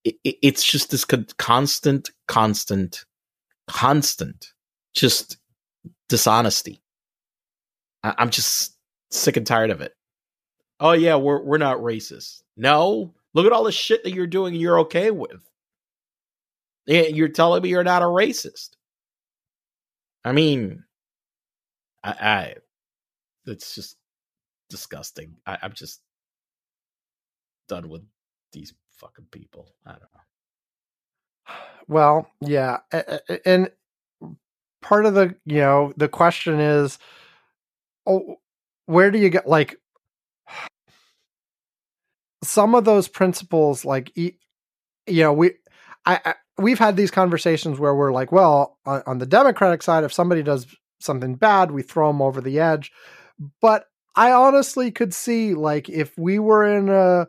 [0.04, 3.04] It, it, it's just this constant, constant,
[3.66, 4.52] constant,
[4.94, 5.38] just
[6.08, 6.82] dishonesty.
[8.04, 8.76] I, I'm just
[9.10, 9.92] sick and tired of it.
[10.78, 12.42] Oh yeah, we're we're not racist.
[12.56, 15.42] No, look at all the shit that you're doing and you're okay with.
[16.86, 18.70] You're telling me you're not a racist.
[20.24, 20.84] I mean,
[22.02, 22.54] I, I
[23.46, 23.96] it's just
[24.70, 25.36] disgusting.
[25.46, 26.00] I, I'm just
[27.68, 28.02] done with
[28.52, 29.68] these fucking people.
[29.86, 31.56] I don't know.
[31.88, 32.78] Well, yeah,
[33.44, 33.70] and
[34.80, 36.98] part of the you know the question is,
[38.06, 38.36] oh,
[38.86, 39.76] where do you get like
[42.42, 43.84] some of those principles?
[43.84, 44.32] Like, you
[45.06, 45.52] know, we
[46.04, 50.04] I, I we've had these conversations where we're like, well, on, on the Democratic side,
[50.04, 50.66] if somebody does
[51.00, 52.92] something bad, we throw them over the edge.
[53.60, 57.28] But I honestly could see like if we were in a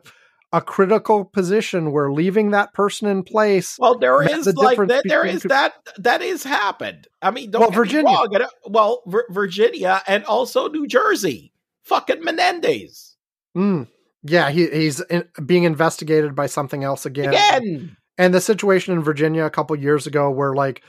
[0.54, 3.76] a critical position where leaving that person in place.
[3.76, 7.08] Well, there is like that, there is that that is happened.
[7.20, 8.04] I mean, don't well, Virginia.
[8.04, 8.46] Wrong.
[8.64, 11.52] Well, Virginia and also New Jersey.
[11.82, 13.16] Fucking Menendez.
[13.56, 13.88] Mm.
[14.24, 17.28] Yeah, he, he's in, being investigated by something else again.
[17.28, 17.96] Again.
[18.16, 20.82] And the situation in Virginia a couple years ago, where like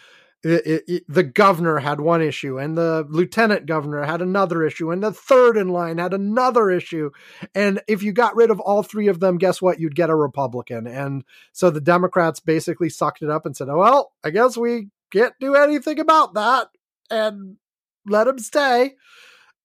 [0.45, 5.01] it, it, the governor had one issue and the lieutenant governor had another issue and
[5.01, 7.09] the third in line had another issue
[7.55, 10.15] and if you got rid of all three of them guess what you'd get a
[10.15, 14.55] republican and so the democrats basically sucked it up and said oh, well i guess
[14.55, 16.67] we can't do anything about that
[17.09, 17.57] and
[18.05, 18.93] let him stay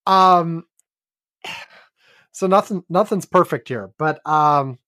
[0.06, 0.64] um
[2.40, 4.78] so nothing nothing's perfect here but um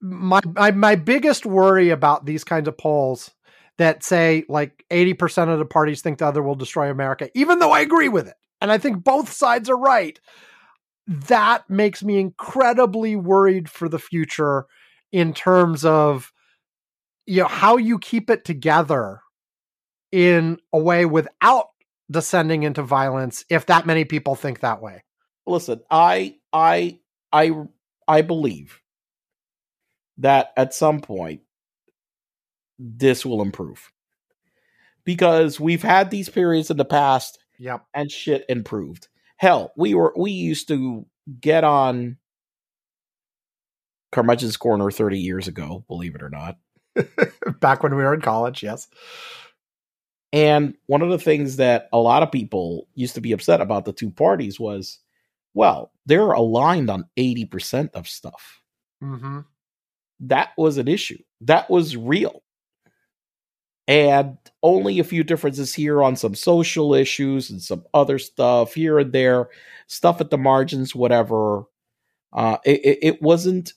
[0.00, 3.30] my, my my biggest worry about these kinds of polls
[3.78, 7.72] that say like 80% of the parties think the other will destroy America, even though
[7.72, 8.34] I agree with it.
[8.60, 10.20] And I think both sides are right.
[11.06, 14.66] That makes me incredibly worried for the future
[15.12, 16.32] in terms of
[17.26, 19.20] you know how you keep it together
[20.12, 21.66] in a way without
[22.10, 25.04] descending into violence if that many people think that way.
[25.50, 26.98] Listen, I I
[27.32, 27.52] I
[28.08, 28.80] I believe
[30.18, 31.40] that at some point
[32.78, 33.92] this will improve.
[35.04, 37.84] Because we've had these periods in the past Yep.
[37.94, 39.08] and shit improved.
[39.36, 41.06] Hell, we were we used to
[41.40, 42.16] get on
[44.12, 46.58] Curmudgeon's Corner 30 years ago, believe it or not.
[47.60, 48.88] Back when we were in college, yes.
[50.32, 53.84] And one of the things that a lot of people used to be upset about
[53.84, 54.98] the two parties was,
[55.54, 58.62] well, they're aligned on 80% of stuff.
[59.02, 59.40] Mm-hmm.
[60.20, 61.22] That was an issue.
[61.40, 62.42] That was real.
[63.88, 68.98] And only a few differences here on some social issues and some other stuff here
[68.98, 69.48] and there,
[69.88, 71.64] stuff at the margins, whatever.
[72.32, 73.72] Uh, it, it, it wasn't,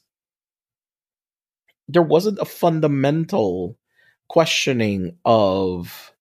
[1.88, 3.78] there wasn't a fundamental
[4.28, 6.14] questioning of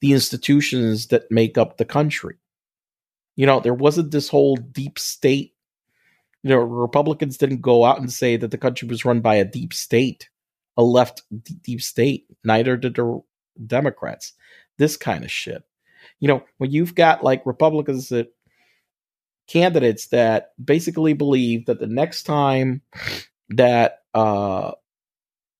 [0.00, 2.36] the institutions that make up the country.
[3.36, 5.54] You know, there wasn't this whole deep state.
[6.42, 9.44] You know, Republicans didn't go out and say that the country was run by a
[9.44, 10.28] deep state,
[10.76, 11.22] a left
[11.62, 12.26] deep state.
[12.44, 13.20] Neither did the
[13.66, 14.32] Democrats.
[14.78, 15.64] This kind of shit.
[16.20, 18.32] You know, when you've got like Republicans that
[19.46, 22.82] candidates that basically believe that the next time
[23.50, 24.72] that uh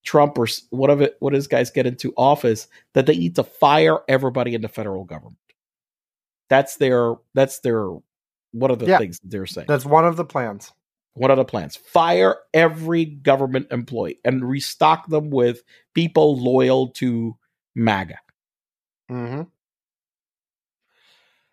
[0.05, 3.37] Trump or s- what of it, what his guys get into office, that they need
[3.37, 5.39] to fire everybody in the federal government.
[6.49, 7.15] That's their.
[7.35, 7.89] That's their.
[8.53, 8.99] What are the Yeah.
[8.99, 9.67] things that they're saying?
[9.69, 10.73] That's one of the plans.
[11.15, 11.77] What are the plans?
[11.77, 15.63] Fire every government employee and restock them with
[15.95, 17.37] people loyal to
[17.75, 18.19] MAGA.
[19.11, 19.43] Mm-hmm.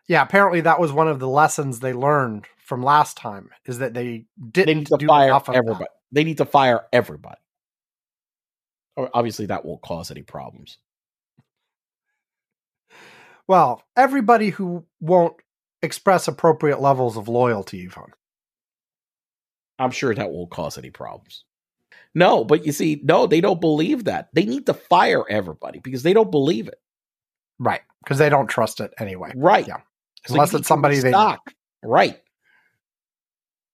[0.08, 3.94] Yeah, apparently that was one of the lessons they learned from last time is that
[3.94, 5.56] they didn't They need to do fire of that.
[5.56, 5.86] everybody.
[6.12, 7.40] They need to fire everybody.
[8.98, 10.78] Obviously, that won't cause any problems.
[13.48, 15.36] Well, everybody who won't
[15.82, 18.14] express appropriate levels of loyalty, Ivan.
[19.80, 21.44] I'm sure that won't cause any problems.
[22.14, 24.30] No, but you see, no, they don't believe that.
[24.34, 26.80] They need to fire everybody because they don't believe it.
[27.58, 27.82] Right.
[28.04, 29.32] Because they don't trust it anyway.
[29.36, 29.68] Right.
[29.68, 29.78] Yeah.
[30.26, 31.54] So Unless it's somebody they restock.
[31.84, 32.20] Right.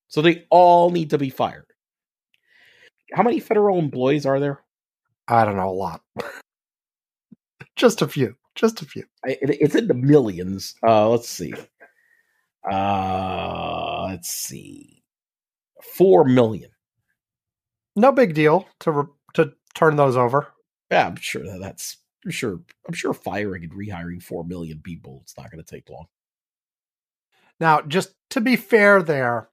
[0.07, 1.65] So they all need to be fired.
[3.13, 4.61] How many federal employees are there?
[5.27, 6.01] I don't know, a lot.
[7.75, 8.35] Just a few.
[8.57, 9.03] Just a few.
[9.23, 10.73] It's in the millions.
[10.85, 11.53] Uh, let's see.
[12.69, 15.03] Uh, let's see.
[15.95, 16.71] Four million.
[17.95, 19.03] No big deal to re-
[19.35, 20.47] to turn those over.
[20.89, 21.97] Yeah, I'm sure that that's.
[22.25, 22.59] I'm sure.
[22.87, 25.19] I'm sure firing and rehiring four million people.
[25.21, 26.07] It's not going to take long.
[27.59, 29.49] Now, just to be fair, there,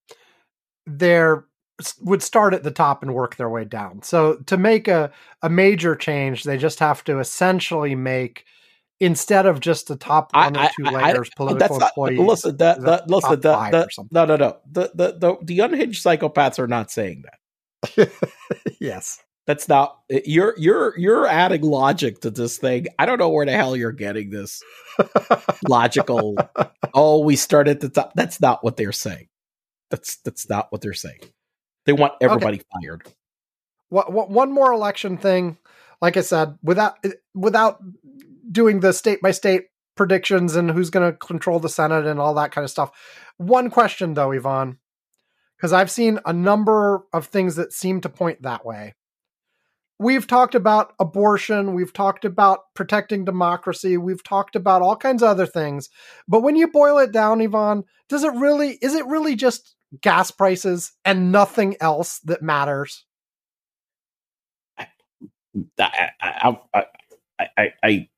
[0.86, 1.44] there
[2.00, 4.02] would start at the top and work their way down.
[4.02, 5.12] So to make a
[5.42, 8.46] a major change, they just have to essentially make
[9.04, 11.78] instead of just the top I- one or I- two I- I- layers That's political
[11.78, 11.88] not.
[11.90, 12.18] employees.
[12.20, 14.56] Listen, that, that listen, that, that no, no, no.
[14.70, 18.10] The, the the the unhinged psychopaths are not saying that.
[18.80, 19.20] yes.
[19.46, 22.86] That's not eh, you're you're you're adding logic to this thing.
[22.98, 24.62] I don't know where the hell you're getting this
[25.68, 26.36] logical.
[26.94, 28.12] oh, we start at the top.
[28.14, 29.28] That's not what they're saying.
[29.90, 31.20] That's that's not what they're saying.
[31.84, 33.02] They want everybody fired.
[33.90, 35.58] what, what one more election thing
[36.00, 37.82] like i said without eh, without
[38.50, 39.64] doing the state by state
[39.96, 42.90] predictions and who's going to control the senate and all that kind of stuff.
[43.36, 44.78] One question though ivan
[45.56, 48.94] because i've seen a number of things that seem to point that way.
[49.98, 55.28] We've talked about abortion we've talked about protecting democracy we've talked about all kinds of
[55.28, 55.88] other things
[56.26, 60.30] but when you boil it down ivan does it really is it really just gas
[60.30, 63.04] prices and nothing else that matters?
[64.78, 64.86] I
[65.78, 66.84] I I
[67.38, 68.08] I, I, I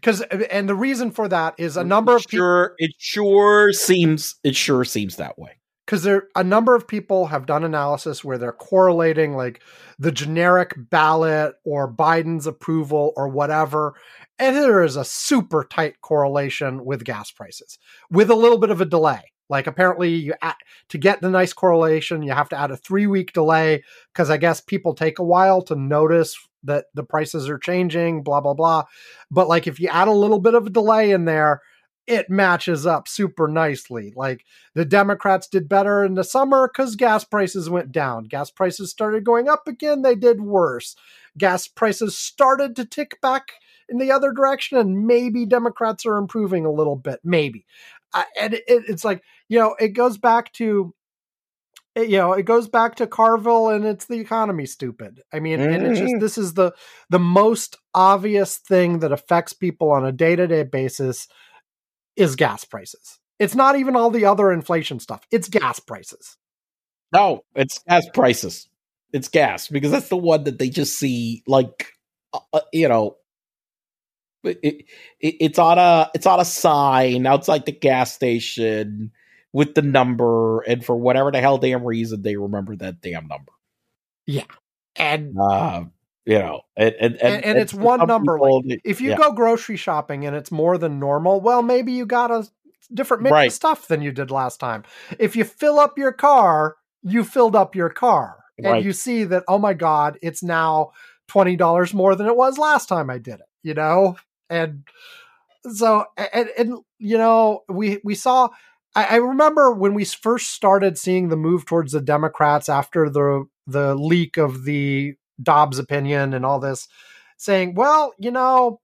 [0.00, 4.36] because and the reason for that is a number of people sure it sure seems
[4.42, 5.52] it sure seems that way.
[5.86, 9.62] because there a number of people have done analysis where they're correlating like
[9.98, 13.94] the generic ballot or Biden's approval or whatever
[14.38, 17.78] and there is a super tight correlation with gas prices
[18.10, 20.54] with a little bit of a delay like apparently you add,
[20.88, 23.82] to get the nice correlation you have to add a 3 week delay
[24.14, 28.40] cuz I guess people take a while to notice that the prices are changing blah
[28.40, 28.84] blah blah
[29.30, 31.60] but like if you add a little bit of a delay in there
[32.10, 34.12] it matches up super nicely.
[34.16, 34.44] Like
[34.74, 38.24] the Democrats did better in the summer because gas prices went down.
[38.24, 40.02] Gas prices started going up again.
[40.02, 40.96] They did worse.
[41.38, 43.52] Gas prices started to tick back
[43.88, 47.20] in the other direction, and maybe Democrats are improving a little bit.
[47.22, 47.64] Maybe.
[48.12, 50.94] Uh, and it, it's like, you know, it goes back to
[51.96, 55.20] you know, it goes back to Carville and it's the economy stupid.
[55.32, 55.72] I mean, mm-hmm.
[55.72, 56.72] and it's just this is the
[57.10, 61.26] the most obvious thing that affects people on a day-to-day basis
[62.16, 63.18] is gas prices.
[63.40, 65.26] It's not even all the other inflation stuff.
[65.32, 66.36] It's gas prices.
[67.12, 68.68] No, it's gas prices.
[69.12, 71.88] It's gas because that's the one that they just see like
[72.32, 73.16] uh, uh you know
[74.44, 74.84] it, it,
[75.18, 79.10] it's on a it's on a sign outside the gas station
[79.52, 83.52] with the number, and for whatever the hell damn reason, they remember that damn number.
[84.26, 84.44] Yeah,
[84.96, 85.84] and uh,
[86.24, 88.36] you know, and and, and, and it's one number.
[88.36, 89.16] People, like, if you yeah.
[89.16, 92.48] go grocery shopping and it's more than normal, well, maybe you got a
[92.92, 93.46] different mix right.
[93.48, 94.84] of stuff than you did last time.
[95.18, 99.44] If you fill up your car, you filled up your car, and you see that
[99.48, 100.92] oh my god, it's now
[101.26, 103.46] twenty dollars more than it was last time I did it.
[103.62, 104.16] You know,
[104.48, 104.84] and
[105.72, 108.50] so and, and you know we we saw
[108.94, 113.44] I, I remember when we first started seeing the move towards the Democrats after the
[113.66, 116.88] the leak of the Dobbs opinion and all this,
[117.36, 118.80] saying, well, you know,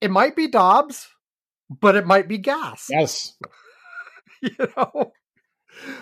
[0.00, 1.08] it might be Dobbs,
[1.68, 2.88] but it might be gas.
[2.90, 3.36] Yes.
[4.42, 5.12] you know?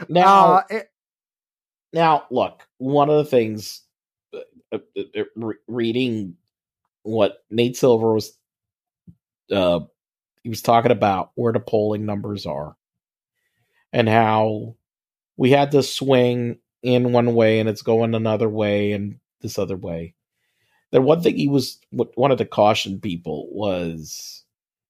[0.09, 0.89] Now, uh, it,
[1.93, 3.83] now, look, one of the things,
[4.35, 4.41] uh,
[4.73, 4.79] uh,
[5.17, 6.37] uh re- reading
[7.05, 8.37] what Nate Silver was
[9.51, 9.81] uh,
[10.43, 12.77] he was talking about where the polling numbers are
[13.93, 14.77] and how
[15.37, 19.77] we had to swing in one way and it's going another way and this other
[19.77, 20.15] way.
[20.93, 24.45] Then one thing he was wanted to caution people was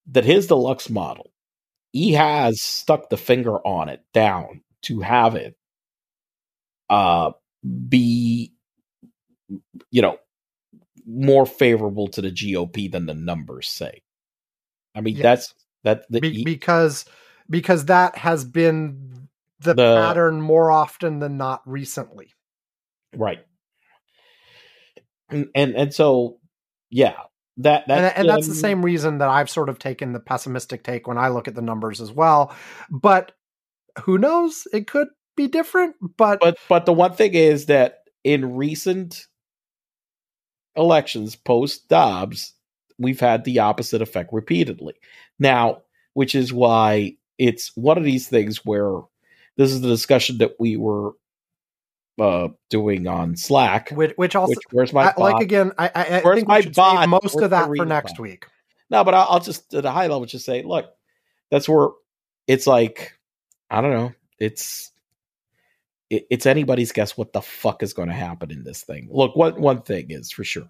[0.09, 1.33] that his deluxe model,
[1.93, 5.57] he has stuck the finger on it down to have it
[6.91, 7.31] uh
[7.89, 8.53] be
[9.91, 10.19] you know
[11.07, 14.03] more favorable to the GOP than the numbers say.
[14.95, 15.23] I mean, yes.
[15.23, 15.55] that's
[15.85, 17.05] that the, Be- because
[17.49, 19.29] because that has been
[19.61, 22.33] the, the pattern more often than not recently.
[23.15, 23.45] Right.
[25.29, 26.39] And and, and so
[26.91, 27.15] yeah,
[27.59, 30.83] that, that and, and that's the same reason that I've sort of taken the pessimistic
[30.85, 32.55] take when I look at the numbers as well.
[32.91, 33.33] But
[34.05, 34.67] who knows?
[34.73, 35.97] It could be different.
[36.17, 39.27] But but but the one thing is that in recent
[40.77, 42.55] elections post Dobbs,
[43.03, 44.95] we've had the opposite effect repeatedly.
[45.39, 45.83] Now,
[46.15, 49.01] which is why it's one of these things where
[49.57, 51.13] this is the discussion that we were
[52.21, 53.91] uh, doing on Slack.
[53.91, 55.73] Which, which also, which, where's my I, like again?
[55.79, 57.09] I, I, I think my bot?
[57.09, 58.21] most of that for next bot?
[58.21, 58.47] week.
[58.91, 60.93] No, but I'll, I'll just at a high level just say, look,
[61.51, 61.89] that's where
[62.47, 63.19] it's like
[63.71, 64.13] I don't know.
[64.39, 64.93] It's
[66.11, 69.09] it, it's anybody's guess what the fuck is going to happen in this thing.
[69.11, 70.69] Look, what one thing is for sure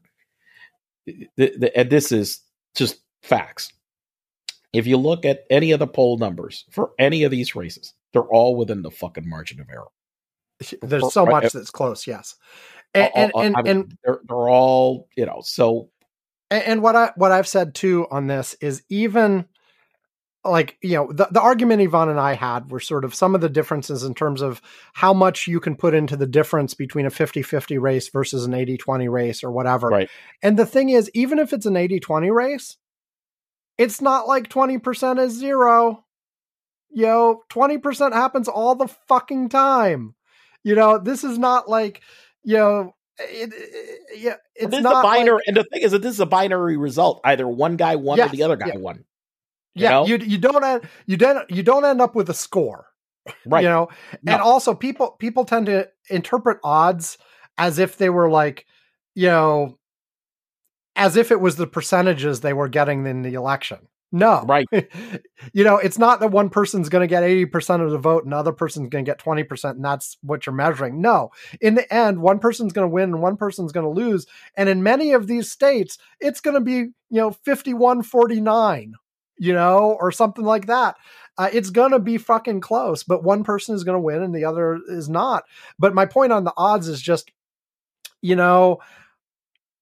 [1.07, 2.41] the, the, and this is
[2.75, 3.73] just facts.
[4.73, 8.23] If you look at any of the poll numbers for any of these races, they're
[8.23, 9.89] all within the fucking margin of error.
[10.81, 12.37] There's so much that's close, yes,
[12.95, 15.41] and and, and, I mean, and they're, they're all you know.
[15.45, 15.91] So,
[16.51, 19.47] and what I what I've said too on this is even
[20.45, 23.41] like you know the, the argument ivan and i had were sort of some of
[23.41, 24.61] the differences in terms of
[24.95, 29.11] how much you can put into the difference between a 50-50 race versus an 80-20
[29.11, 30.11] race or whatever right
[30.43, 32.77] and the thing is even if it's an 80-20 race
[33.79, 36.05] it's not like 20% is zero
[36.91, 40.15] yo 20% happens all the fucking time
[40.65, 42.01] you know this is not like
[42.43, 45.37] you know it, it, yeah, it's not binary.
[45.37, 47.21] Like, and the thing is that this is a binary result.
[47.25, 48.79] Either one guy won yes, or the other guy yeah.
[48.79, 49.05] won.
[49.75, 50.07] You yeah, know?
[50.07, 52.87] you you don't end, you don't you don't end up with a score,
[53.47, 53.63] right?
[53.63, 53.89] You know,
[54.23, 54.33] no.
[54.35, 57.17] and also people people tend to interpret odds
[57.57, 58.67] as if they were like,
[59.15, 59.79] you know,
[60.97, 63.79] as if it was the percentages they were getting in the election.
[64.15, 64.67] No, right?
[65.55, 68.25] you know, it's not that one person's going to get eighty percent of the vote
[68.25, 71.01] and the other person's going to get twenty percent, and that's what you're measuring.
[71.01, 71.31] No,
[71.63, 74.69] in the end, one person's going to win and one person's going to lose, and
[74.69, 78.93] in many of these states, it's going to be you know 51 49
[79.39, 80.97] you know, or something like that.
[81.39, 84.81] Uh, it's gonna be fucking close, but one person is gonna win and the other
[84.89, 85.45] is not.
[85.79, 87.33] But my point on the odds is just,
[88.21, 88.79] you know,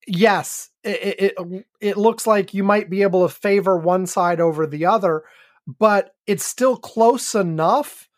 [0.06, 4.66] yes, it, it it looks like you might be able to favor one side over
[4.66, 5.24] the other,
[5.66, 8.08] but it's still close enough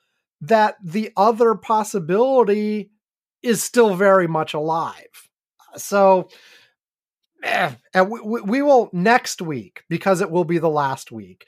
[0.40, 2.90] that the other possibility
[3.42, 5.28] is still very much alive.
[5.76, 6.28] So
[7.42, 11.46] Eh, and we, we will next week because it will be the last week.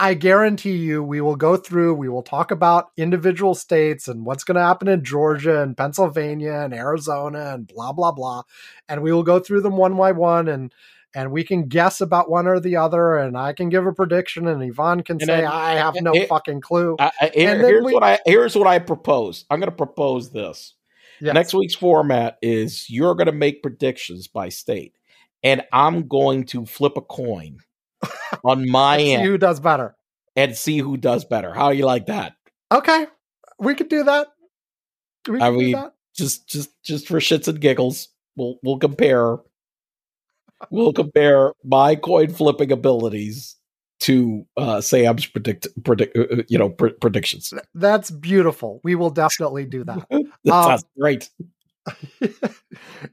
[0.00, 4.44] I guarantee you, we will go through, we will talk about individual states and what's
[4.44, 8.42] going to happen in Georgia and Pennsylvania and Arizona and blah, blah, blah.
[8.88, 10.72] And we will go through them one by one and,
[11.16, 13.16] and we can guess about one or the other.
[13.16, 16.00] And I can give a prediction and Ivan can And say, then- I have eh,
[16.00, 16.94] no it- fucking clue.
[17.00, 19.46] I, I, here- And here's we- what I here's what I propose.
[19.50, 20.74] I'm going to propose this.
[21.20, 21.34] Yes.
[21.34, 24.94] Next week's format is you're going to make predictions by state,
[25.42, 27.58] and I'm going to flip a coin
[28.44, 29.94] on my see end who does better.
[30.36, 31.52] and see who does better.
[31.54, 32.34] How you like that?
[32.72, 33.06] Okay.
[33.58, 34.28] We could do that.
[35.28, 35.94] We I mean, that.
[36.14, 39.38] Just just just for shits and giggles, we'll we'll compare.
[40.70, 43.54] We'll compare my coin flipping abilities
[44.00, 47.52] to uh Sam's predict predict uh, uh, you know pr- predictions.
[47.74, 48.80] That's beautiful.
[48.82, 50.04] We will definitely do that.
[50.10, 51.30] that Um, sounds great.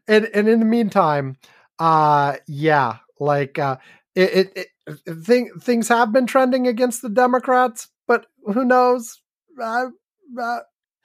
[0.08, 1.38] and and in the meantime,
[1.80, 3.78] uh yeah, like uh
[4.16, 4.68] it, it, it
[5.24, 9.22] thing, things have been trending against the Democrats, but who knows?
[9.62, 9.88] Uh,
[10.40, 10.60] uh,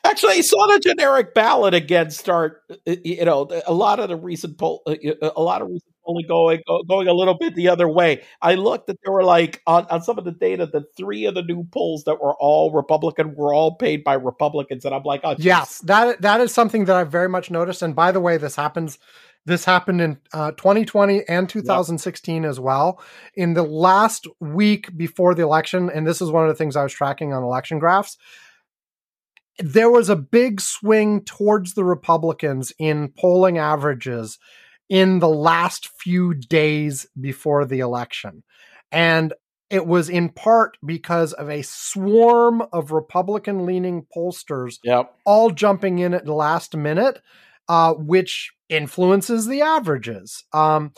[0.04, 2.62] Actually, I saw the generic ballot again start.
[2.70, 5.94] uh, You know, a lot of the recent poll, uh, uh, a lot of recent
[6.04, 8.22] polling going going a little bit the other way.
[8.40, 11.34] I looked that there were like on, on some of the data that three of
[11.34, 15.20] the new polls that were all Republican were all paid by Republicans, and I'm like,
[15.22, 15.44] oh, geez.
[15.44, 17.82] yes, that that is something that I've very much noticed.
[17.82, 18.98] And by the way, this happens.
[19.46, 23.02] This happened in uh, 2020 and 2016 as well.
[23.34, 26.82] In the last week before the election, and this is one of the things I
[26.82, 28.16] was tracking on election graphs.
[29.58, 34.38] There was a big swing towards the Republicans in polling averages
[34.88, 38.42] in the last few days before the election.
[38.92, 39.32] And
[39.70, 45.14] it was in part because of a swarm of Republican leaning pollsters Yep.
[45.24, 47.20] all jumping in at the last minute,
[47.68, 50.44] uh, which influences the averages.
[50.52, 50.92] Um,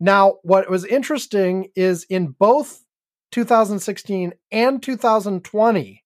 [0.00, 2.84] now, what was interesting is in both
[3.32, 6.04] 2016 and 2020,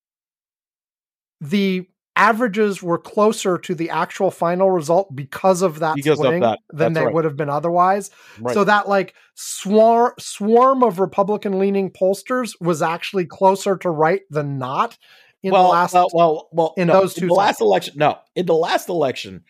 [1.41, 6.41] the averages were closer to the actual final result because of that Because of swing
[6.41, 6.59] that.
[6.69, 7.13] than they right.
[7.13, 8.11] would have been otherwise.
[8.39, 8.53] Right.
[8.53, 14.57] So that like swarm swarm of Republican leaning pollsters was actually closer to right than
[14.57, 14.97] not
[15.41, 17.95] in well, the last well, well, well, in no, those two the last election.
[17.97, 19.43] No, in the last election.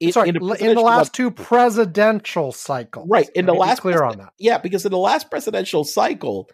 [0.00, 3.08] In- sorry, in in, the last two presidential cycles.
[3.08, 4.32] Right, in the Let me last clear on that.
[4.38, 6.48] Yeah, because in the last presidential cycle,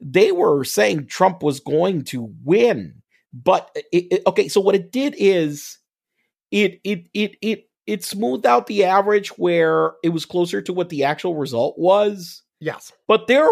[0.00, 3.02] they were saying Trump was going to win.
[3.32, 5.78] But it, it- okay, so what it did is
[6.50, 10.88] it it it it it smoothed out the average where it was closer to what
[10.88, 12.42] the actual result was.
[12.60, 12.92] Yes.
[13.08, 13.48] But their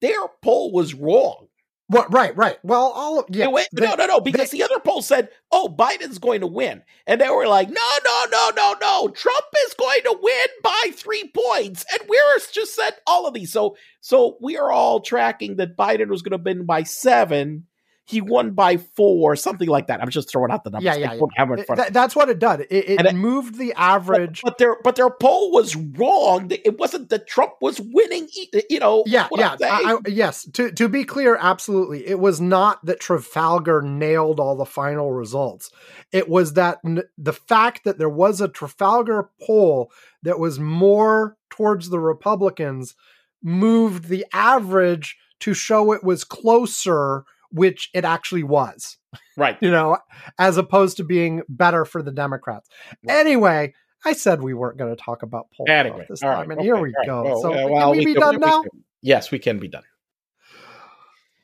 [0.00, 1.47] their poll was wrong.
[1.88, 2.12] What?
[2.12, 2.36] Right.
[2.36, 2.58] Right.
[2.62, 3.44] Well, all of yeah.
[3.44, 6.46] It went- they- no, no, no, because the other poll said, "Oh, Biden's going to
[6.46, 10.46] win," and they were like, "No, no, no, no, no, Trump is going to win
[10.62, 13.52] by three points," and we're just said all of these.
[13.52, 17.66] So, so we are all tracking that Biden was going to win by seven.
[18.08, 20.00] He won by four, something like that.
[20.02, 20.84] I'm just throwing out the numbers.
[20.84, 21.20] Yeah, I yeah, it
[21.60, 22.60] in front of that's what it did.
[22.70, 24.40] It, it moved the average.
[24.42, 26.50] but their but their poll was wrong.
[26.50, 28.28] It wasn't that Trump was winning.
[28.70, 29.56] You know, yeah, yeah.
[29.60, 30.44] I, I- yes.
[30.54, 32.06] To to be clear, absolutely.
[32.06, 35.70] It was not that Trafalgar nailed all the final results.
[36.10, 41.36] It was that n- the fact that there was a Trafalgar poll that was more
[41.50, 42.94] towards the Republicans
[43.42, 48.96] moved the average to show it was closer, which it actually was.
[49.36, 49.56] right.
[49.60, 49.98] you know,
[50.38, 52.68] as opposed to being better for the Democrats.
[53.06, 53.16] Right.
[53.18, 56.60] Anyway, I said we weren't going to talk about poll Anyway, this time, right, and
[56.60, 57.06] here we right.
[57.06, 57.22] go.
[57.24, 58.62] Well, so uh, can well, we, be can- done we now?
[58.62, 59.84] can- yes, we can be done.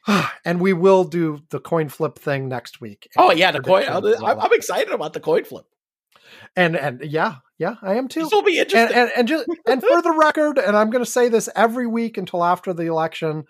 [0.45, 3.09] and we will do the coin flip thing next week.
[3.17, 3.85] Oh yeah, the coin.
[3.85, 5.65] And all I'm, I'm excited about the coin flip.
[6.57, 8.21] and and yeah, yeah, I am too.
[8.25, 8.99] This will be And, interesting.
[8.99, 12.19] and and just and for the record, and I'm going to say this every week
[12.19, 13.45] until after the election.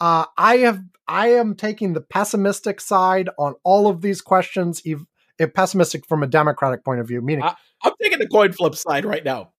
[0.00, 4.82] Uh, I have I am taking the pessimistic side on all of these questions.
[4.84, 5.00] If,
[5.38, 8.74] if pessimistic from a Democratic point of view, meaning I- I'm taking the coin flip
[8.74, 9.52] side right now.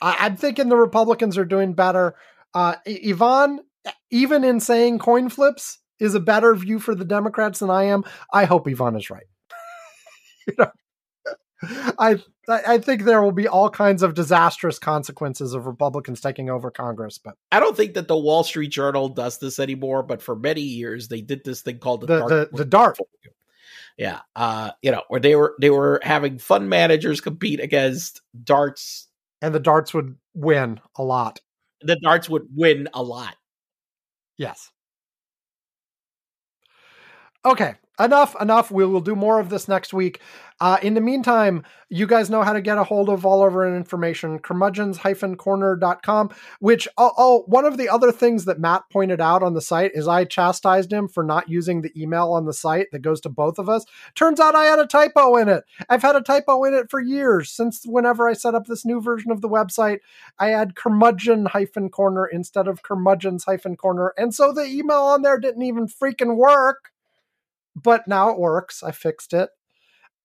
[0.00, 2.14] I, I'm thinking the Republicans are doing better.
[2.54, 3.60] Uh, Ivan,
[4.10, 8.04] even in saying coin flips is a better view for the Democrats than I am.
[8.32, 9.26] I hope Ivan is right.
[10.46, 10.70] you know,
[11.98, 12.18] I
[12.48, 17.18] I think there will be all kinds of disastrous consequences of Republicans taking over Congress,
[17.18, 20.60] but I don't think that the Wall Street Journal does this anymore, but for many
[20.60, 22.98] years they did this thing called the the dark the, the dart.
[23.96, 29.08] Yeah, uh, you know, where they were they were having fund managers compete against darts.
[29.40, 31.40] and the darts would win a lot.
[31.82, 33.36] The darts would win a lot.
[34.36, 34.70] Yes.
[37.44, 38.70] Okay, enough, enough.
[38.70, 40.20] We will do more of this next week.
[40.60, 43.56] Uh, in the meantime, you guys know how to get a hold of all of
[43.56, 49.42] our information, curmudgeons-corner.com, which, oh, oh, one of the other things that Matt pointed out
[49.42, 52.86] on the site is I chastised him for not using the email on the site
[52.92, 53.84] that goes to both of us.
[54.14, 55.64] Turns out I had a typo in it.
[55.88, 57.50] I've had a typo in it for years.
[57.50, 59.98] Since whenever I set up this new version of the website,
[60.38, 64.14] I had curmudgeon-corner instead of curmudgeons-corner.
[64.16, 66.92] And so the email on there didn't even freaking work.
[67.74, 68.84] But now it works.
[68.84, 69.50] I fixed it.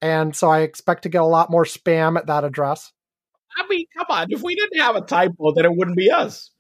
[0.02, 2.92] And so I expect to get a lot more spam at that address.
[3.58, 4.28] I mean, come on.
[4.30, 6.52] If we didn't have a typo, then it wouldn't be us.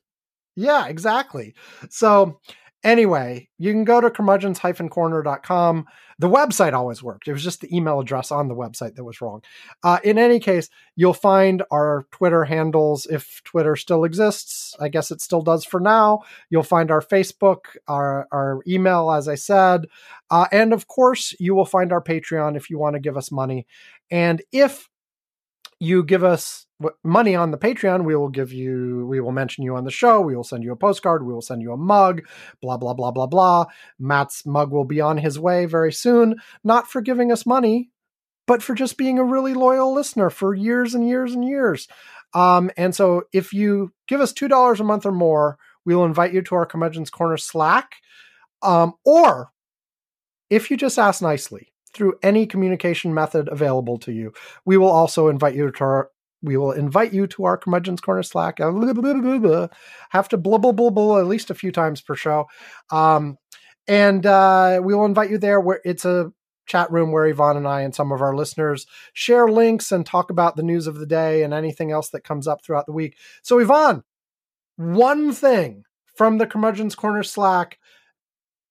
[0.55, 1.53] Yeah, exactly.
[1.89, 2.39] So
[2.83, 5.85] anyway, you can go to curmudgeons-corner.com.
[6.17, 7.27] The website always worked.
[7.27, 9.41] It was just the email address on the website that was wrong.
[9.83, 14.75] Uh, in any case, you'll find our Twitter handles if Twitter still exists.
[14.79, 16.19] I guess it still does for now.
[16.49, 19.87] You'll find our Facebook, our, our email, as I said.
[20.29, 23.31] Uh, and of course, you will find our Patreon if you want to give us
[23.31, 23.65] money.
[24.11, 24.89] And if
[25.79, 26.65] you give us
[27.03, 30.21] money on the Patreon, we will give you, we will mention you on the show.
[30.21, 31.25] We will send you a postcard.
[31.25, 32.21] We will send you a mug,
[32.61, 33.65] blah, blah, blah, blah, blah.
[33.97, 37.89] Matt's mug will be on his way very soon, not for giving us money,
[38.47, 41.87] but for just being a really loyal listener for years and years and years.
[42.33, 46.33] Um, and so if you give us $2 a month or more, we will invite
[46.33, 47.95] you to our Curmudgeon's Corner Slack.
[48.61, 49.51] Um, or
[50.49, 54.33] if you just ask nicely, through any communication method available to you.
[54.65, 56.09] We will also invite you to our
[56.41, 58.59] we will invite you to our curmudgeon's corner slack.
[58.59, 62.47] Have to blubble blubble at least a few times per show.
[62.91, 63.37] Um,
[63.87, 66.31] and uh, we will invite you there where it's a
[66.65, 70.29] chat room where ivan and i and some of our listeners share links and talk
[70.29, 73.17] about the news of the day and anything else that comes up throughout the week.
[73.41, 74.03] So ivan
[74.75, 75.83] one thing
[76.15, 77.79] from the curmudgeon's corner slack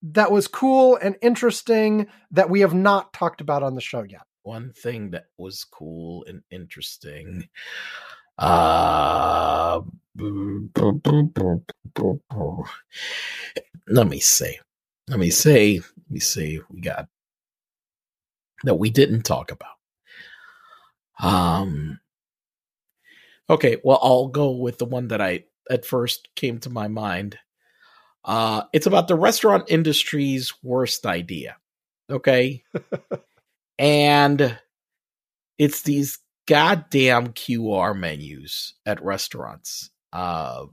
[0.02, 4.22] that was cool and interesting that we have not talked about on the show yet?
[4.42, 7.48] One thing that was cool and interesting.
[8.38, 9.80] Uh,
[13.88, 14.58] let me see.
[15.08, 15.80] Let me see.
[15.80, 16.60] Let me see.
[16.70, 17.08] We got
[18.64, 19.76] that we didn't talk about.
[21.20, 22.00] Um.
[23.50, 27.38] Okay, well, I'll go with the one that I at first came to my mind.
[28.24, 31.56] Uh, it's about the restaurant industry's worst idea.
[32.10, 32.64] Okay.
[33.78, 34.58] and
[35.58, 39.90] it's these goddamn QR menus at restaurants.
[40.12, 40.66] Uh,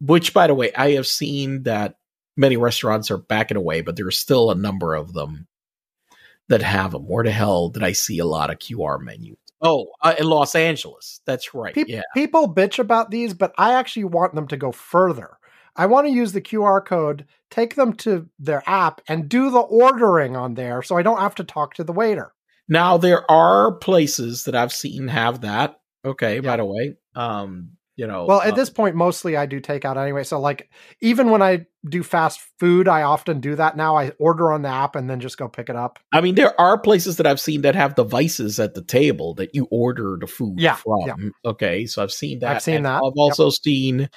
[0.00, 1.96] which, by the way, I have seen that
[2.36, 5.46] many restaurants are backing away, but there's still a number of them
[6.48, 7.06] that have them.
[7.06, 9.36] Where the hell did I see a lot of QR menus?
[9.62, 11.20] Oh, uh, in Los Angeles.
[11.26, 11.74] That's right.
[11.74, 12.02] Pe- yeah.
[12.14, 15.36] People bitch about these, but I actually want them to go further.
[15.76, 19.60] I want to use the QR code, take them to their app, and do the
[19.60, 22.32] ordering on there so I don't have to talk to the waiter.
[22.68, 25.80] Now, there are places that I've seen have that.
[26.04, 26.40] Okay, yeah.
[26.40, 26.96] by the way.
[27.14, 30.70] Um, you know well at uh, this point mostly i do takeout anyway so like
[31.02, 34.68] even when i do fast food i often do that now i order on the
[34.68, 37.38] app and then just go pick it up i mean there are places that i've
[37.38, 41.14] seen that have devices at the table that you order the food yeah, from yeah.
[41.44, 43.54] okay so i've seen that i've seen and that i've also yep.
[43.62, 44.10] seen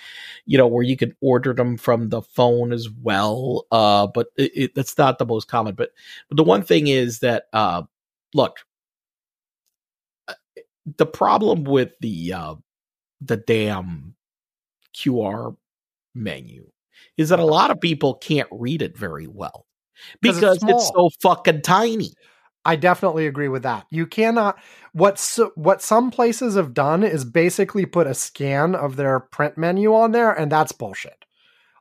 [0.46, 4.52] you know where you can order them from the phone as well uh but it,
[4.56, 5.90] it, that's not the most common but
[6.30, 7.82] but the one thing is that uh
[8.34, 8.60] look
[10.30, 10.34] uh,
[10.98, 12.56] the problem with the uh
[13.24, 14.16] the damn
[14.96, 15.56] QR
[16.16, 16.68] menu
[17.18, 19.66] is that a lot of people can't read it very well
[20.22, 22.12] because it's, it's, so fucking tiny.
[22.66, 23.86] I definitely agree with that.
[23.90, 24.58] You cannot
[24.94, 29.58] what so, what some places have done is basically put a scan of their print
[29.58, 31.26] menu on there and that's bullshit.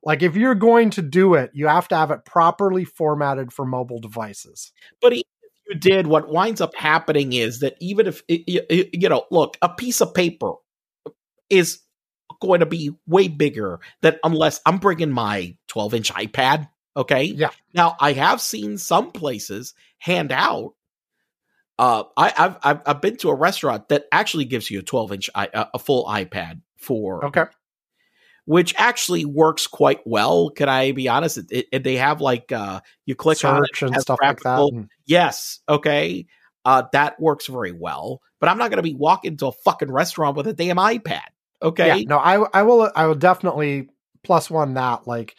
[0.02, 3.64] Like if you're going to do it, you have to have it properly formatted for
[3.64, 4.73] mobile devices.
[5.01, 5.23] But if
[5.69, 10.01] you did, what winds up happening is that even if you know, look, a piece
[10.01, 10.55] of paper
[11.52, 11.80] is
[12.40, 16.68] going to be way bigger than unless I'm bringing my 12 inch iPad.
[16.96, 17.24] Okay.
[17.24, 17.50] Yeah.
[17.74, 20.72] Now I have seen some places hand out.
[21.78, 25.12] Uh, I, have I've I've been to a restaurant that actually gives you a 12
[25.12, 27.44] inch a full iPad for okay,
[28.44, 30.50] which actually works quite well.
[30.50, 31.38] Can I be honest?
[31.50, 34.88] It, it, they have like uh, you click search on and stuff like that.
[35.06, 35.60] Yes.
[35.68, 36.26] Okay.
[36.64, 38.20] Uh, that works very well.
[38.38, 41.31] But I'm not going to be walking to a fucking restaurant with a damn iPad.
[41.62, 41.86] Okay.
[41.86, 43.89] Yeah, no, I I will I will definitely
[44.22, 45.36] plus one that like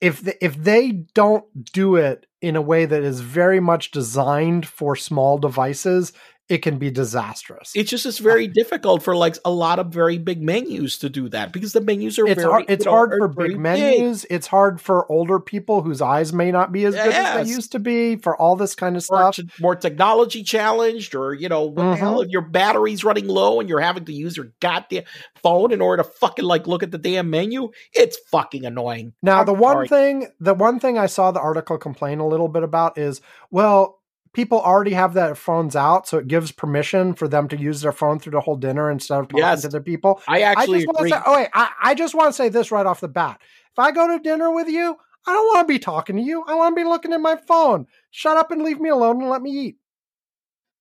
[0.00, 4.66] if the, if they don't do it in a way that is very much designed
[4.66, 6.12] for small devices,
[6.48, 7.72] it can be disastrous.
[7.74, 11.28] It's just it's very difficult for like a lot of very big menus to do
[11.30, 14.26] that because the menus are it's very hard, it's know, hard for big menus.
[14.28, 17.72] It's hard for older people whose eyes may not be as good as they used
[17.72, 19.36] to be for all this kind of More, stuff.
[19.36, 22.24] t- more technology challenged, or you know, what the hell Mhm.
[22.26, 25.04] if your battery's running low and you're having to use your goddamn
[25.42, 27.70] phone in order to fucking like look at the damn menu?
[27.94, 29.14] It's fucking annoying.
[29.22, 29.88] Now, I'm the one sorry.
[29.88, 34.00] thing, the one thing I saw the article complain a little bit about is, well,
[34.34, 37.92] people already have their phones out, so it gives permission for them to use their
[37.92, 39.62] phone through the whole dinner instead of talking Yes.
[39.62, 40.20] to the people.
[40.28, 41.10] I I actually just want to agree.
[41.12, 43.40] say, oh wait, I, I just want to say this right off the bat.
[43.72, 44.96] If I go to dinner with you,
[45.26, 46.44] I don't want to be talking to you.
[46.46, 47.86] I want to be looking at my phone.
[48.10, 49.76] Shut up and leave me alone and let me eat.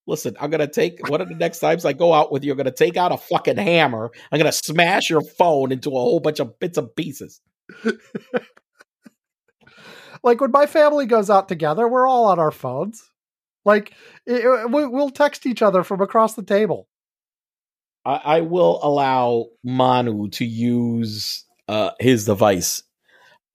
[0.06, 2.52] Listen, I'm gonna take one of the next times I go out with you.
[2.52, 4.12] I'm gonna take out a fucking hammer.
[4.32, 7.40] I'm gonna smash your phone into a whole bunch of bits and pieces.
[10.24, 13.12] Like when my family goes out together, we're all on our phones.
[13.66, 13.94] Like
[14.26, 16.88] it, it- we- we'll text each other from across the table.
[18.06, 22.84] I, I will allow Manu to use uh, his device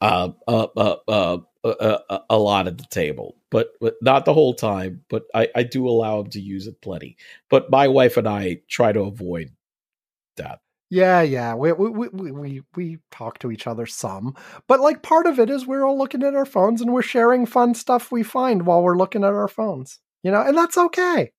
[0.01, 4.55] uh, uh, uh, uh, uh, a lot at the table, but, but not the whole
[4.55, 5.05] time.
[5.10, 7.16] But I, I do allow him to use it plenty.
[7.51, 9.52] But my wife and I try to avoid
[10.36, 10.60] that.
[10.90, 11.55] Yeah, yeah.
[11.55, 14.35] We we, we we we talk to each other some,
[14.66, 17.44] but like part of it is we're all looking at our phones and we're sharing
[17.47, 19.98] fun stuff we find while we're looking at our phones.
[20.23, 21.32] You know, and that's okay.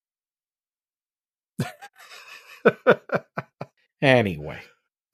[4.02, 4.60] Anyway,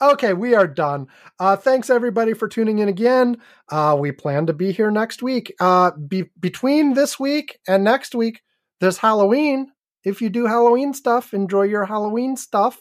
[0.02, 1.08] Okay, we are done.
[1.40, 3.38] Uh, thanks everybody for tuning in again.
[3.72, 5.54] Uh, we plan to be here next week.
[5.60, 8.42] Uh, be- between this week and next week,
[8.82, 9.72] there's Halloween.
[10.04, 12.78] If you do Halloween stuff, enjoy your Halloween stuff.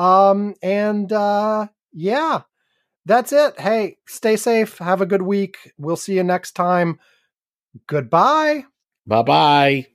[0.00, 2.42] Um, and uh, yeah,
[3.04, 3.60] that's it.
[3.60, 4.78] Hey, stay safe.
[4.78, 5.72] Have a good week.
[5.76, 6.98] We'll see you next time.
[7.86, 8.64] Goodbye.
[9.06, 9.86] bye bye.